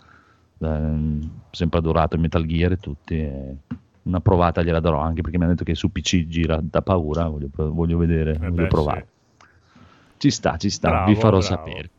[0.59, 1.19] Eh,
[1.51, 3.15] sempre adorato i Metal Gear e tutti.
[3.15, 3.57] eh,
[4.05, 7.29] una provata gliela darò anche perché mi hanno detto che su PC gira da paura.
[7.29, 9.09] Voglio, voglio vedere, Eh voglio beh, provare.
[10.17, 11.45] Ci sta, ci sta, Bravo, vi farò bravo.
[11.47, 11.91] sapere.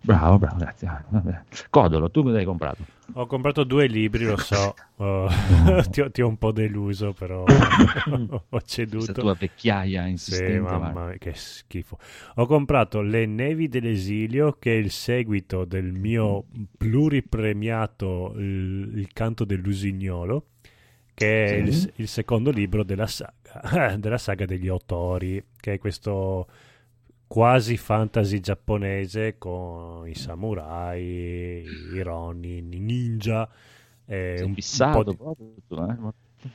[0.00, 0.86] Bravo, bravo, grazie.
[0.88, 1.44] Ah.
[1.70, 2.84] Codolo, tu cosa hai comprato?
[3.14, 5.28] Ho comprato due libri, lo so, oh,
[5.90, 7.44] ti, ho, ti ho un po' deluso, però
[8.50, 9.20] ho Questa ceduto.
[9.20, 10.60] tua vecchiaia Sì, insistente.
[10.60, 11.18] mamma guarda.
[11.18, 11.98] che schifo.
[12.36, 16.46] Ho comprato Le Nevi dell'Esilio, che è il seguito del mio
[16.76, 20.46] pluripremiato Il, il canto dell'usignolo,
[21.16, 21.88] che è Sì.
[21.88, 26.48] il, il secondo libro della saga, della saga degli Otori, che è questo
[27.26, 33.48] quasi fantasy giapponese con i samurai, i ronin, i ninja.
[34.06, 35.54] e Sei un, fissato po' di- proprio
[35.90, 35.96] eh?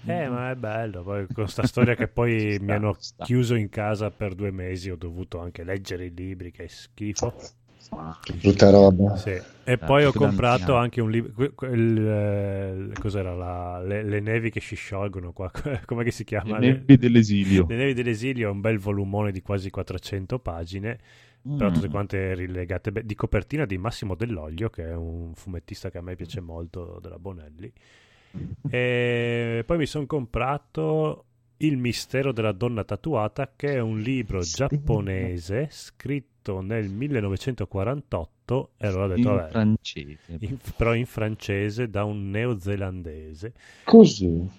[0.05, 1.03] eh, ma è bello.
[1.03, 3.25] Poi con sta storia che poi Sta, mi hanno sta.
[3.25, 7.33] chiuso in casa per due mesi, ho dovuto anche leggere i libri, che è schifo.
[8.21, 9.15] Che brutta roba.
[9.17, 9.39] Sì.
[9.63, 11.51] E poi ho proprio comprato anche un libro.
[11.61, 13.33] eh, cos'era?
[13.35, 15.51] La- le, le nevi che si sciolgono qua.
[15.85, 16.57] Come si chiama?
[16.57, 17.65] Le nevi dell'esilio.
[17.67, 20.99] Le nevi dell'esilio è un bel volumone di quasi 400 pagine.
[21.57, 21.73] Però Mm.
[21.73, 26.15] tutte quante rilegate di copertina di Massimo Dell'Oglio, che è un fumettista che a me
[26.15, 27.71] piace molto della Bonelli.
[28.69, 31.25] E poi mi sono comprato
[31.63, 38.71] Il mistero della donna tatuata, che è un libro giapponese scritto nel 1948.
[38.77, 40.17] E allora ho detto, in vabbè, francese.
[40.39, 43.53] in- però in francese da un neozelandese.
[43.83, 44.49] Così,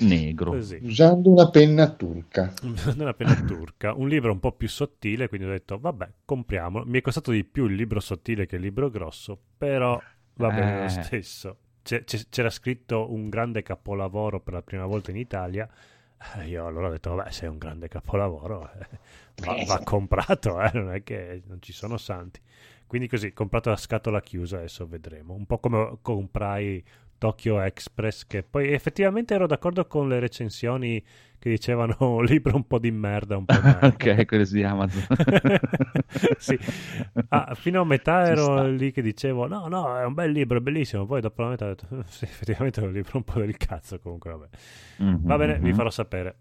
[0.00, 0.50] Negro.
[0.52, 0.78] Così.
[0.82, 2.52] usando una penna turca.
[2.96, 6.84] nella penna turca, un libro un po' più sottile, quindi ho detto vabbè, compriamolo.
[6.86, 10.00] Mi è costato di più il libro sottile che il libro grosso, però
[10.34, 10.88] va bene lo Eh.
[10.88, 11.56] stesso.
[11.82, 15.66] C'è- c'è- c'era scritto un grande capolavoro per la prima volta in Italia.
[16.36, 18.86] Eh, Io allora ho detto, vabbè, se è un grande capolavoro, eh,
[19.42, 22.40] va, va comprato, eh, non è che non ci sono santi.
[22.86, 25.34] Quindi così, comprato la scatola chiusa, adesso vedremo.
[25.34, 26.82] Un po' come comprai
[27.20, 31.04] Tokyo Express, che poi effettivamente ero d'accordo con le recensioni
[31.38, 33.94] che dicevano un libro un po' di merda, un po' di merda.
[33.94, 35.06] ok, quello di Amazon.
[36.36, 36.58] sì.
[37.28, 38.68] Ah, fino a metà Ci ero sta.
[38.68, 41.06] lì che dicevo no, no, è un bel libro, è bellissimo.
[41.06, 43.56] Poi dopo la metà ho detto "Eh, sì, effettivamente è un libro un po' del
[43.56, 44.48] cazzo comunque, vabbè.
[44.98, 45.74] Mhm, Va bene, vi mhm.
[45.74, 46.38] farò sapere.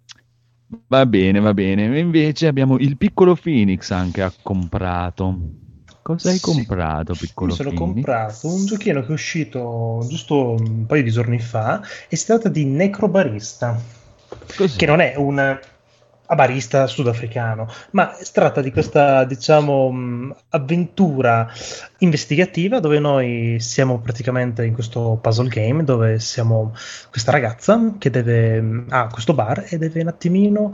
[0.87, 1.99] Va bene, va bene.
[1.99, 5.37] Invece abbiamo il piccolo Phoenix anche ha comprato.
[6.09, 6.41] Cosa hai Sì.
[6.41, 7.93] comprato, piccolo Mi sono Phoenix?
[7.93, 12.49] comprato un giochino che è uscito giusto un paio di giorni fa e si tratta
[12.49, 13.79] di Necrobarista,
[14.55, 14.75] Così.
[14.77, 15.59] che non è un
[16.35, 21.47] barista sudafricano, ma si tratta di questa, diciamo, mh, avventura
[21.99, 26.73] investigativa dove noi siamo praticamente in questo puzzle game dove siamo
[27.09, 30.73] questa ragazza che deve mh, ha questo bar e deve un attimino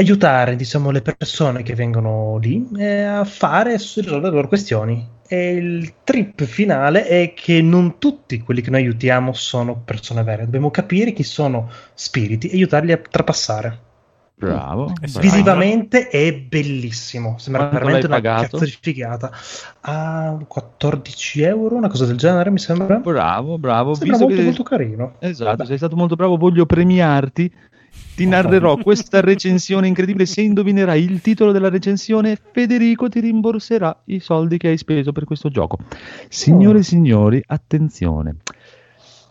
[0.00, 5.18] aiutare, diciamo, le persone che vengono lì eh, a fare e risolvere le loro questioni.
[5.28, 10.44] E il trip finale è che non tutti quelli che noi aiutiamo sono persone vere,
[10.44, 13.78] dobbiamo capire chi sono spiriti e aiutarli a trapassare.
[14.40, 14.88] Bravo.
[15.02, 15.20] Eh bravo.
[15.20, 18.56] Visivamente è bellissimo, sembra Quanto veramente una pagato?
[18.56, 19.30] cazzo di figata.
[19.82, 22.96] A 14 euro, una cosa del genere, mi sembra.
[22.96, 23.92] Bravo, bravo.
[23.94, 25.14] Sembra Visto molto, che- molto carino.
[25.18, 25.66] Esatto, Beh.
[25.66, 27.52] sei stato molto bravo, voglio premiarti.
[28.14, 30.26] Ti narrerò questa recensione incredibile.
[30.26, 35.24] Se indovinerai il titolo della recensione, Federico ti rimborserà i soldi che hai speso per
[35.24, 35.78] questo gioco.
[36.28, 36.84] Signore e Oh.
[36.84, 38.36] signori, attenzione.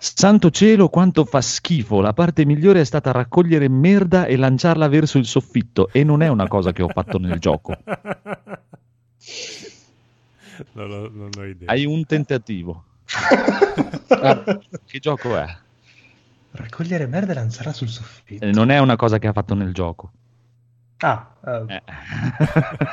[0.02, 2.00] Santo cielo, quanto fa schifo!
[2.00, 6.30] La parte migliore è stata raccogliere merda e lanciarla verso il soffitto, e non è
[6.30, 7.76] una cosa che ho fatto nel gioco.
[10.74, 11.70] non, ho, non ho idea.
[11.70, 12.86] Hai un tentativo.
[14.08, 15.46] Ah, che gioco è?
[16.51, 18.45] Raccogliere merda e lanciarla sul soffitto.
[18.45, 20.11] Eh, Non è una cosa che ha fatto nel gioco.
[21.01, 21.81] Ah, eh, Eh.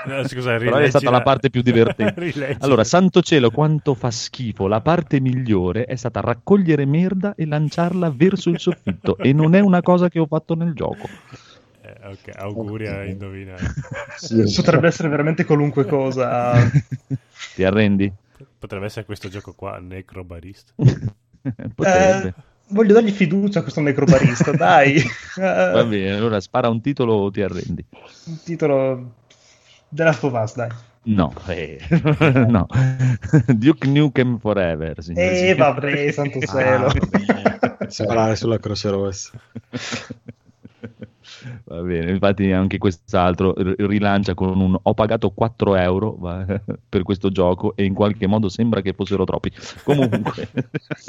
[0.20, 2.56] Eh, scusa, Però è stata la parte più divertente.
[2.60, 4.68] Allora, santo cielo, quanto fa schifo.
[4.68, 9.16] La parte migliore è stata raccogliere merda e lanciarla verso il soffitto.
[9.18, 11.08] e non è una cosa che ho fatto nel gioco.
[11.82, 13.64] Eh, ok, auguri a indovinare.
[14.16, 16.54] Sì, potrebbe essere veramente qualunque cosa.
[17.54, 18.12] Ti arrendi?
[18.58, 20.72] Potrebbe essere questo gioco qua, Necrobarista.
[21.74, 22.28] Potrebbe.
[22.28, 22.34] Eh,
[22.68, 25.02] voglio dargli fiducia a questo necrobarista, dai.
[25.36, 27.84] Va bene, allora spara un titolo o ti arrendi?
[28.26, 29.14] un titolo
[29.88, 30.70] della Us, dai.
[31.02, 31.78] No, eh,
[32.48, 32.66] no.
[33.46, 35.02] Duke Nukem Forever.
[35.02, 36.86] signori Eh, vabbè, santo cielo.
[36.86, 37.90] Ah, va bene.
[37.90, 39.30] Sparare sulla Croce Rossa.
[41.64, 46.44] Va bene, infatti anche quest'altro rilancia con un ho pagato 4 euro va,
[46.88, 49.52] per questo gioco e in qualche modo sembra che fossero troppi.
[49.84, 50.48] Comunque,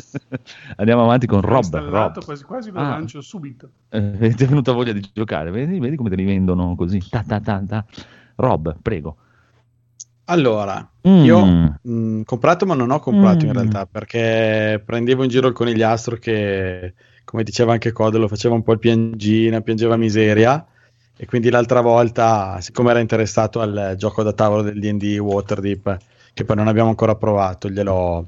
[0.77, 1.64] andiamo avanti con Rob.
[1.64, 2.26] Installato, Rob.
[2.26, 2.89] quasi quasi lo Ah.
[2.89, 3.69] lancio subito.
[3.89, 7.01] Eh, ti è venuta voglia di giocare, vedi, vedi come te li vendono così.
[7.09, 7.85] Ta, ta, ta, ta.
[8.35, 9.18] Rob, prego.
[10.26, 11.23] Allora, Mm.
[11.23, 11.45] io
[11.81, 13.53] mh, comprato ma non ho comprato in Mm.
[13.53, 16.93] realtà perché prendevo in giro il conigliastro che,
[17.27, 20.65] come diceva anche Codolo, faceva un po' il piangina, piangeva miseria.
[21.17, 25.97] E quindi l'altra volta, siccome era interessato al gioco da tavolo del D&D Waterdeep,
[26.33, 28.25] che poi non abbiamo ancora provato, gliel'ho,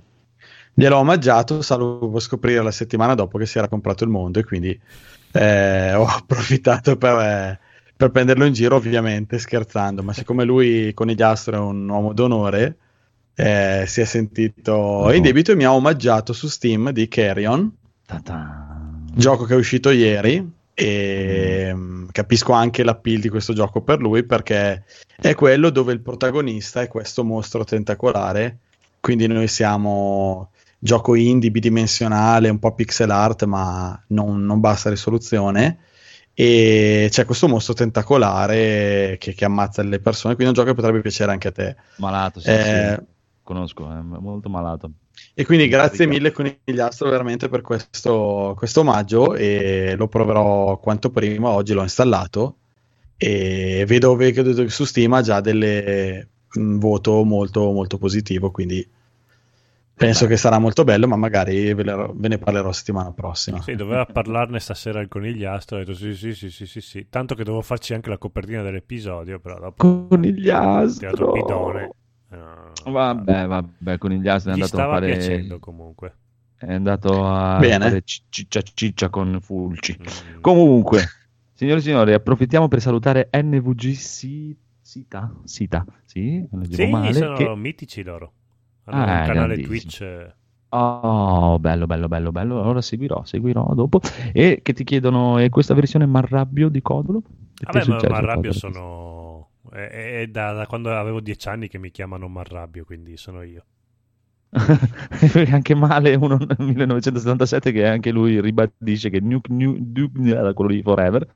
[0.73, 4.77] gliel'ho omaggiato, salvo scoprire la settimana dopo che si era comprato il mondo e quindi
[5.31, 7.17] eh, ho approfittato per...
[7.19, 7.59] eh,
[7.99, 12.77] per prenderlo in giro, ovviamente, scherzando, ma siccome lui conigliastro è un uomo d'onore,
[13.35, 17.69] eh, si è sentito in debito e mi ha omaggiato su Steam di Carrion,
[19.19, 24.23] gioco che è uscito ieri e mm, capisco anche l'appeal di questo gioco per lui
[24.23, 24.85] perché
[25.17, 28.59] è quello dove il protagonista è questo mostro tentacolare,
[28.99, 35.79] quindi noi siamo gioco indie bidimensionale, un po' pixel art, ma non, non basta risoluzione
[36.33, 40.81] e c'è questo mostro tentacolare che, che ammazza le persone, quindi è un gioco che
[40.81, 41.75] potrebbe piacere anche a te.
[41.97, 43.05] Malato, sì, Eh, sì.
[43.43, 44.91] Conosco, è molto malato.
[45.33, 51.49] E quindi grazie mille Conigliastro veramente per questo, questo omaggio e lo proverò quanto prima,
[51.49, 52.57] oggi l'ho installato
[53.17, 58.87] e vedo, vedo che su Steam ha già delle un voto molto molto positivo, quindi
[59.93, 63.61] penso che sarà molto bello, ma magari ve, le- ve ne parlerò settimana prossima.
[63.61, 65.75] Sì, doveva parlarne stasera il conigliastro.
[65.75, 67.07] Ho detto sì, sì, sì, sì, sì, sì.
[67.09, 71.09] Tanto che dovevo farci anche la copertina dell'episodio, però dopo Conigliastro.
[71.27, 71.95] ho tirato
[72.31, 72.71] il bidone.
[72.91, 75.07] Vabbè, vabbè, con gli altri è andato a fare...
[75.07, 76.15] piacendo comunque.
[76.55, 77.85] È andato a Bene.
[77.85, 79.97] fare ci- ciccia ciccia con Fulci.
[79.99, 80.41] Mm.
[80.41, 81.03] Comunque,
[81.53, 85.31] signori e signori, approfittiamo per salutare NVG Si- Sita.
[85.43, 87.13] Sita, sì, Sì, male.
[87.13, 88.33] sono che- mitici loro.
[88.85, 89.67] Hanno Ah, un canale grandissimi.
[89.79, 90.01] Twitch.
[90.01, 90.33] eh,
[90.71, 92.61] Oh, bello, bello, bello, bello.
[92.61, 94.01] Allora seguirò, seguirò dopo.
[94.31, 97.21] E che ti chiedono, è questa versione Marrabbio di Codolo?
[97.55, 99.48] Che Vabbè, ma Marrabbio sono...
[99.71, 103.63] È, è da, da quando avevo dieci anni che mi chiamano Marrabbio, quindi sono io.
[105.51, 110.71] Anche male uno nel 1977 che anche lui ribadisce che Nuke, Nuke, Duke, eh, quello
[110.71, 111.27] di Forever.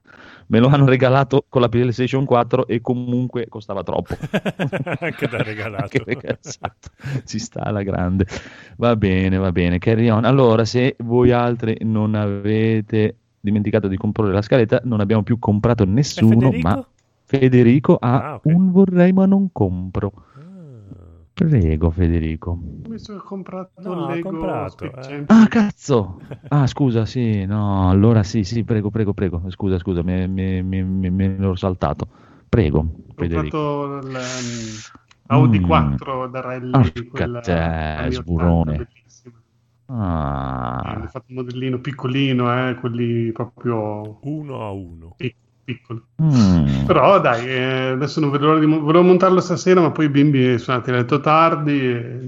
[0.47, 4.15] Me lo hanno regalato con la PlayStation 4 e comunque costava troppo.
[4.99, 5.83] Anche da regalato.
[5.83, 6.89] Anche perché, esatto,
[7.25, 8.25] ci sta alla grande.
[8.77, 9.77] Va bene va bene.
[9.77, 10.25] Carry on.
[10.25, 15.83] Allora se voi altri non avete dimenticato di comprare la scaletta non abbiamo più comprato
[15.83, 16.81] nessuno ma
[17.33, 18.45] Federico ha Ah, ok.
[18.45, 20.11] un vorrei ma non compro
[21.33, 25.25] prego Federico Ho che ho comprato No, Lego comprato, eh.
[25.27, 26.19] Ah, cazzo!
[26.49, 29.41] Ah, scusa, sì, no, allora sì, sì, prego, prego, prego.
[29.49, 32.07] Scusa, scusa, mi, mi, mi, mi- me l'ho saltato.
[32.47, 33.57] Prego, Ho Federico.
[33.57, 34.83] comprato il ehm,
[35.27, 35.63] Audi Mm.
[35.65, 37.51] 4 da Rally, Porca te,
[37.95, 38.87] anni 80, sburone.
[39.87, 45.15] Ah, Hanno fatto un modellino piccolino, eh, quelli proprio Uno a uno.
[45.17, 46.01] pic- piccoli.
[46.21, 46.85] mm.
[46.85, 48.65] Però dai, eh, adesso non vedo l'ora di...
[48.65, 52.19] mo- Volevo montarlo stasera, ma poi i bimbi sono andati a letto tardi e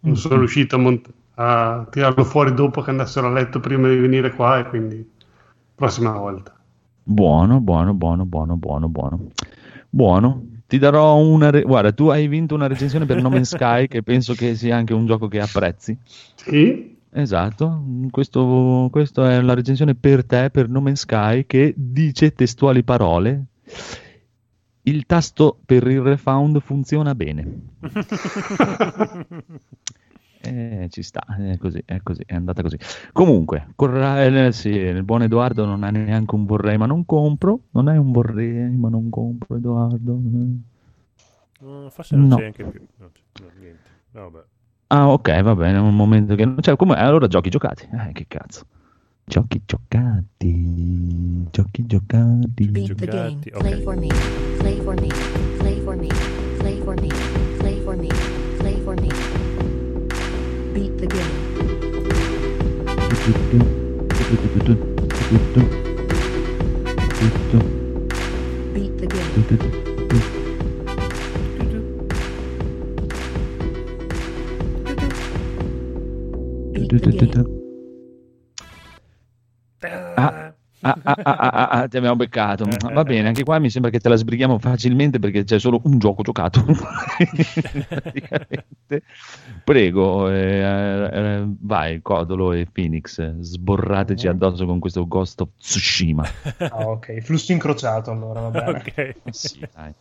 [0.00, 0.38] non sono Mm.
[0.38, 4.58] riuscito a, mont- a tirarlo fuori dopo che andassero a letto prima di venire qua
[4.58, 5.08] e quindi
[5.74, 6.54] prossima volta.
[7.02, 9.26] Buono, buono, buono, buono, buono, buono.
[9.88, 10.46] Buono.
[10.66, 11.50] Ti darò una...
[11.50, 14.76] re- Guarda, tu hai vinto una recensione per No Man's Sky, che penso che sia
[14.76, 15.98] anche un gioco che apprezzi.
[16.34, 17.82] Sì, Esatto,
[18.12, 23.46] questo, questa è la recensione per te, per No Man's Sky, che dice testuali parole.
[24.82, 27.60] Il tasto per il refound funziona bene.
[30.40, 32.78] Eh, ci sta, è così, è così, è andata così.
[33.12, 37.62] Comunque, corra- eh, sì, il buon Edoardo non ha neanche un vorrei ma non compro.
[37.72, 40.14] Non è un vorrei ma non compro, Edoardo.
[40.14, 42.36] Mm, forse non No.
[42.36, 42.86] c'è anche più.
[42.98, 43.88] No, no, niente.
[44.12, 44.44] Vabbè.
[44.90, 46.74] Ah, ok, va bene, è un momento che non c'è.
[46.76, 47.86] Come, allora giochi giocati.
[47.92, 48.64] Eh, che cazzo.
[49.26, 51.46] Giochi giocati.
[51.50, 52.68] Giochi giocati.
[52.68, 53.38] Beat the game.
[53.38, 54.06] Giocati, Play for me.
[54.56, 55.08] Play for me.
[55.58, 56.08] Play for me.
[56.58, 57.08] Play for me.
[57.58, 58.08] Play for me.
[58.56, 59.08] Play for me.
[60.72, 61.36] Beat the game.
[68.72, 69.87] Beat the game.
[79.80, 80.54] Ah,
[81.02, 82.64] ah, ah, ah, ti abbiamo beccato.
[82.92, 85.98] Va bene, anche qua mi sembra che te la sbrighiamo facilmente perché c'è solo un
[85.98, 86.64] gioco giocato.
[87.88, 89.02] Praticamente.
[89.64, 94.30] Prego, eh, eh, vai, Codolo e Phoenix, eh, sborrateci Mm.
[94.30, 96.24] addosso con questo Ghost of Tsushima.
[96.70, 98.82] Ah, ok, flusso incrociato allora, va bene.
[98.88, 99.16] Ok.
[99.30, 99.92] sì, dai.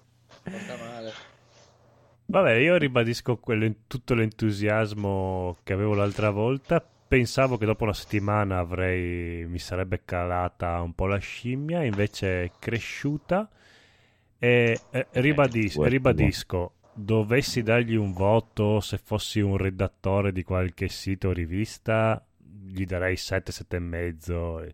[2.30, 6.86] Vabbè, io ribadisco quello- tutto l'entusiasmo che avevo l'altra volta.
[7.08, 12.52] Pensavo che dopo una settimana avrei, mi sarebbe calata un po' la scimmia, invece è
[12.60, 13.50] cresciuta.
[14.40, 21.30] E eh, ribadis- ribadisco, dovessi dargli un voto se fossi un redattore di qualche sito
[21.30, 22.22] o rivista,
[22.66, 24.66] gli darei 7, 7 e mezzo.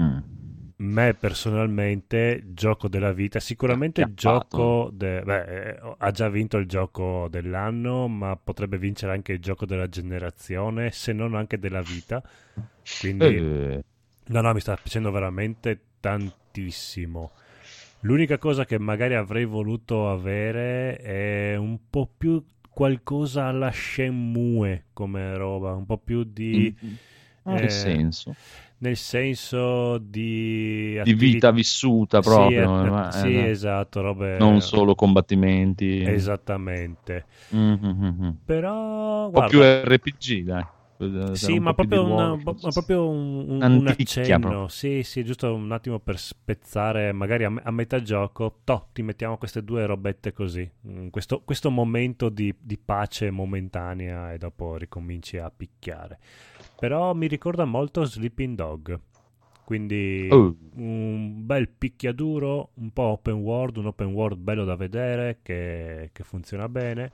[0.00, 0.18] Mm.
[0.80, 4.14] Me personalmente, gioco della vita, sicuramente Acchiappato.
[4.14, 9.40] gioco de- beh, eh, ha già vinto il gioco dell'anno, ma potrebbe vincere anche il
[9.40, 12.22] gioco della generazione, se non anche della vita.
[12.96, 13.82] Quindi, Eh,
[14.26, 17.32] no, no, mi sta piacendo veramente tantissimo.
[18.00, 25.36] L'unica cosa che magari avrei voluto avere è un po' più qualcosa alla Shenmue come
[25.36, 26.72] roba, un po' più di...
[27.46, 28.36] in eh, che senso?
[28.80, 30.92] Nel senso di...
[30.92, 34.38] Di attivi- vita vissuta Sì, proprio, eh, ma- sì, eh, esatto, robe...
[34.38, 36.02] non solo combattimenti.
[36.04, 37.26] Esattamente.
[37.54, 38.30] Mm, mm, mm, mm.
[38.44, 40.64] Però, Un po' guarda, più RPG, dai.
[41.32, 44.38] Sì, ma proprio, di un, ruolo, ma proprio un, un- un accenno.
[44.38, 44.68] proprio.
[44.68, 49.36] Sì, sì, giusto un attimo per spezzare, magari a, a metà gioco, toh, ti mettiamo
[49.38, 50.68] queste due robette così.
[50.88, 56.18] Mm, Questo, questo momento di, di pace momentanea e dopo ricominci a picchiare.
[56.78, 58.98] Però mi ricorda molto Sleeping Dog.
[59.64, 60.54] Quindi Oh.
[60.76, 66.24] un bel picchiaduro, un po' open world, un open world bello da vedere che, che
[66.24, 67.12] funziona bene.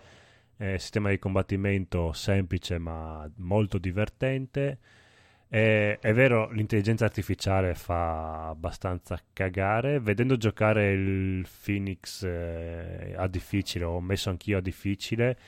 [0.56, 4.78] Eh, sistema di combattimento semplice ma molto divertente.
[5.48, 10.00] Eh, è vero, l'intelligenza artificiale fa abbastanza cagare.
[10.00, 15.38] Vedendo giocare il Phoenix eh, a difficile, ho messo anch'io a difficile,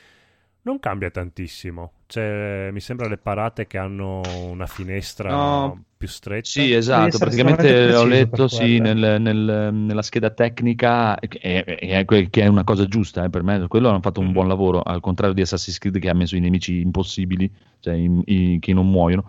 [0.67, 1.91] non cambia tantissimo.
[2.07, 5.83] Cioè, mi sembra le parate che hanno una finestra No.
[5.97, 6.47] più stretta.
[6.47, 12.29] Sì, esatto, praticamente ho letto sì, nel- nel- nella scheda tecnica che è, è que-
[12.29, 14.31] che è una cosa giusta eh, per me, quello hanno fatto un Mhm.
[14.33, 17.49] buon lavoro, al contrario di Assassin's Creed che ha messo i nemici impossibili,
[17.79, 19.25] cioè i- i- che non muoiono,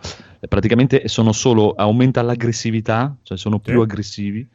[0.48, 3.80] praticamente sono solo, aumenta l'aggressività, cioè sono più Sì.
[3.80, 4.46] aggressivi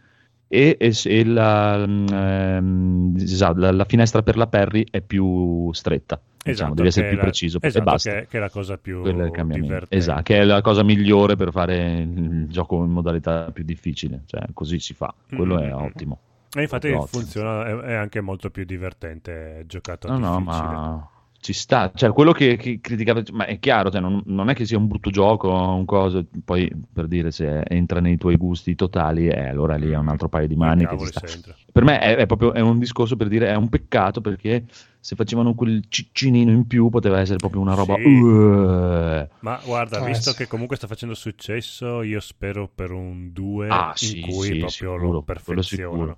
[0.53, 6.15] e, e e la, mm, ehm, la- la finestra per la parry è più stretta,
[6.43, 8.11] diciamo, Esatto, devi essere che più è la- preciso e esatto, basta.
[8.11, 9.95] Che, che è la cosa più è divertente.
[9.95, 14.41] Esatto, che è la cosa migliore per fare il gioco in modalità più difficile, cioè
[14.53, 15.81] così si fa, quello è Mm.
[15.81, 16.19] ottimo.
[16.55, 17.05] E infatti ottimo.
[17.07, 20.67] funziona, è, è anche molto più divertente giocato a No, no, difficile.
[20.67, 21.09] ma
[21.43, 24.65] ci sta, cioè quello che, che criticava, ma è chiaro, cioè, non, non è che
[24.65, 28.75] sia un brutto gioco o un coso, poi per dire se entra nei tuoi gusti
[28.75, 30.85] totali, eh, allora lì è un altro paio di mani.
[30.85, 34.63] Per me è, è proprio è un discorso per dire è un peccato perché
[35.01, 37.95] se facevano quel ciccinino in più poteva essere proprio una roba...
[37.95, 38.07] Sì.
[38.07, 39.29] "Ueh".
[39.41, 40.37] Ma guarda, Ah, visto sì.
[40.37, 44.59] che comunque sta facendo successo, io spero per un 2 Ah, in sì, cui sì,
[44.59, 46.17] proprio sicuro, lo quello perfezionano.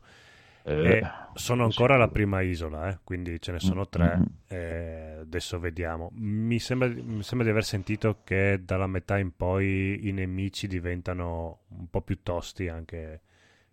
[0.67, 1.01] Eh,
[1.35, 2.11] sono ancora sicuro.
[2.11, 4.19] prima isola, eh, quindi ce ne sono Mm, tre.
[4.47, 6.09] eh, adesso vediamo.
[6.15, 11.59] Mi sembra, mi sembra di aver sentito che dalla metà in poi i nemici diventano
[11.69, 13.21] un po' più tosti, anche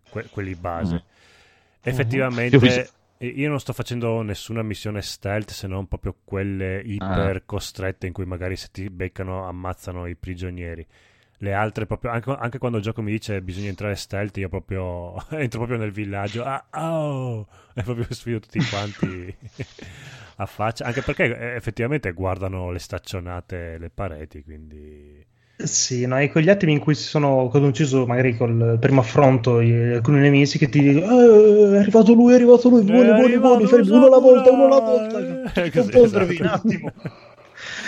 [0.09, 0.95] que- quelli base.
[0.95, 1.81] Mm.
[1.81, 6.15] Effettivamente, Io ho visto- eh, io non sto facendo nessuna missione stealth se non proprio
[6.23, 7.41] quelle iper Ah.
[7.45, 10.85] costrette in cui magari se ti beccano ammazzano i prigionieri.
[11.43, 15.13] Le altre proprio, anche, anche quando il gioco mi dice bisogna entrare stealth, io proprio
[15.31, 17.45] entro proprio nel villaggio, ah, oh!
[17.75, 19.35] e proprio sfido tutti quanti
[20.37, 25.21] a faccia, anche perché eh, effettivamente guardano le staccionate, le pareti, quindi...
[25.55, 29.01] Sì, no, e quegli attimi in cui si sono quando ho ucciso magari col primo
[29.01, 33.13] affronto i- alcuni nemici che ti dicono "Eh, è arrivato lui, è arrivato lui, buoni,
[33.13, 35.19] buoni, buoni, fermi, uno alla volta, uno alla volta.
[35.19, 36.67] Eh, così, Confondervi un esatto.
[36.67, 36.93] attimo.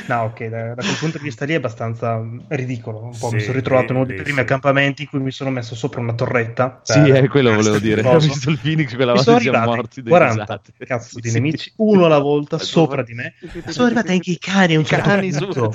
[0.08, 3.02] No, ok, da, da quel punto di vista lì è abbastanza ridicolo.
[3.04, 4.42] Un po' mi Sì, sono ritrovato in uno dei primi sì.
[4.42, 6.80] accampamenti in cui mi sono messo sopra una torretta.
[6.84, 8.02] Sì, è quello per volevo dire.
[8.02, 10.74] Ho visto il Phoenix quella Mi volta siamo morti dei 40 risate.
[10.86, 11.34] cazzo Sì, di sì.
[11.36, 13.34] nemici, uno alla volta sopra di me.
[13.68, 15.72] Sono arrivati anche i cani un certo Cani punto.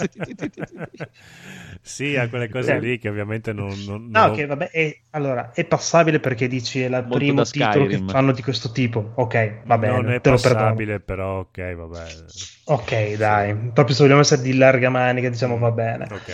[1.83, 2.79] Sì, a quelle cose Sì.
[2.79, 3.85] lì che ovviamente non...
[3.85, 7.87] non- No, non- ok, vabbè, è, allora, è passabile perché dici è il primo titolo
[7.87, 9.13] che fanno di questo tipo.
[9.17, 10.75] Ok, va bene, non è te lo perdono.
[10.75, 12.17] passabile, però ok, vabbè.
[12.65, 16.07] Ok, dai, proprio se vogliamo essere di larga manica, diciamo va bene.
[16.11, 16.31] Ok.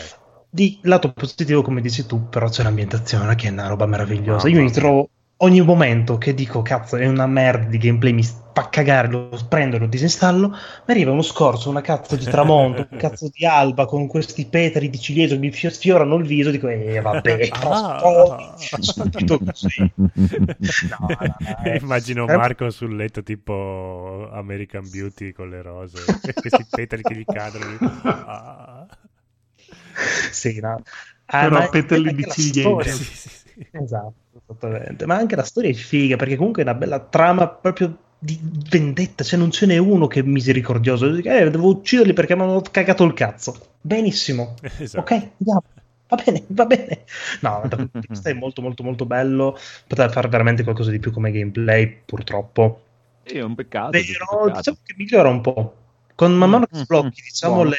[0.48, 4.48] Di lato positivo, come dici tu, però c'è l'ambientazione che è una roba meravigliosa.
[4.48, 8.68] Io mi trovo ogni momento che dico cazzo è una merda di gameplay mi fa
[8.70, 10.56] cagare lo prendo lo disinstallo mi
[10.86, 14.98] arriva uno scorcio una cazzo di tramonto un cazzo di alba con questi petali di
[14.98, 18.00] ciliegio che mi fio- sfiorano il viso dico eh vabbè Ah.
[18.02, 19.92] oh, subito così.
[20.88, 21.72] No, no, no.
[21.80, 26.02] Immagino Marco sul letto tipo American Beauty con le rose,
[26.34, 27.64] questi petali che gli cadono.
[28.02, 28.86] Ah.
[30.30, 30.82] sì, no.
[31.26, 32.52] Ah, Però petali di Sì,
[32.84, 33.66] sì, sì.
[33.72, 34.14] Esatto,
[34.48, 35.06] esattamente.
[35.06, 38.38] Ma anche la storia è figa, perché comunque è una bella trama proprio di
[38.70, 41.06] vendetta, cioè non ce n'è uno che è misericordioso.
[41.14, 43.74] Eh, devo ucciderli perché mi hanno cagato il cazzo.
[43.80, 44.54] Benissimo.
[44.78, 45.00] Esatto.
[45.00, 45.62] Ok, andiamo.
[46.08, 47.04] Va bene, va bene.
[47.40, 49.56] No, dal punto di vista è molto molto molto bello.
[49.86, 52.82] Poteva fare veramente qualcosa di più come gameplay, purtroppo.
[53.22, 53.98] È un peccato.
[53.98, 54.52] è un Però peccato.
[54.54, 55.76] diciamo che migliora un po'.
[56.14, 57.64] Con man mano che Mm, sblocchi, mm, diciamo, buono.
[57.64, 57.76] le,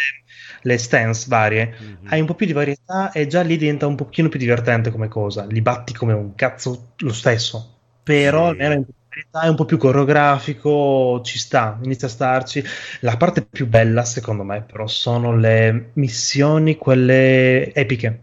[0.68, 2.08] le stance varie, Mhm.
[2.10, 5.08] hai un po' più di varietà e già lì diventa un pochino più divertente come
[5.08, 5.46] cosa.
[5.46, 7.76] Li batti come un cazzo lo stesso.
[8.04, 8.62] Però Sì.
[8.62, 8.86] almeno
[9.32, 12.64] è un po' più coreografico, ci sta, inizia a starci.
[13.02, 18.22] La parte più bella, secondo me, però, sono le missioni, quelle epiche.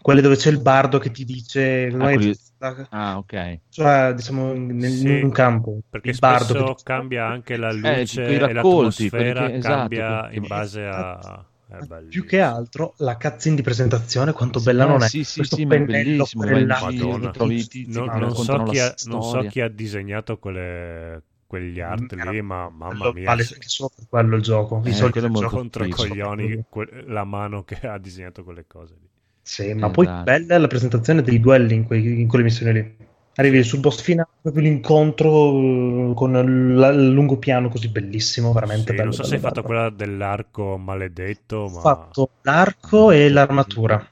[0.00, 1.86] Quelle dove c'è il bardo che ti dice...
[1.92, 2.34] Ah, quelli-
[2.90, 3.58] Ah, ok.
[3.68, 5.78] cioè, diciamo, nel- Sì, in un campo.
[5.90, 9.24] Perché il bardo spesso che ti- cambia anche la Eh, luce quei e raccolti, quelli
[9.24, 11.45] l'atmosfera che- esatto, cambia quelli- in base a...
[12.08, 15.44] Più che altro la cutscene di presentazione quanto Sì, bella eh, non è sì, sì,
[15.44, 16.26] questo sì, pennello
[16.78, 17.32] Madonna.
[17.66, 22.12] tizi Non, che non so chi ha, non so chi ha disegnato quelle, quegli art
[22.12, 25.10] Mm, lì, ma mamma Quello mia, vale anche solo per quello il gioco i Eh,
[25.24, 29.08] è molto contro i coglioni que- la mano che ha disegnato quelle cose lì.
[29.40, 30.20] sì, ma poi Esatto.
[30.20, 32.96] bella è la presentazione dei duelli in, quei- in quelle missioni lì
[33.36, 38.92] arrivi sul boss finale proprio l'incontro eh, con la- il lungo piano così bellissimo veramente
[38.92, 39.64] Sì, bello non so se hai bello, fatto bello.
[39.64, 42.14] quella dell'arco maledetto, ho ma...
[42.20, 44.04] fatto l'arco e l'armatura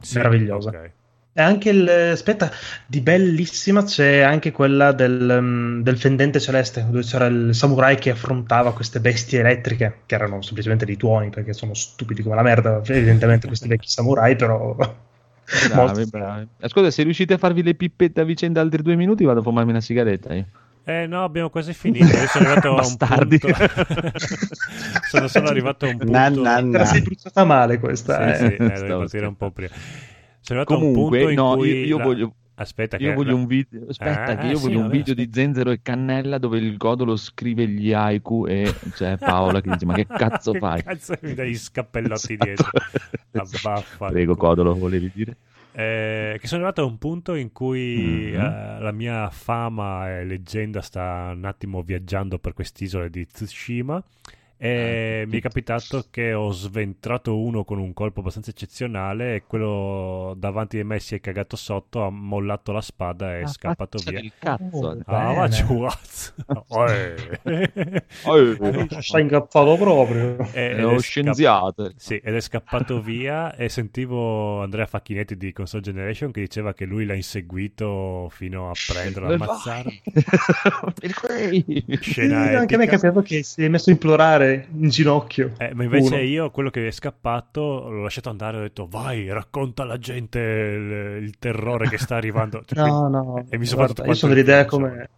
[0.00, 0.92] Sì, meravigliosa ok.
[1.32, 1.88] E anche il.
[1.88, 2.50] Aspetta,
[2.86, 8.10] di bellissima c'è anche quella del, um, del fendente celeste, dove c'era il samurai che
[8.10, 12.82] affrontava queste bestie elettriche, che erano semplicemente dei tuoni, perché sono stupidi come la merda,
[12.84, 14.76] evidentemente questi vecchi samurai, però.
[15.72, 16.48] Bravi, bravi.
[16.60, 19.70] Ascolta, se riuscite a farvi le pippette a vicenda altri due minuti, vado a fumarmi
[19.70, 20.46] una sigaretta io.
[20.84, 22.06] Eh no, abbiamo quasi finito.
[22.06, 23.48] Io sono arrivato a un punto.
[25.08, 26.12] sono solo arrivato a un punto.
[26.12, 26.78] Na, na, Te na.
[26.78, 28.34] la sei bruciata male questa.
[28.36, 28.48] Sì, eh.
[28.48, 29.70] sì, eh, devo partire un po' prima.
[30.40, 33.10] Sono arrivato a un Comunque, punto in no, cui io, io la- voglio, Aspetta, io
[33.10, 33.84] che voglio la- un video.
[33.88, 35.40] Aspetta, Ah, che io sì, voglio un vabbè, video di aspetta.
[35.40, 39.94] Zenzero e Cannella dove il Godolo scrive gli haiku e c'è Paola che dice: Ma
[39.94, 40.82] che cazzo Che fai?
[40.82, 42.44] cazzo mi dai gli scappellotti Esatto.
[42.44, 42.70] dietro?
[43.32, 44.10] Ah, vaffanculo.
[44.10, 45.36] Prego, Codolo, volevi dire?
[45.72, 48.40] Eh, che sono arrivato a un punto in cui Mhm.
[48.40, 54.02] eh, la mia fama e leggenda sta un attimo viaggiando per quest'isola di Tsushima
[54.60, 59.42] e Ah, mi è capitato che ho sventrato uno con un colpo abbastanza eccezionale e
[59.46, 63.46] quello davanti a me si è cagato sotto, ha mollato la spada e è Ah,
[63.46, 64.20] scappato via.
[64.20, 64.76] del cazzo.
[64.76, 65.48] Oh, Ah, ma!
[66.68, 67.14] Oe.
[67.44, 70.36] Eh, Sta incazzato proprio.
[70.52, 71.92] E- ed lo è scienziato.
[71.96, 76.84] Sì, ed è scappato via e sentivo Andrea Facchinetti di Console Generation che diceva che
[76.84, 79.92] lui l'ha inseguito fino a prenderlo, ammazzarlo.
[82.00, 85.54] Scena Anche a me è capitato che si è messo a implorare in ginocchio.
[85.58, 86.22] Eh, ma invece Uno.
[86.22, 90.38] io, quello che è scappato, l'ho lasciato andare e ho detto vai, racconta alla gente
[90.38, 92.62] il, il terrore che sta arrivando.
[92.66, 93.46] Cioè, No, no.
[93.48, 95.08] E mi sono guarda, fatto io sono dell'idea come,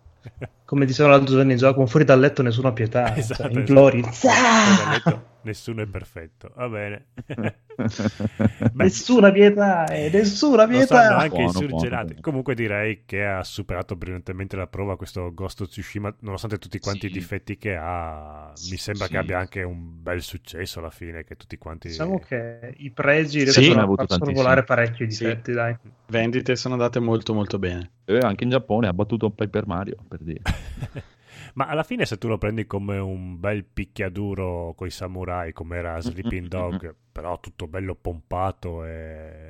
[0.71, 3.17] come dicevano l'altro giorno in gioco, fuori dal letto nessuno ha pietà.
[3.17, 3.59] Esatto, cioè, esatto.
[3.59, 4.03] implori.
[4.05, 6.53] Fuori dal letto, nessuno è perfetto.
[6.55, 7.07] Va bene.
[7.81, 11.17] Beh, Nessuna pietà, eh, nessuna Lo sanno pietà.
[11.17, 12.05] anche Buono, i surgelati.
[12.07, 12.21] buono.
[12.21, 17.07] Comunque direi che ha superato brillantemente la prova questo Ghost of Tsushima, nonostante tutti quanti
[17.07, 17.15] i Sì.
[17.19, 18.53] difetti che ha.
[18.71, 19.13] Mi sembra Sì.
[19.13, 21.89] che abbia anche un bel successo alla fine, che tutti quanti...
[21.89, 25.25] Diciamo che i pregi Sì, riescono a sorvolare parecchio i Sì.
[25.25, 25.75] difetti, dai.
[26.09, 27.91] Vendite sono andate molto molto bene.
[28.05, 30.41] Eh, anche in Giappone ha battuto Paper Mario, per dire.
[31.55, 36.01] Ma alla fine se tu lo prendi come un bel picchiaduro coi samurai, come era
[36.01, 38.91] Sleeping Dog, però tutto bello pompato e...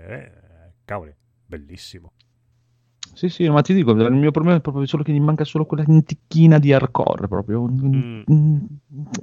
[0.08, 0.32] eh,
[0.84, 1.14] cavoli,
[1.44, 2.12] bellissimo.
[3.12, 5.66] Sì, sì, ma ti dico, il mio problema è proprio solo che gli manca solo
[5.66, 8.22] quella ticchina di hardcore, proprio Mm.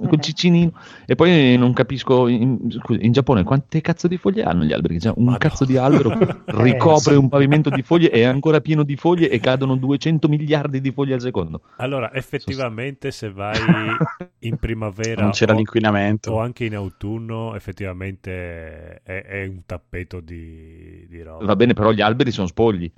[0.06, 0.72] quel ciccinino.
[1.06, 5.00] E poi non capisco, in, scusa, in Giappone quante cazzo di foglie hanno gli alberi?
[5.00, 5.38] Cioè, un Madonna.
[5.38, 6.10] cazzo di albero
[6.46, 10.92] ricopre un pavimento di foglie, è ancora pieno di foglie e cadono 200 miliardi di
[10.92, 11.62] foglie al secondo.
[11.76, 13.56] Allora, effettivamente se vai
[14.40, 16.30] in primavera Non c'era o- l'inquinamento.
[16.32, 21.44] o anche in autunno, effettivamente è, è un tappeto di, di roba.
[21.46, 22.90] Va bene, però gli alberi sono spogli.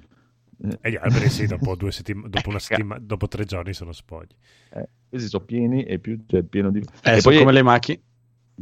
[0.80, 4.34] E gli alberi sì, dopo, due settima- dopo una settimana, dopo tre giorni sono spogli.
[4.72, 6.80] Eh, questi sono pieni e più c'è pieno di...
[6.80, 8.00] Eh, e sono poi come le macchine.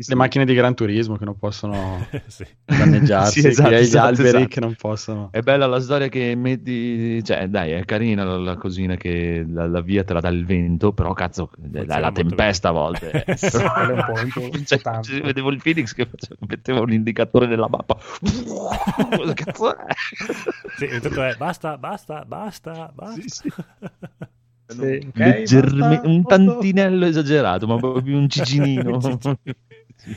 [0.07, 2.45] Le macchine di Gran Turismo che non possono Sì.
[2.65, 4.47] danneggiarsi, Sì, esatto, hai gli esatto, alberi esatto.
[4.47, 5.29] che non possono...
[5.33, 9.67] È bella la storia che metti, cioè dai, è carina la, la cosina che la,
[9.67, 13.25] la via te la dà il vento, però cazzo, la, la tempesta a volte.
[13.25, 13.37] eh.
[13.37, 15.09] Sì, Cioè, tanto.
[15.23, 17.97] vedevo il Phoenix che faceva- metteva un indicatore nella mappa.
[19.17, 19.85] Cosa cazzo è?
[20.77, 23.21] Sì, intanto è basta, basta, basta, basta.
[23.21, 23.53] Sì, sì.
[24.71, 28.99] Sì, ok, Leggerme- un tantinello esagerato, ma proprio un cicinino.
[29.99, 30.17] Sì.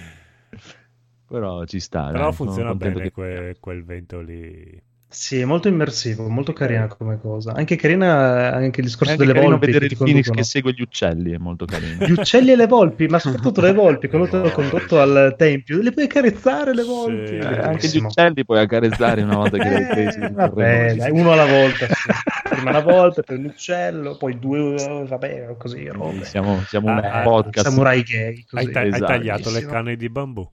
[1.28, 2.08] Però ci sta.
[2.12, 4.82] Però sono funziona bene che- que- quel vento lì.
[5.14, 7.52] Sì, è molto immersivo, molto carina come cosa.
[7.54, 10.82] Anche carina anche il discorso anche delle volpi vedere che il Phoenix che segue gli
[10.82, 12.06] uccelli, è molto carino.
[12.06, 15.36] Gli uccelli e le volpi, ma soprattutto le volpi, quando te l'ho Le condotto al
[15.38, 16.88] tempio, le puoi accarezzare le Sì.
[16.88, 17.36] volpi.
[17.36, 20.20] Eh, Eh, anche gli uccelli puoi accarezzare una volta che li hai presi.
[20.22, 21.88] Eh, vabbè, dai, uno alla volta.
[21.88, 22.10] sì.
[22.50, 26.24] Prima una volpe, poi un uccello, poi due, eh, vabbè, così, robe.
[26.24, 27.68] Siamo, siamo un Ah, ah, podcast.
[27.68, 28.66] Samurai gay, così.
[28.66, 29.06] Hai, ta- hai Esatto.
[29.06, 30.50] tagliato le canne di bambù.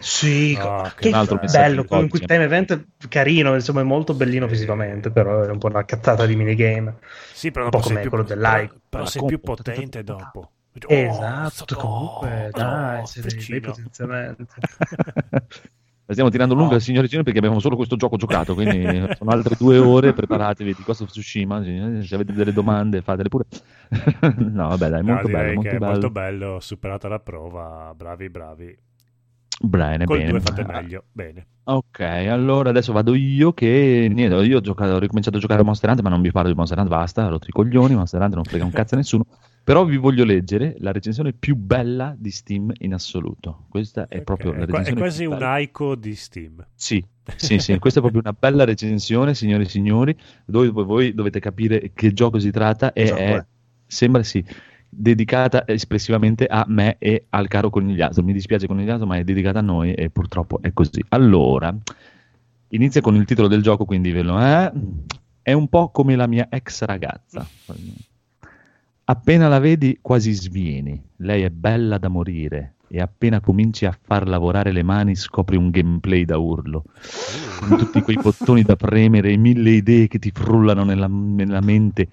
[0.00, 2.08] Sì, Ah, che un altro bello, oggi.
[2.08, 5.84] cui time event è carino, insomma è molto bellino visivamente, però è un po' una
[5.84, 6.98] cazzata di minigame.
[7.32, 8.80] Sì, però Un po' come più, quello dell'Ike.
[8.88, 10.50] però, sei più potente dopo.
[10.86, 14.44] esatto, Oh, comunque, oh, dai, oh, sei potenziamenti.
[16.10, 16.80] La stiamo tirando lunga, No.
[16.80, 20.74] signori e signori, perché abbiamo solo questo gioco giocato, quindi sono altre due ore, preparatevi
[20.74, 23.44] di Ghost of Tsushima, se avete delle domande fatele pure.
[24.50, 25.90] no, vabbè, dai, No, molto direi bello, molto che bello.
[25.92, 28.78] molto bello, superata la prova, bravi, bravi.
[29.62, 30.30] Bene, Col bene.
[30.30, 31.46] 2 fate meglio, bene.
[31.64, 35.64] Ok, allora adesso vado io che niente, io ho, giocato, ho ricominciato a giocare a
[35.64, 38.36] Monster Hunter, ma non vi parlo di Monster Hunter, basta, rotto i coglioni, Monster Hunter
[38.36, 39.26] non frega un cazzo a nessuno,
[39.62, 43.66] però vi voglio leggere la recensione più bella di Steam in assoluto.
[43.68, 45.38] Questa è Ok, proprio la recensione è quasi un.
[45.40, 46.66] ICO di Steam.
[46.74, 47.04] Sì,
[47.36, 50.16] sì, sì, questa è proprio una bella recensione, signori e signori,
[50.46, 53.46] dove voi, dovete capire che gioco si tratta e Gioco è, è.
[53.86, 54.42] sembra sì,
[54.90, 58.22] dedicata espressivamente a me e al caro conigliato.
[58.22, 61.02] Mi dispiace conigliato, ma è dedicata a noi e purtroppo è così.
[61.10, 61.74] Allora,
[62.68, 64.72] inizia con il titolo del gioco, quindi ve lo eh?
[65.42, 67.46] È un po' come la mia ex ragazza.
[69.04, 74.26] Appena la vedi quasi svieni, lei è bella da morire e appena cominci a far
[74.26, 76.82] lavorare le mani scopri un gameplay da urlo,
[77.60, 82.08] con tutti quei bottoni da premere e mille idee che ti frullano nella, nella mente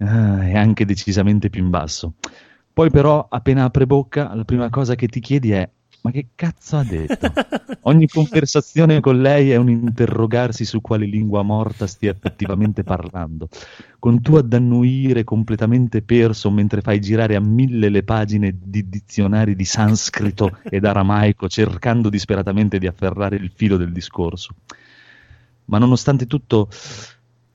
[0.00, 2.12] ah, e anche decisamente più in basso.
[2.70, 5.68] Poi però appena apre bocca la prima cosa che ti chiedi è
[6.08, 7.32] ma che cazzo ha detto?
[7.82, 13.48] Ogni conversazione con lei è un interrogarsi su quale lingua morta stia effettivamente parlando,
[13.98, 19.54] con tu ad annuire completamente perso mentre fai girare a mille le pagine di dizionari
[19.54, 24.54] di sanscrito ed aramaico cercando disperatamente di afferrare il filo del discorso.
[25.66, 26.68] Ma nonostante tutto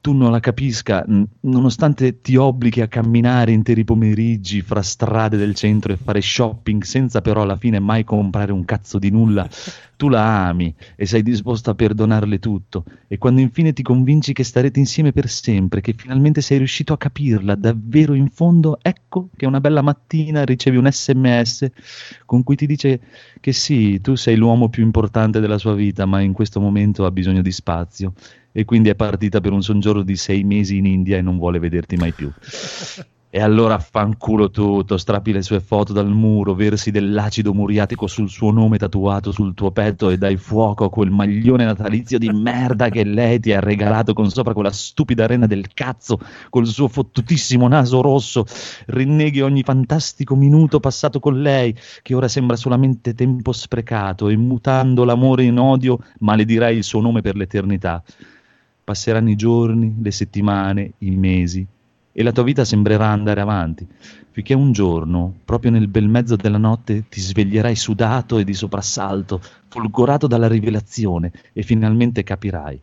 [0.03, 1.05] tu non la capisca,
[1.39, 7.21] nonostante ti obblighi a camminare interi pomeriggi fra strade del centro e fare shopping senza
[7.21, 9.47] però alla fine mai comprare un cazzo di nulla,
[9.95, 12.84] tu la ami e sei disposto a perdonarle tutto.
[13.07, 16.97] E quando infine ti convinci che starete insieme per sempre, che finalmente sei riuscito a
[16.97, 21.69] capirla davvero in fondo, ecco che una bella mattina ricevi un sms
[22.25, 22.99] con cui ti dice
[23.39, 27.11] che sì, tu sei l'uomo più importante della sua vita, ma in questo momento ha
[27.11, 28.13] bisogno di spazio
[28.53, 31.59] e quindi è partita per un soggiorno di sei mesi in India e non vuole
[31.59, 32.31] vederti mai più.
[33.35, 38.51] E allora fanculo tutto, strappi le sue foto dal muro, versi dell'acido muriatico sul suo
[38.51, 43.03] nome tatuato sul tuo petto e dai fuoco a quel maglione natalizio di merda che
[43.03, 46.19] lei ti ha regalato con sopra quella stupida rena del cazzo
[46.51, 48.45] col suo fottutissimo naso rosso.
[48.85, 55.03] Rinneghi ogni fantastico minuto passato con lei, che ora sembra solamente tempo sprecato, e mutando
[55.05, 58.03] l'amore in odio, maledirai il suo nome per l'eternità.
[58.84, 61.65] Passeranno i giorni, le settimane, i mesi,
[62.15, 63.88] e la tua vita sembrerà andare avanti,
[64.30, 69.41] finché un giorno, proprio nel bel mezzo della notte, ti sveglierai sudato e di soprassalto,
[69.68, 72.81] folgorato dalla rivelazione, e finalmente capirai.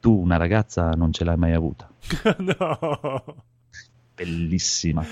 [0.00, 1.90] Tu una ragazza non ce l'hai mai avuta.
[2.38, 3.24] no.
[4.14, 5.04] Bellissima.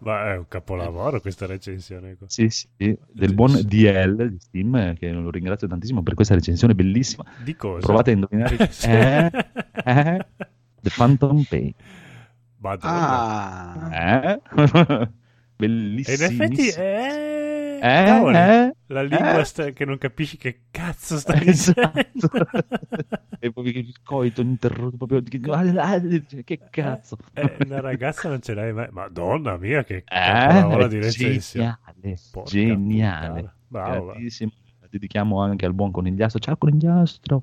[0.00, 2.14] Ma è un capolavoro questa recensione.
[2.16, 2.26] qua.
[2.28, 2.66] Sì, sì,
[3.12, 7.24] del buon DL di Steam, che lo ringrazio tantissimo per questa recensione bellissima.
[7.42, 7.84] Di cosa?
[7.86, 8.70] Provate a indovinare.
[8.70, 8.86] Sì.
[8.86, 9.30] eh,
[9.84, 10.26] eh,
[10.80, 11.74] The Phantom Pain.
[12.58, 13.88] Madonna.
[13.90, 15.08] Ah, Eh?
[15.60, 16.28] E Bellissimo.
[16.28, 19.44] in effetti eh, Eh, eh, la lingua eh.
[19.44, 21.92] sta- che non capisci che cazzo stai dicendo.
[21.94, 22.46] Esatto.
[23.38, 25.22] e poi il coito interrotto proprio.
[25.22, 27.16] Che cazzo.
[27.34, 28.88] Eh, una ragazza non ce l'hai mai.
[28.90, 31.78] Madonna mia, che Eh, capolavoro di recensione.
[32.46, 33.52] geniale.
[33.68, 34.14] Bravo.
[34.90, 36.40] Dedichiamo anche al buon conigliastro.
[36.40, 37.42] Ciao conigliastro.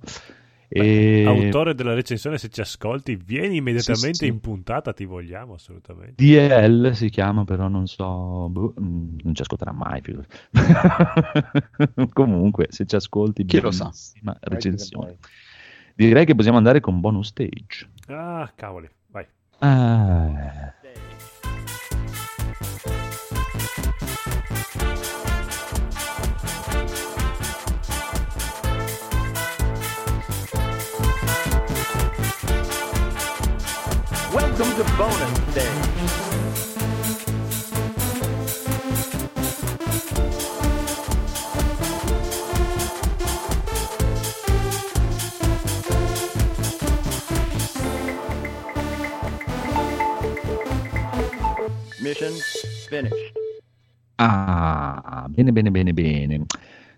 [0.68, 1.24] E...
[1.26, 4.28] Autore della recensione, se ci ascolti, vieni immediatamente Sì, sì.
[4.28, 6.16] in puntata, ti vogliamo assolutamente.
[6.24, 10.02] DL si chiama, però non so, boh, mm, non ci ascolterà mai.
[10.02, 10.20] più.
[12.14, 13.92] Comunque, se ci ascolti, Chi lo sa?
[14.42, 15.18] recensione.
[15.96, 17.88] Direi che possiamo andare con bonus stage.
[18.08, 19.26] Ah, cavoli, vai.
[19.60, 20.74] Ah.
[34.76, 35.72] Welcome to bonus day.
[52.02, 52.34] Mission
[52.90, 53.16] finished.
[54.20, 56.46] Ah, bene, bene, bene, bene.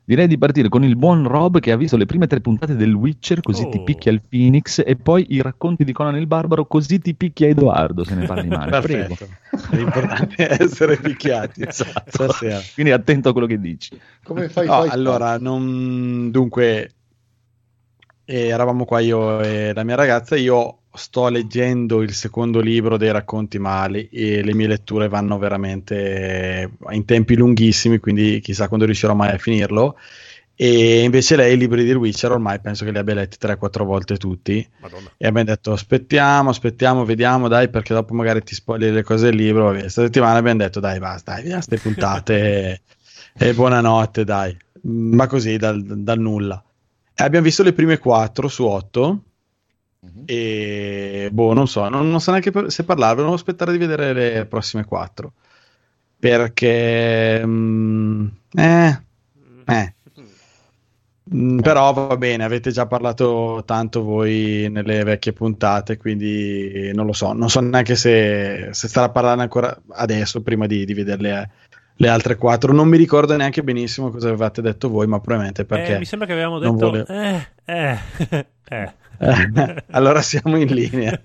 [0.09, 2.93] Direi di partire con il buon Rob che ha visto le prime tre puntate del
[2.93, 3.83] Witcher, così ti Oh.
[3.83, 8.05] picchia il Phoenix, e poi i racconti di Conan il Barbaro, così ti picchia Edoardo,
[8.05, 8.71] se ne parli male.
[8.71, 9.27] Perfetto.
[9.71, 12.03] L'importante è essere picchiati Esatto.
[12.07, 12.57] stasera.
[12.73, 13.99] Quindi attento a quello che dici.
[14.23, 14.65] Come fai?
[14.67, 16.31] No, fai- allora, non...
[16.31, 16.91] dunque,
[18.29, 20.35] eh, eravamo qua io e la mia ragazza.
[20.35, 26.69] Io sto leggendo il secondo libro dei racconti mali e le mie letture vanno veramente
[26.89, 29.97] in tempi lunghissimi, quindi chissà quando riuscirò mai a finirlo.
[30.59, 34.17] E invece lei i libri di Witcher ormai penso che li abbia letti 3-4 volte
[34.17, 34.67] tutti.
[34.79, 35.11] Madonna.
[35.15, 39.35] E abbiamo detto aspettiamo, aspettiamo, vediamo, dai, perché dopo magari ti spoileri le cose del
[39.35, 39.65] libro.
[39.65, 42.81] Vabbè, questa settimana abbiamo detto dai, basta, dai, via ste puntate
[43.37, 44.57] e, e buonanotte, dai.
[44.81, 46.61] Ma così dal, dal nulla.
[47.19, 49.23] E abbiamo visto le prime 4 su 8
[49.99, 50.23] Mhm.
[50.25, 54.13] e boh, non so, non, non so neanche per- se parlarvi, devo aspettare di vedere
[54.13, 55.33] le prossime 4
[56.19, 59.01] perché mm, eh,
[59.65, 59.93] eh.
[61.35, 67.11] Mm, Però va bene, avete già parlato tanto voi nelle vecchie puntate, quindi non lo
[67.11, 71.49] so, non so neanche se, se starà parlando ancora adesso prima di, di vedere le,
[71.97, 72.73] le altre quattro.
[72.73, 75.95] Non mi ricordo neanche benissimo cosa avevate detto voi, ma probabilmente perché...
[75.95, 76.73] Eh, mi sembra che avevamo detto...
[76.73, 77.99] volevo- Eh, eh,
[78.69, 78.93] eh.
[79.91, 81.19] allora siamo in linea.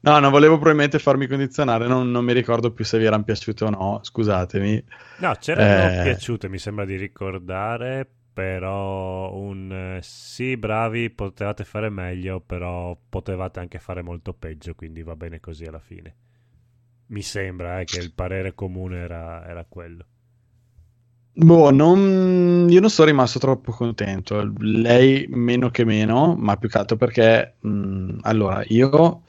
[0.00, 3.64] No, non volevo probabilmente farmi condizionare, non, non mi ricordo più se vi erano piaciute
[3.64, 4.84] o no, scusatemi.
[5.18, 6.02] No, c'erano Eh.
[6.02, 13.60] piaciute, mi sembra di ricordare, però un eh, sì, bravi, potevate fare meglio, però potevate
[13.60, 16.14] anche fare molto peggio, quindi va bene così alla fine.
[17.06, 20.06] Mi sembra eh, che il parere comune era, era quello.
[21.38, 24.52] Boh, non- io non sono rimasto troppo contento.
[24.58, 29.22] Lei meno che meno, ma più che altro perché, mh, allora, io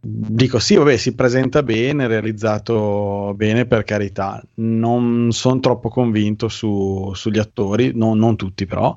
[0.00, 4.42] dico sì, vabbè, si presenta bene, realizzato bene, per carità.
[4.54, 8.96] Non sono troppo convinto su- sugli attori, no- non tutti però,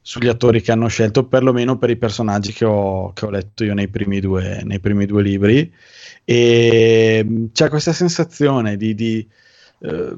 [0.00, 3.72] sugli attori che hanno scelto, perlomeno per i personaggi che ho, che ho letto io
[3.74, 5.72] nei primi due, nei primi due libri.
[6.24, 9.26] E c'è questa sensazione di, di,
[9.80, 10.14] eh,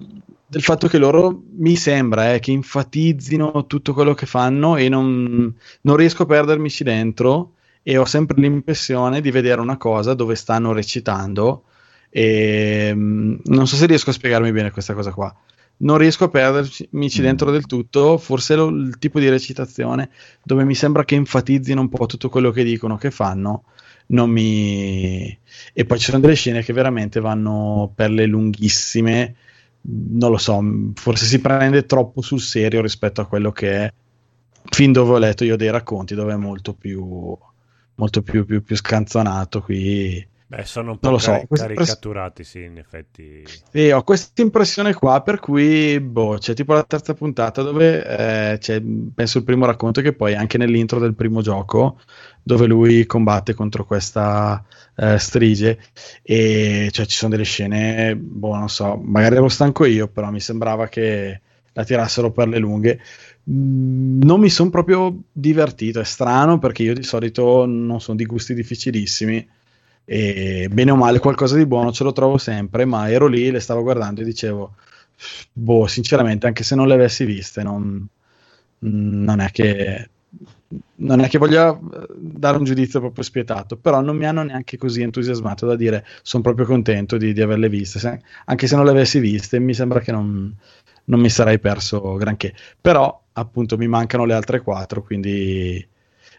[0.46, 5.54] del fatto che loro mi sembra eh, che enfatizzino tutto quello che fanno e non,
[5.82, 10.72] non riesco a perdermici dentro e ho sempre l'impressione di vedere una cosa dove stanno
[10.72, 11.64] recitando
[12.10, 15.34] e mh, non so se riesco a spiegarmi bene questa cosa qua.
[15.78, 17.24] Non riesco a perdermici Mm.
[17.24, 20.10] dentro del tutto, forse lo- il tipo di recitazione
[20.42, 23.64] dove mi sembra che enfatizzino un po' tutto quello che dicono, che fanno,
[24.08, 25.36] non mi...
[25.72, 29.34] E poi ci sono delle scene che veramente vanno per le lunghissime,
[29.82, 30.60] non lo so,
[30.94, 33.92] forse si prende troppo sul serio rispetto a quello che è
[34.68, 37.36] fin dove ho letto io dei racconti, dove è molto più,
[37.94, 40.26] molto più, più, più scanzonato qui.
[40.48, 43.64] Beh, sono un Non po' so, cari- impres- caricaturati, sì, in effetti.
[43.70, 48.58] E ho questa impressione qua, per cui boh, c'è tipo la terza puntata dove eh,
[48.58, 48.80] c'è,
[49.14, 52.00] penso, il primo racconto che poi anche nell'intro del primo gioco,
[52.42, 54.64] dove lui combatte contro questa
[54.96, 55.78] eh, strige
[56.22, 60.40] e cioè, ci sono delle scene, boh, non so, magari ero stanco io, però mi
[60.40, 61.40] sembrava che
[61.74, 62.98] la tirassero per le lunghe.
[63.50, 68.24] Mm, Non mi sono proprio divertito, è strano perché io di solito non sono di
[68.26, 69.46] gusti difficilissimi
[70.06, 73.60] e bene o male qualcosa di buono ce lo trovo sempre, ma ero lì, le
[73.60, 74.74] stavo guardando e dicevo,
[75.52, 78.06] boh, sinceramente, anche se non le avessi viste, non,
[78.80, 80.10] non è che
[80.96, 84.76] non è che voglia eh, dare un giudizio proprio spietato, però non mi hanno neanche
[84.76, 88.84] così entusiasmato da dire sono proprio contento di, di averle viste, Se- anche se non
[88.84, 90.54] le avessi viste mi sembra che non,
[91.04, 95.86] non mi sarei perso granché, però appunto mi mancano le altre quattro, quindi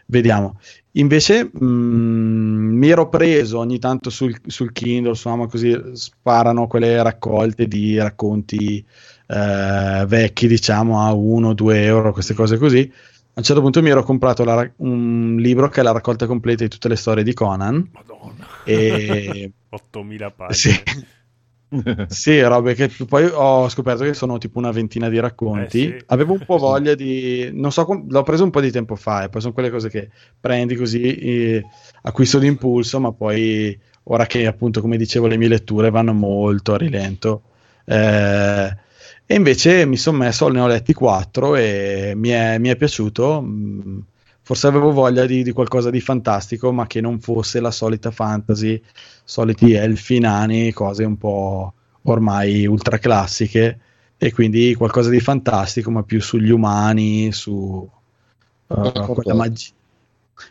[0.08, 0.58] vediamo.
[0.92, 7.68] Invece mh, mi ero preso ogni tanto sul, sul Kindle, Amazon, così sparano quelle raccolte
[7.68, 8.84] di racconti
[9.26, 12.90] eh, vecchi, diciamo a 1-2 euro, queste cose così.
[13.34, 16.70] un certo punto mi ero comprato la un libro che è la raccolta completa di
[16.70, 17.88] tutte le storie di Conan.
[17.92, 18.46] Madonna.
[18.64, 20.82] E 8000 sì, pagine.
[20.84, 21.06] sì,
[22.46, 25.94] robe che poi ho scoperto che sono tipo una ventina di racconti.
[25.94, 26.04] Eh, sì.
[26.06, 29.24] Avevo un po' voglia di, non so, com- l'ho preso un po' di tempo fa
[29.24, 31.66] e poi sono quelle cose che prendi così, eh,
[32.02, 36.78] acquisto d'impulso, ma poi ora che appunto, come dicevo, le mie letture vanno molto a
[36.78, 37.42] rilento.
[37.84, 38.76] eh,
[39.30, 43.42] e invece mi sono messo, ne ho letti quattro e mi è, mi è piaciuto.
[43.42, 43.98] mm,
[44.48, 48.80] Forse avevo voglia di, di qualcosa di fantastico, ma che non fosse la solita fantasy,
[49.24, 53.78] soliti elfi, nani, cose un po' ormai ultra classiche.
[54.16, 57.88] E quindi qualcosa di fantastico, ma più sugli umani, su
[58.68, 59.72] eh, quella magi-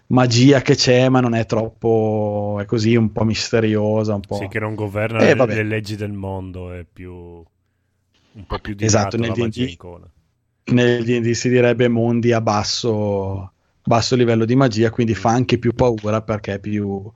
[0.08, 4.38] magia che c'è, ma non è troppo, è così un po' misteriosa, un po'.
[4.38, 8.74] Sì, che non governa Eh, le, le leggi del mondo, è più un po' più
[8.76, 13.54] di Esatto, nel magia D&D nel D&D si direbbe mondi a basso,
[13.88, 17.10] basso livello di magia, quindi fa anche più paura perché è più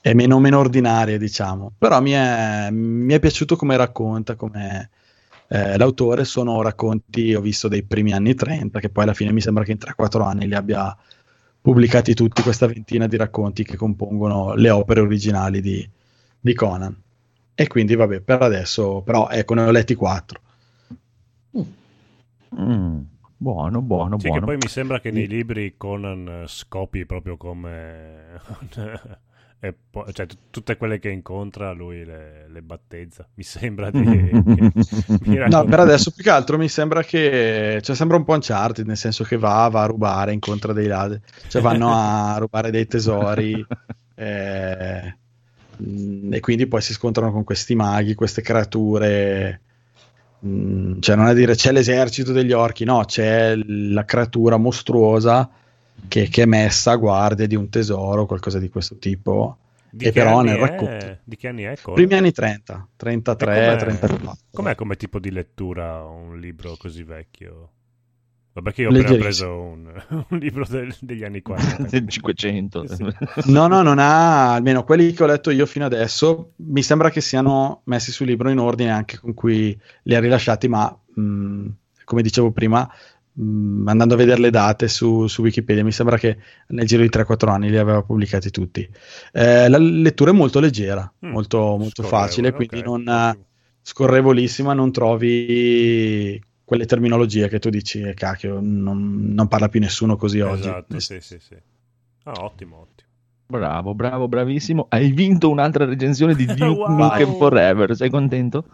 [0.00, 1.72] è meno, meno ordinaria, diciamo.
[1.78, 4.90] Però mi è, mi è piaciuto come racconta, come
[5.48, 9.40] eh, l'autore sono racconti, ho visto dei primi anni 30, che poi alla fine mi
[9.42, 10.96] sembra che in 3-4 anni li abbia
[11.60, 15.88] pubblicati tutti, questa ventina di racconti che compongono le opere originali di,
[16.40, 16.94] di Conan.
[17.54, 20.40] E quindi vabbè, per adesso, però ecco, ne ho letti 4.
[22.60, 22.98] Mm,
[23.36, 24.46] buono, buono, Sì, che buono.
[24.46, 28.40] poi mi sembra che nei libri Conan eh, scopi proprio come...
[29.90, 33.26] poi- cioè, t- tutte quelle che incontra lui le, le battezza.
[33.34, 34.00] Mi sembra di...
[34.02, 38.86] mi No, per adesso più che altro mi sembra che cioè, sembra un po' Uncharted,
[38.86, 42.86] nel senso che va, va a rubare, incontra dei ladri, cioè vanno a rubare dei
[42.86, 43.64] tesori
[44.14, 45.16] eh,
[45.82, 49.60] mm, e quindi poi si scontrano con questi maghi, queste creature.
[50.46, 55.48] Mm, Cioè, non è dire c'è l'esercito degli orchi, no, c'è la creatura mostruosa
[56.08, 59.58] che, che è messa a guardia di un tesoro, qualcosa di questo tipo.
[59.90, 60.60] Di e che però nel è?
[60.60, 61.18] racconto.
[61.24, 61.94] Di che anni è Conan?
[62.04, 64.38] Primi anni 30, 33, E com'è- 34.
[64.50, 67.70] Com'è come tipo di lettura un libro così vecchio?
[68.54, 69.90] Vabbè che io ho appena preso un,
[70.28, 71.82] un libro del- degli anni 40.
[71.88, 72.86] Del 500.
[72.86, 73.04] Sì.
[73.46, 77.20] No, no, non ha, almeno quelli che ho letto io fino adesso, mi sembra che
[77.20, 81.66] siano messi sul libro in ordine anche con cui li ha rilasciati, ma mh,
[82.04, 82.88] come dicevo prima,
[83.32, 87.08] mh, andando a vedere le date su, su Wikipedia, mi sembra che nel giro di
[87.08, 88.88] 3-4 anni li aveva pubblicati tutti.
[89.32, 93.36] Eh, la lettura è molto leggera, Mm, molto, molto facile, quindi ok, non,
[93.82, 100.16] scorrevolissima, non trovi quelle terminologie che tu dici, eh, cacchio, non, non parla più nessuno
[100.16, 100.68] così oggi.
[100.68, 101.56] Esatto, sì, sì, sì.
[102.24, 103.08] Ah, ottimo, ottimo.
[103.46, 104.86] Bravo, bravo, bravissimo.
[104.88, 106.96] Hai vinto un'altra recensione di Duke Wow.
[106.96, 107.94] Nukem Forever.
[107.94, 108.64] Sei contento?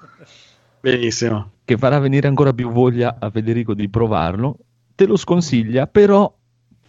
[0.81, 1.51] Benissimo.
[1.65, 4.57] Che farà venire ancora più voglia a Federico di provarlo.
[4.95, 6.33] Te lo sconsiglia, però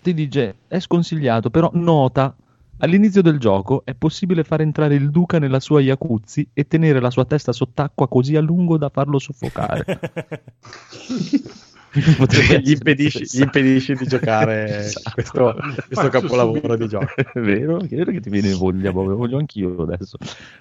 [0.02, 2.36] ti dice è sconsigliato, però nota
[2.82, 7.10] all'inizio del gioco è possibile far entrare il duca nella sua jacuzzi e tenere la
[7.10, 10.00] sua testa sott'acqua così a lungo da farlo soffocare.
[11.94, 15.12] Gli, impedisci, gli impedisci di giocare Esatto.
[15.14, 15.56] questo,
[15.88, 16.76] questo capolavoro subito.
[16.78, 17.14] di gioco.
[17.16, 17.82] È vero?
[17.82, 20.18] È vero che ti viene voglia, voglio anch'io adesso.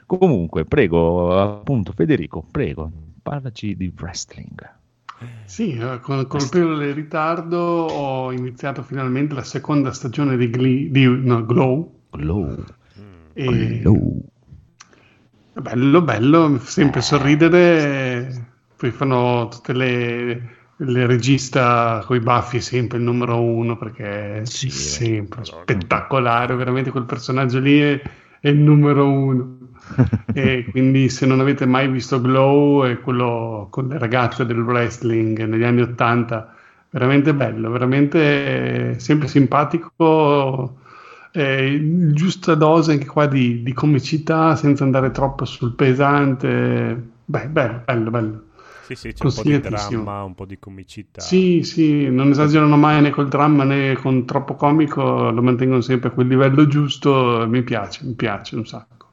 [0.07, 2.91] Comunque, prego, appunto, Federico, prego,
[3.23, 4.79] parlaci di wrestling.
[5.45, 11.45] Sì, eh, con colpevole ritardo ho iniziato finalmente la seconda stagione di, Glee, di no,
[11.45, 12.00] Glow.
[12.11, 12.65] Glow.
[13.35, 13.47] E
[13.81, 14.23] Glow.
[15.53, 18.49] bello, bello, sempre sorridere.
[18.77, 24.45] Poi fanno tutte le, le regista con i baffi, sempre il numero uno perché è
[24.45, 26.55] Sì, sempre spettacolare.
[26.55, 28.01] Veramente quel personaggio lì è,
[28.41, 29.59] è il numero uno.
[30.33, 35.43] e quindi se non avete mai visto Glow è quello con le ragazze del wrestling
[35.45, 36.55] negli anni 80
[36.91, 40.80] veramente bello veramente eh, sempre simpatico
[41.33, 47.83] eh, giusta dose anche qua di, di comicità senza andare troppo sul pesante beh bello
[47.85, 48.45] bello bello
[48.79, 51.49] Sì, sì, c'è un po' di dramma, un po' di comicità.
[51.55, 56.09] sì, sì, non esagerano mai né col dramma né con troppo comico, lo mantengono sempre
[56.09, 59.07] a quel livello giusto, mi piace, mi piace un sacco.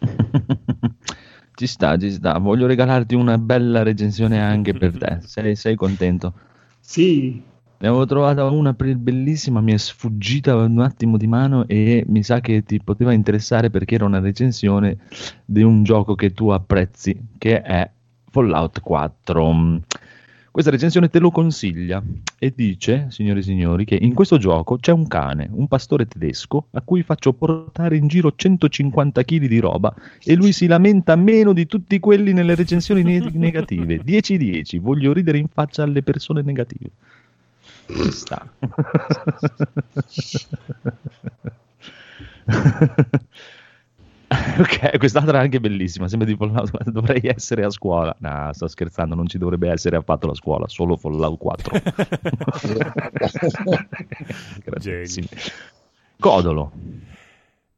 [1.54, 2.38] Ci sta, ci sta.
[2.38, 5.20] Voglio regalarti una bella recensione anche per te.
[5.22, 6.34] Sei, sei contento?
[6.80, 7.47] Sì,
[7.80, 12.40] Ne avevo trovata una bellissima, mi è sfuggita un attimo di mano e mi sa
[12.40, 14.98] che ti poteva interessare perché era una recensione
[15.44, 17.88] di un gioco che tu apprezzi, che è
[18.30, 19.80] Fallout 4.
[20.50, 22.02] Questa recensione te lo consiglia
[22.36, 26.66] e dice, signori e signori, che in questo gioco c'è un cane, un pastore tedesco,
[26.72, 29.94] a cui faccio portare in giro 150 kg di roba
[30.24, 34.02] e lui si lamenta meno di tutti quelli nelle recensioni ne- negative.
[34.02, 36.90] 10-10, voglio ridere in faccia alle persone negative.
[37.88, 38.46] Ci sta.
[44.58, 46.06] ok, quest'altra è anche bellissima.
[46.06, 46.84] Sembra di Fallout.
[46.90, 48.14] Dovrei essere a scuola.
[48.18, 51.80] No, sto scherzando, non ci dovrebbe essere affatto la scuola, solo Fallout 4.
[54.64, 55.28] Gratissimi.
[56.18, 56.72] Codolo.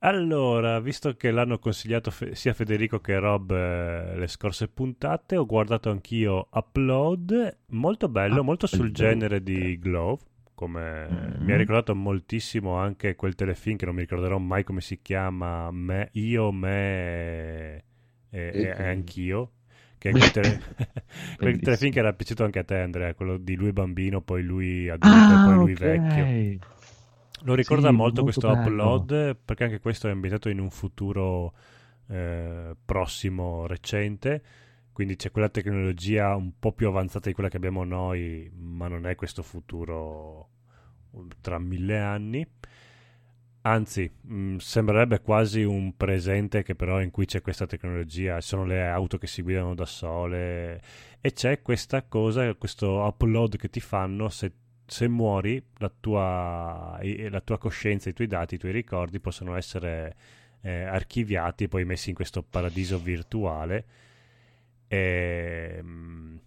[0.02, 5.44] Allora, visto che l'hanno consigliato fe- sia Federico che Rob eh, le scorse puntate, ho
[5.44, 10.22] guardato anch'io Upload, molto bello, molto sul genere di Glove,
[10.54, 11.40] come Mm-hmm.
[11.40, 15.70] mi ha ricordato moltissimo anche quel telefilm che non mi ricorderò mai come si chiama,
[15.70, 17.84] me, Io, Me e,
[18.30, 19.52] e- e anch'io,
[19.98, 20.58] che è quel, tele-
[21.36, 24.88] quel telefilm che era piaciuto anche a te Andrea, quello di lui bambino, poi lui
[24.88, 25.76] adulto Ah, e poi lui ok.
[25.76, 26.30] vecchio.
[27.44, 29.08] Lo ricorda Sì, molto, molto questo bello.
[29.08, 31.54] upload perché anche questo è ambientato in un futuro
[32.08, 34.42] eh, prossimo, recente,
[34.92, 39.06] quindi c'è quella tecnologia un po' più avanzata di quella che abbiamo noi, ma non
[39.06, 40.48] è questo futuro
[41.40, 42.46] tra mille anni.
[43.62, 48.86] Anzi, mh, sembrerebbe quasi un presente che però in cui c'è questa tecnologia, sono le
[48.88, 50.80] auto che si guidano da sole
[51.20, 54.50] e c'è questa cosa, questo upload che ti fanno se,
[54.90, 60.16] se muori, la tua, la tua coscienza, i tuoi dati, i tuoi ricordi possono essere
[60.62, 63.84] eh, archiviati e poi messi in questo paradiso virtuale.
[64.88, 66.40] E, mh,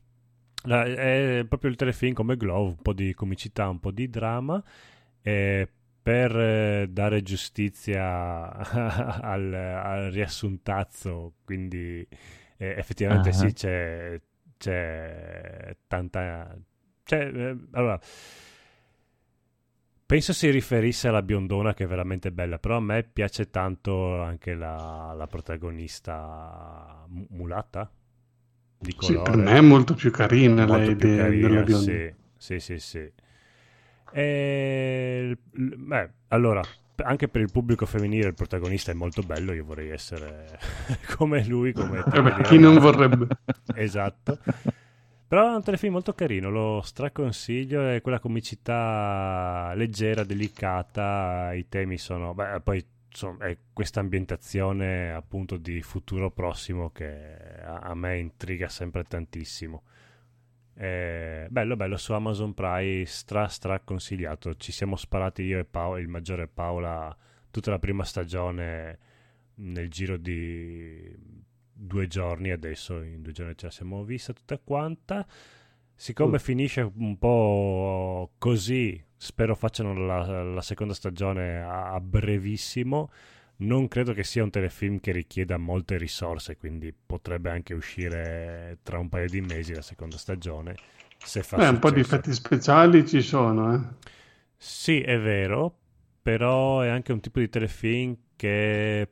[0.65, 4.61] la- è proprio il telefilm come Glow, un po' di comicità, un po' di dramma.
[5.22, 5.68] E
[6.03, 8.52] per eh, dare giustizia
[9.22, 12.06] al, al riassuntazzo, quindi
[12.57, 13.34] eh, effettivamente Ah.
[13.34, 14.20] sì, c'è,
[14.57, 16.56] c'è tanta...
[17.04, 18.00] C'è, eh, allora,
[20.06, 24.54] penso si riferisse alla biondona che è veramente bella, però a me piace tanto anche
[24.54, 27.90] la, la protagonista mu- mulatta
[28.78, 29.20] di Sì, colore.
[29.20, 32.00] per me è molto più carina Molto lei più de- carina, della bionda.
[32.00, 33.12] sì, sì, sì, sì.
[34.16, 36.68] E, beh, allora,
[36.98, 40.58] anche per il pubblico femminile il protagonista è molto bello, io vorrei essere
[41.18, 43.28] come lui, come Eh beh, chi non vorrebbe?
[43.74, 44.40] Esatto.
[45.34, 51.97] Però è un telefilm molto carino, lo straconsiglio, è quella comicità leggera, delicata, i temi
[51.97, 52.35] sono...
[52.35, 59.05] Beh, poi insomma, è questa ambientazione appunto di futuro prossimo che a, me intriga sempre
[59.05, 59.81] tantissimo.
[60.76, 64.53] Eh, bello, bello, su Amazon Prime, stra stra consigliato.
[64.53, 67.18] Ci siamo sparati io e Paola, il maggiore Paola,
[67.49, 68.99] tutta la prima stagione
[69.55, 71.41] nel giro di
[71.85, 75.26] due giorni adesso, in due giorni ce la siamo vista tutta quanta.
[75.95, 76.39] Siccome Uh.
[76.39, 83.11] finisce un po' così, spero facciano la, la seconda stagione a, a brevissimo.
[83.55, 88.97] Non credo che sia un telefilm che richieda molte risorse, quindi potrebbe anche uscire tra
[88.97, 90.76] un paio di mesi la seconda stagione.
[91.18, 93.80] Se fa Beh, un po' di effetti speciali ci sono, eh.
[94.57, 95.77] Sì, è vero,
[96.22, 99.07] però è anche un tipo di telefilm che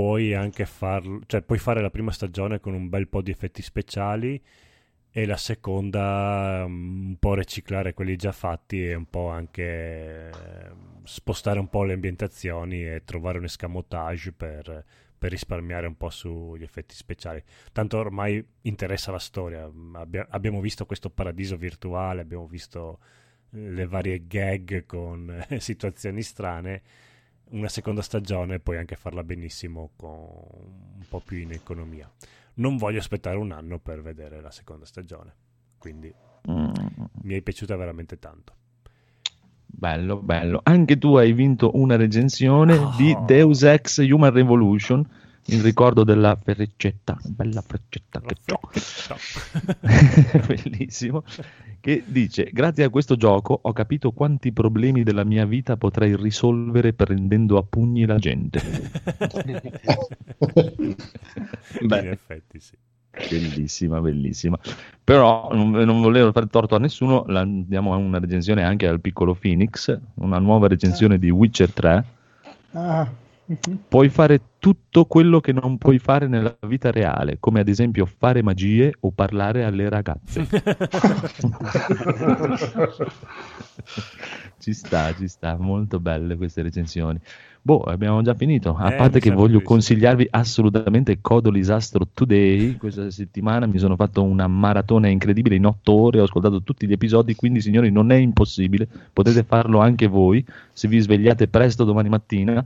[0.00, 3.60] puoi anche farlo, cioè puoi fare la prima stagione con un bel po' di effetti
[3.60, 4.42] speciali
[5.10, 10.32] e la seconda mm, un po' riciclare quelli già fatti e un po' anche eh,
[11.04, 14.84] spostare un po' le ambientazioni e trovare un escamotage per,
[15.18, 17.42] per risparmiare un po' sugli effetti speciali.
[17.70, 23.00] Tanto ormai interessa la storia, Abbia- abbiamo visto questo paradiso virtuale, abbiamo visto
[23.50, 26.82] le varie gag con situazioni strane.
[27.50, 32.08] Una seconda stagione puoi anche farla benissimo con un po' più in economia.
[32.54, 35.34] Non voglio aspettare un anno per vedere la seconda stagione,
[35.78, 36.12] quindi
[36.50, 36.70] Mm,
[37.24, 38.54] mi è piaciuta veramente tanto.
[39.66, 40.60] bello, bello.
[40.62, 42.94] Anche tu hai vinto una recensione Oh.
[42.96, 45.06] di Deus Ex Human Revolution
[45.50, 48.60] in ricordo della freccetta, bella freccetta che ho.
[50.46, 51.24] Bellissimo.
[51.80, 56.92] Che dice: Grazie a questo gioco ho capito quanti problemi della mia vita potrei risolvere
[56.92, 58.60] prendendo a pugni la gente.
[61.80, 62.76] In effetti sì.
[63.10, 64.58] Bellissima, bellissima.
[65.02, 69.34] Però non, non volevo fare torto a nessuno, la- diamo una recensione anche al piccolo
[69.34, 72.04] Phoenix, una nuova recensione di Witcher 3.
[72.72, 73.10] Ah,
[73.50, 73.78] mhm.
[73.88, 78.42] Puoi fare tutto quello che non puoi fare nella vita reale, come ad esempio fare
[78.42, 80.46] magie o parlare alle ragazze.
[84.58, 87.18] ci sta, ci sta, molto belle queste recensioni.
[87.62, 88.74] Boh, abbiamo già finito.
[88.74, 89.64] A Eh, parte che voglio sì.
[89.64, 92.76] consigliarvi assolutamente Codolisastro Today.
[92.76, 96.92] Questa settimana mi sono fatto una maratona incredibile in otto ore, ho ascoltato tutti gli
[96.92, 102.08] episodi, quindi signori non è impossibile, potete farlo anche voi se vi svegliate presto domani
[102.08, 102.64] mattina.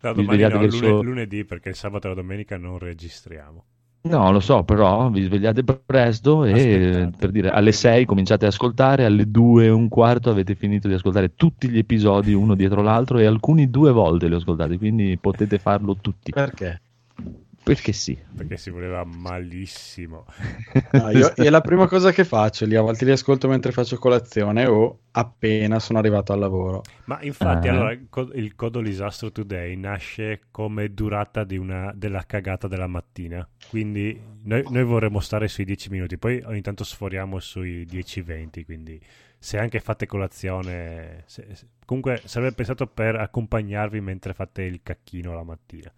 [0.00, 3.64] Vi domani svegliate no, lune- lunedì perché il sabato e la domenica non registriamo.
[4.02, 7.16] No, lo so, però vi svegliate presto e Aspettate.
[7.18, 10.94] per dire alle 6 cominciate ad ascoltare, alle 2 e un quarto avete finito di
[10.94, 15.18] ascoltare tutti gli episodi uno dietro l'altro e alcuni due volte li ho ascoltati, quindi
[15.20, 16.30] potete farlo tutti.
[16.30, 16.80] Perché?
[17.74, 18.18] Perché sì.
[18.36, 20.24] Perché si voleva malissimo.
[20.92, 23.96] No, io, è la prima cosa che faccio, lì a volte li ascolto mentre faccio
[23.96, 26.82] colazione o appena sono arrivato al lavoro.
[27.04, 27.72] Ma infatti, Ah.
[27.72, 32.88] allora, il co- il Codo Disastro Today nasce come durata di una- della cagata della
[32.88, 33.48] mattina.
[33.68, 38.64] Quindi noi, noi vorremmo stare sui 10 minuti, poi ogni tanto sforiamo sui 10-20.
[38.64, 39.00] Quindi
[39.38, 45.32] se anche fate colazione, se- se- comunque sarebbe pensato per accompagnarvi mentre fate il cacchino
[45.34, 45.92] la mattina.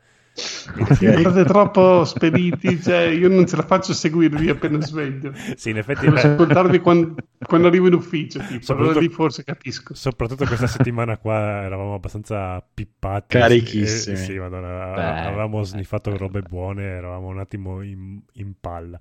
[0.72, 5.32] Quindi- Siete troppo spediti, cioè io non ce la faccio a seguirvi appena sveglio.
[5.56, 7.14] sì, in effetti, Devo ascoltarvi quando,
[7.46, 8.62] quando arrivo in ufficio, tipo.
[8.64, 9.94] Soprattutto- allora lì forse capisco.
[9.94, 13.36] soprattutto questa settimana qua eravamo abbastanza pippati.
[13.38, 14.16] Carichissimi.
[14.16, 16.16] Eh, sì, madonna, Beh, avevamo eh, sniffato eh.
[16.16, 18.98] robe buone, eravamo un attimo in, in palla.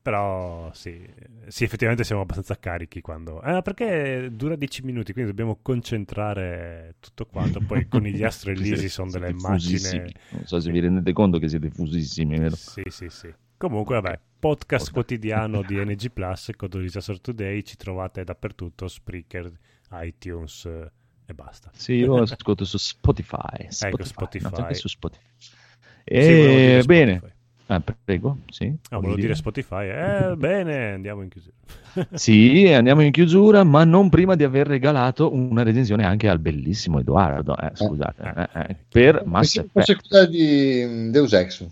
[0.00, 1.06] Però sì,
[1.48, 3.42] sì, effettivamente siamo abbastanza carichi quando...
[3.42, 7.60] Eh, perché dura 10 minuti, quindi dobbiamo concentrare tutto quanto.
[7.60, 10.12] Poi con gli astrelisi sono delle fusissimi.
[10.30, 12.56] Non so se vi rendete conto che siete fusissimi, vero?
[12.56, 13.34] Sì, sì, sì.
[13.58, 19.50] Comunque, vabbè, podcast quotidiano di NG Plus, Codo Disaster Today, ci trovate dappertutto, Spreaker,
[19.90, 20.90] iTunes eh,
[21.26, 21.70] e basta.
[21.74, 23.68] Sì, io ascolto su Spotify.
[23.80, 24.48] Ecco, Spotify.
[24.60, 25.26] no, su Spotify.
[25.36, 25.50] Sì,
[26.04, 27.16] E dire bene.
[27.16, 27.36] Spotify.
[27.70, 28.74] Ah, prego, sì.
[28.90, 29.88] Ah, volevo dire Spotify.
[29.88, 31.54] Eh, bene, andiamo in chiusura.
[32.14, 36.98] Sì, andiamo in chiusura, ma non prima di aver regalato una recensione anche al bellissimo
[37.00, 37.56] Edoardo.
[37.58, 40.08] Eh, scusate, eh, eh, per Mass Effect.
[40.08, 41.66] quella di mm, Deus Ex.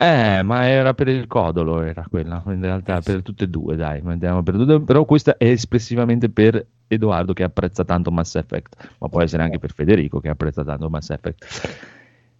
[0.00, 3.10] Eh, ma era per il codolo, era quella, in realtà Eh, sì.
[3.12, 7.42] per tutte e due, dai, andiamo per tutte, però questa è espressivamente per Edoardo che
[7.42, 11.44] apprezza tanto Mass Effect, ma può essere anche per Federico che apprezza tanto Mass Effect.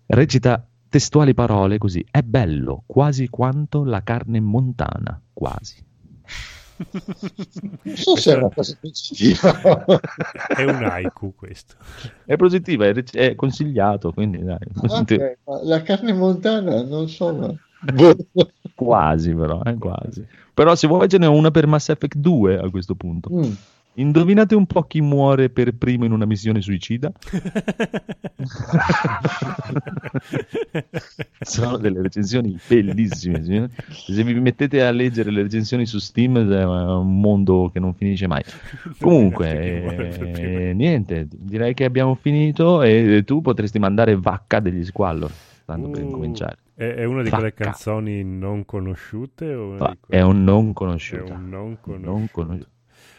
[0.06, 5.86] Recita testuali parole così, è bello quasi quanto la carne montana, quasi.
[6.78, 9.84] Non so se è una cosa positiva.
[10.46, 11.74] È un haiku questo.
[12.24, 14.58] È positiva, è, rec- è consigliato, quindi dai.
[14.82, 17.34] Ah, ok, ma la carne montana non so.
[17.34, 17.54] ma-.
[18.74, 20.24] Quasi però, eh, quasi.
[20.54, 23.30] Però se vuoi ce n'è una per Mass Effect 2 a questo punto.
[23.32, 23.52] Mm.
[23.98, 27.10] Indovinate un po' chi muore per primo in una missione suicida?
[31.40, 33.42] Sono delle recensioni bellissime.
[33.42, 33.72] signori.
[33.88, 38.26] Se vi mettete a leggere le recensioni su Steam è un mondo che non finisce
[38.28, 38.42] mai.
[39.00, 45.30] Comunque, per eh, niente, direi che abbiamo finito e tu potresti mandare Vacca degli Squallor,
[45.64, 46.56] tanto per Uh, incominciare.
[46.74, 47.64] È, è una di quelle Vacca.
[47.64, 49.52] canzoni non conosciute?
[49.54, 51.32] O di quelle- È un non È conosciuto.
[51.32, 52.10] un non conosciuto.
[52.10, 52.28] Non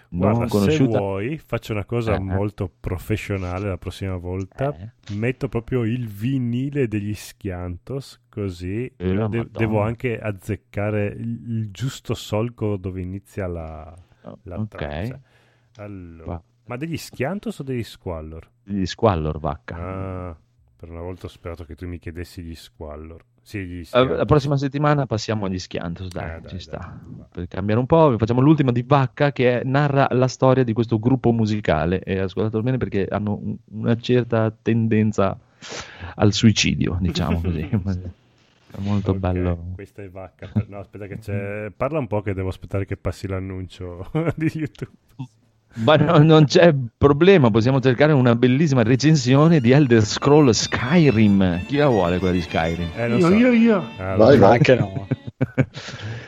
[0.09, 0.17] conosciuto.
[0.17, 0.97] Guarda, non se conosciuta.
[0.99, 2.19] vuoi, faccio una cosa Eh.
[2.19, 4.75] molto professionale la prossima volta.
[4.75, 5.13] Eh.
[5.15, 11.71] Metto proprio il vinile degli Schiantos, così Eh, la de- devo anche azzeccare il, il
[11.71, 13.95] giusto solco dove inizia la,
[14.43, 14.67] la Ok.
[14.67, 15.19] traccia.
[15.77, 16.43] Allora, Va.
[16.65, 18.49] ma degli Schiantos o degli Squallor?
[18.63, 19.75] Gli Squallor Vacca.
[20.29, 20.37] Ah,
[20.75, 23.23] per una volta ho sperato che tu mi chiedessi gli Squallor.
[23.49, 24.05] Sì, Eh.
[24.05, 26.59] La prossima settimana passiamo agli Schiantos, dai, Eh, dai, ci dai.
[26.59, 26.99] sta.
[27.31, 30.99] Per cambiare un po', facciamo l'ultima di Vacca che è- narra la storia di questo
[30.99, 35.35] gruppo musicale e ascoltatelo bene perché hanno un- una certa tendenza
[36.15, 37.61] al suicidio, diciamo così.
[37.61, 39.65] È molto Ok, bello.
[39.73, 40.51] Questa è vacca.
[40.67, 41.71] No, aspetta che c'è.
[41.75, 44.91] Parla un po' che devo aspettare che passi l'annuncio di YouTube.
[45.75, 51.65] Ma no- non c'è problema, possiamo cercare una bellissima recensione di Elder Scroll Skyrim.
[51.67, 52.87] Chi la vuole quella di Skyrim?
[52.95, 53.33] Eh, Io, so.
[53.33, 53.77] io, io.
[53.97, 54.57] Ah, Vai, allora- vai.
[54.57, 55.07] Anche no.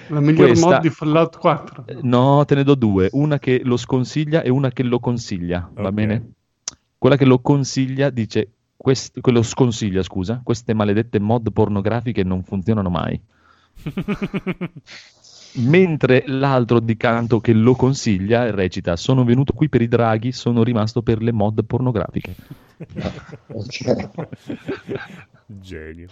[0.07, 1.85] La miglior Questa- mod di Fallout 4.
[2.03, 5.87] No, te ne do due, una che lo sconsiglia e una che lo consiglia, va
[5.87, 5.93] Ok.
[5.93, 6.31] bene?
[6.97, 12.89] Quella che lo consiglia dice, quest- quello sconsiglia, scusa, queste maledette mod pornografiche non funzionano
[12.89, 13.19] mai.
[15.53, 20.63] Mentre l'altro di canto che lo consiglia recita, sono venuto qui per i draghi, sono
[20.63, 22.35] rimasto per le mod pornografiche.
[25.45, 26.07] Genio.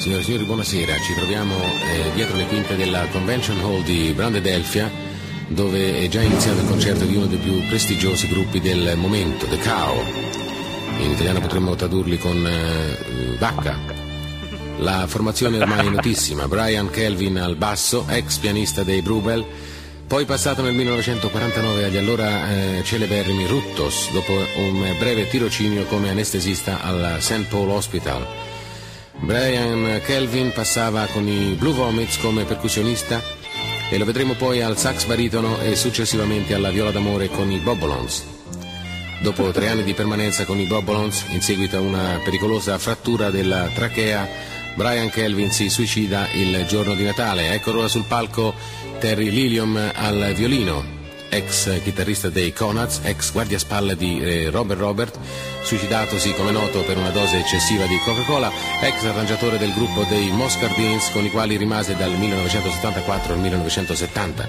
[0.00, 0.96] Signore e signori, buonasera.
[0.96, 4.88] Ci troviamo eh, dietro le quinte della Convention Hall di Brandedelfia,
[5.50, 9.58] dove è già iniziato il concerto di uno dei più prestigiosi gruppi del momento, The
[9.58, 10.00] Cow.
[11.00, 13.76] In italiano potremmo tradurli con eh, Vacca.
[14.78, 19.44] La formazione ormai è notissima, Brian Kelvin al basso, ex pianista dei Brubel,
[20.06, 26.80] poi passato nel 1949 agli allora eh, celeberrimi Ruttos, dopo un breve tirocinio come anestesista
[26.80, 27.46] al St.
[27.48, 28.26] Paul Hospital.
[29.18, 33.38] Brian Kelvin passava con i Blue Vomits come percussionista
[33.90, 38.24] e lo vedremo poi al sax baritono e successivamente alla viola d'amore con i Bobolons.
[39.20, 43.68] Dopo tre anni di permanenza con i Bobolons, in seguito a una pericolosa frattura della
[43.74, 44.28] trachea,
[44.76, 47.52] Brian Kelvin si suicida il giorno di Natale.
[47.52, 48.54] Ecco ora sul palco
[49.00, 50.99] Terry Lilium al violino,
[51.30, 55.18] ex chitarrista dei Conads, ex guardiaspalle di eh, Robert Robert,
[55.62, 58.50] suicidatosi come noto per una dose eccessiva di Coca-Cola,
[58.82, 64.48] ex arrangiatore del gruppo dei Moscardins con i quali rimase dal 1974 al 1970.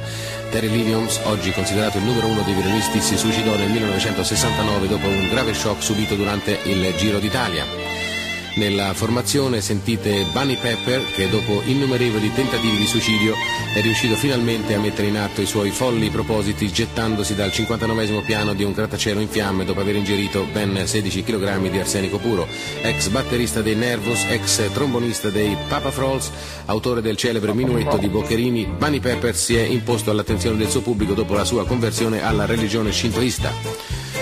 [0.49, 5.29] Terry Liliums, oggi considerato il numero uno dei violinisti, si suicidò nel 1969 dopo un
[5.29, 8.10] grave shock subito durante il Giro d'Italia.
[8.53, 13.33] Nella formazione sentite Bunny Pepper che dopo innumerevoli tentativi di suicidio
[13.73, 18.53] è riuscito finalmente a mettere in atto i suoi folli propositi gettandosi dal 59 piano
[18.53, 22.45] di un grattacielo in fiamme dopo aver ingerito ben 16 kg di arsenico puro.
[22.81, 26.29] Ex batterista dei Nervous, ex trombonista dei Papa Frolls,
[26.65, 31.13] autore del celebre minuetto di Boccherini, Bunny Pepper si è imposto all'attenzione del suo pubblico
[31.13, 34.20] dopo la sua conversione alla religione shintoista.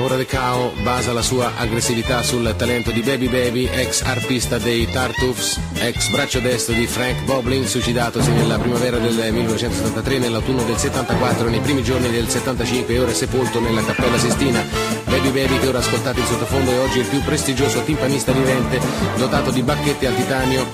[0.00, 4.90] Ora De Cao basa la sua aggressività sul talento di Baby Baby, ex arpista dei
[4.90, 11.48] Tartuffs, ex braccio destro di Frank Boblin, suicidatosi nella primavera del 1973, nell'autunno del 74
[11.48, 14.99] e nei primi giorni del 75 e ora sepolto nella Cappella Sistina.
[15.10, 18.78] Baby Baby che ora ascoltate in sottofondo è oggi il più prestigioso timpanista vivente,
[19.16, 20.64] dotato di bacchette al titanio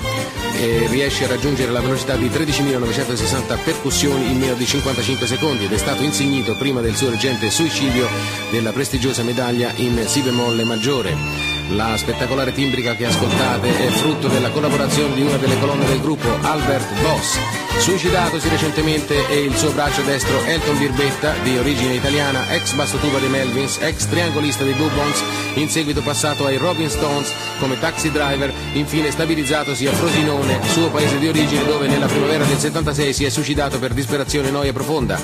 [0.52, 5.72] e riesce a raggiungere la velocità di 13.960 percussioni in meno di 55 secondi ed
[5.72, 8.06] è stato insignito prima del suo recente suicidio
[8.50, 11.16] della prestigiosa medaglia in Si bemolle maggiore.
[11.70, 16.28] La spettacolare timbrica che ascoltate è frutto della collaborazione di una delle colonne del gruppo,
[16.42, 17.65] Albert Boss.
[17.78, 23.28] Suicidatosi recentemente è il suo braccio destro Elton Birbetta, di origine italiana, ex bassotuba dei
[23.28, 25.22] Melvins, ex triangolista dei Blue Bones,
[25.54, 31.18] in seguito passato ai Robin Stones come taxi driver, infine stabilizzatosi a Frosinone, suo paese
[31.18, 35.20] di origine dove nella primavera del 76 si è suicidato per disperazione e noia profonda.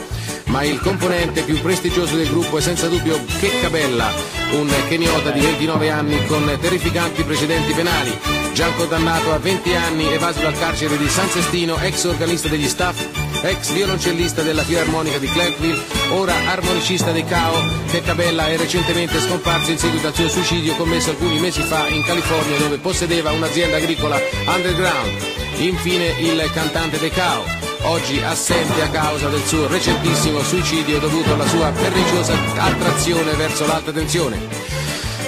[0.47, 4.13] Ma il componente più prestigioso del gruppo è senza dubbio Checca Bella,
[4.53, 8.19] un keniota di 29 anni con terrificanti precedenti penali,
[8.53, 12.97] già condannato a 20 anni evaso dal carcere di San Sestino, ex organista degli staff,
[13.43, 19.71] ex violoncellista della Filarmonica di Clarkville, ora armonicista dei Cao, Checca Bella è recentemente scomparso
[19.71, 24.19] in seguito al suo suicidio commesso alcuni mesi fa in California dove possedeva un'azienda agricola
[24.47, 25.11] underground.
[25.59, 27.45] Infine il cantante dei Cao,
[27.83, 33.93] oggi assente a causa del suo recentissimo suicidio dovuto alla sua perniciosa attrazione verso l'alta
[33.93, 34.39] tensione.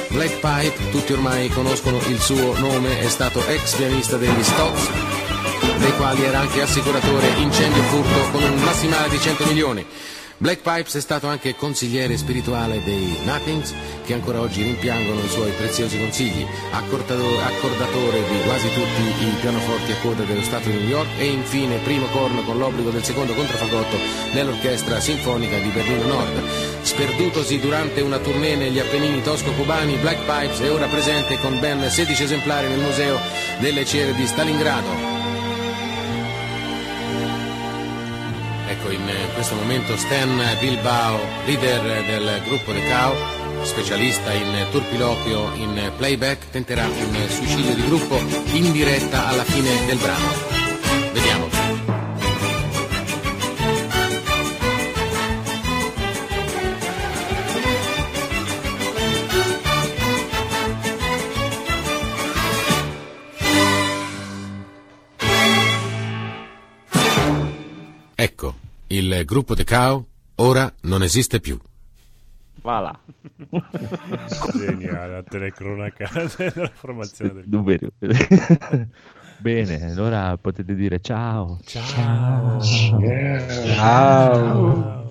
[0.09, 4.89] Black Pipe, tutti ormai conoscono il suo nome, è stato ex pianista degli Stocks,
[5.79, 9.87] dei quali era anche assicuratore incendio e furto con un massimale di 100 milioni.
[10.37, 13.73] Black Pipes è stato anche consigliere spirituale dei Nothings,
[14.05, 19.97] che ancora oggi rimpiangono i suoi preziosi consigli, accordatore di quasi tutti i pianoforti a
[20.03, 23.97] coda dello Stato di New York e infine primo corno con l'obbligo del secondo contraffagotto
[24.33, 26.43] nell'orchestra sinfonica di Berlino Nord.
[26.83, 32.25] Sperdutosi durante una tournée negli Appennini tosco-cubani, Black Pipes è ora presente con ben 16
[32.25, 33.21] esemplari nel Museo
[33.61, 35.14] delle Cere di Stalingrado.
[38.67, 43.15] Ecco, in questo momento Stan Bilbao, leader del gruppo The Cow,
[43.63, 48.17] specialista in turpiloquio in playback, tenterà un suicidio di gruppo
[48.53, 50.64] in diretta alla fine del brano.
[68.97, 70.07] Il gruppo The Cow
[70.37, 71.59] ora non esiste più.
[72.63, 72.99] Voilà.
[74.55, 77.89] Geniale, la telecronaca della formazione del Numeri.
[79.39, 81.59] Bene, allora potete dire ciao.
[81.65, 82.61] Ciao.
[83.75, 85.04] Ciao.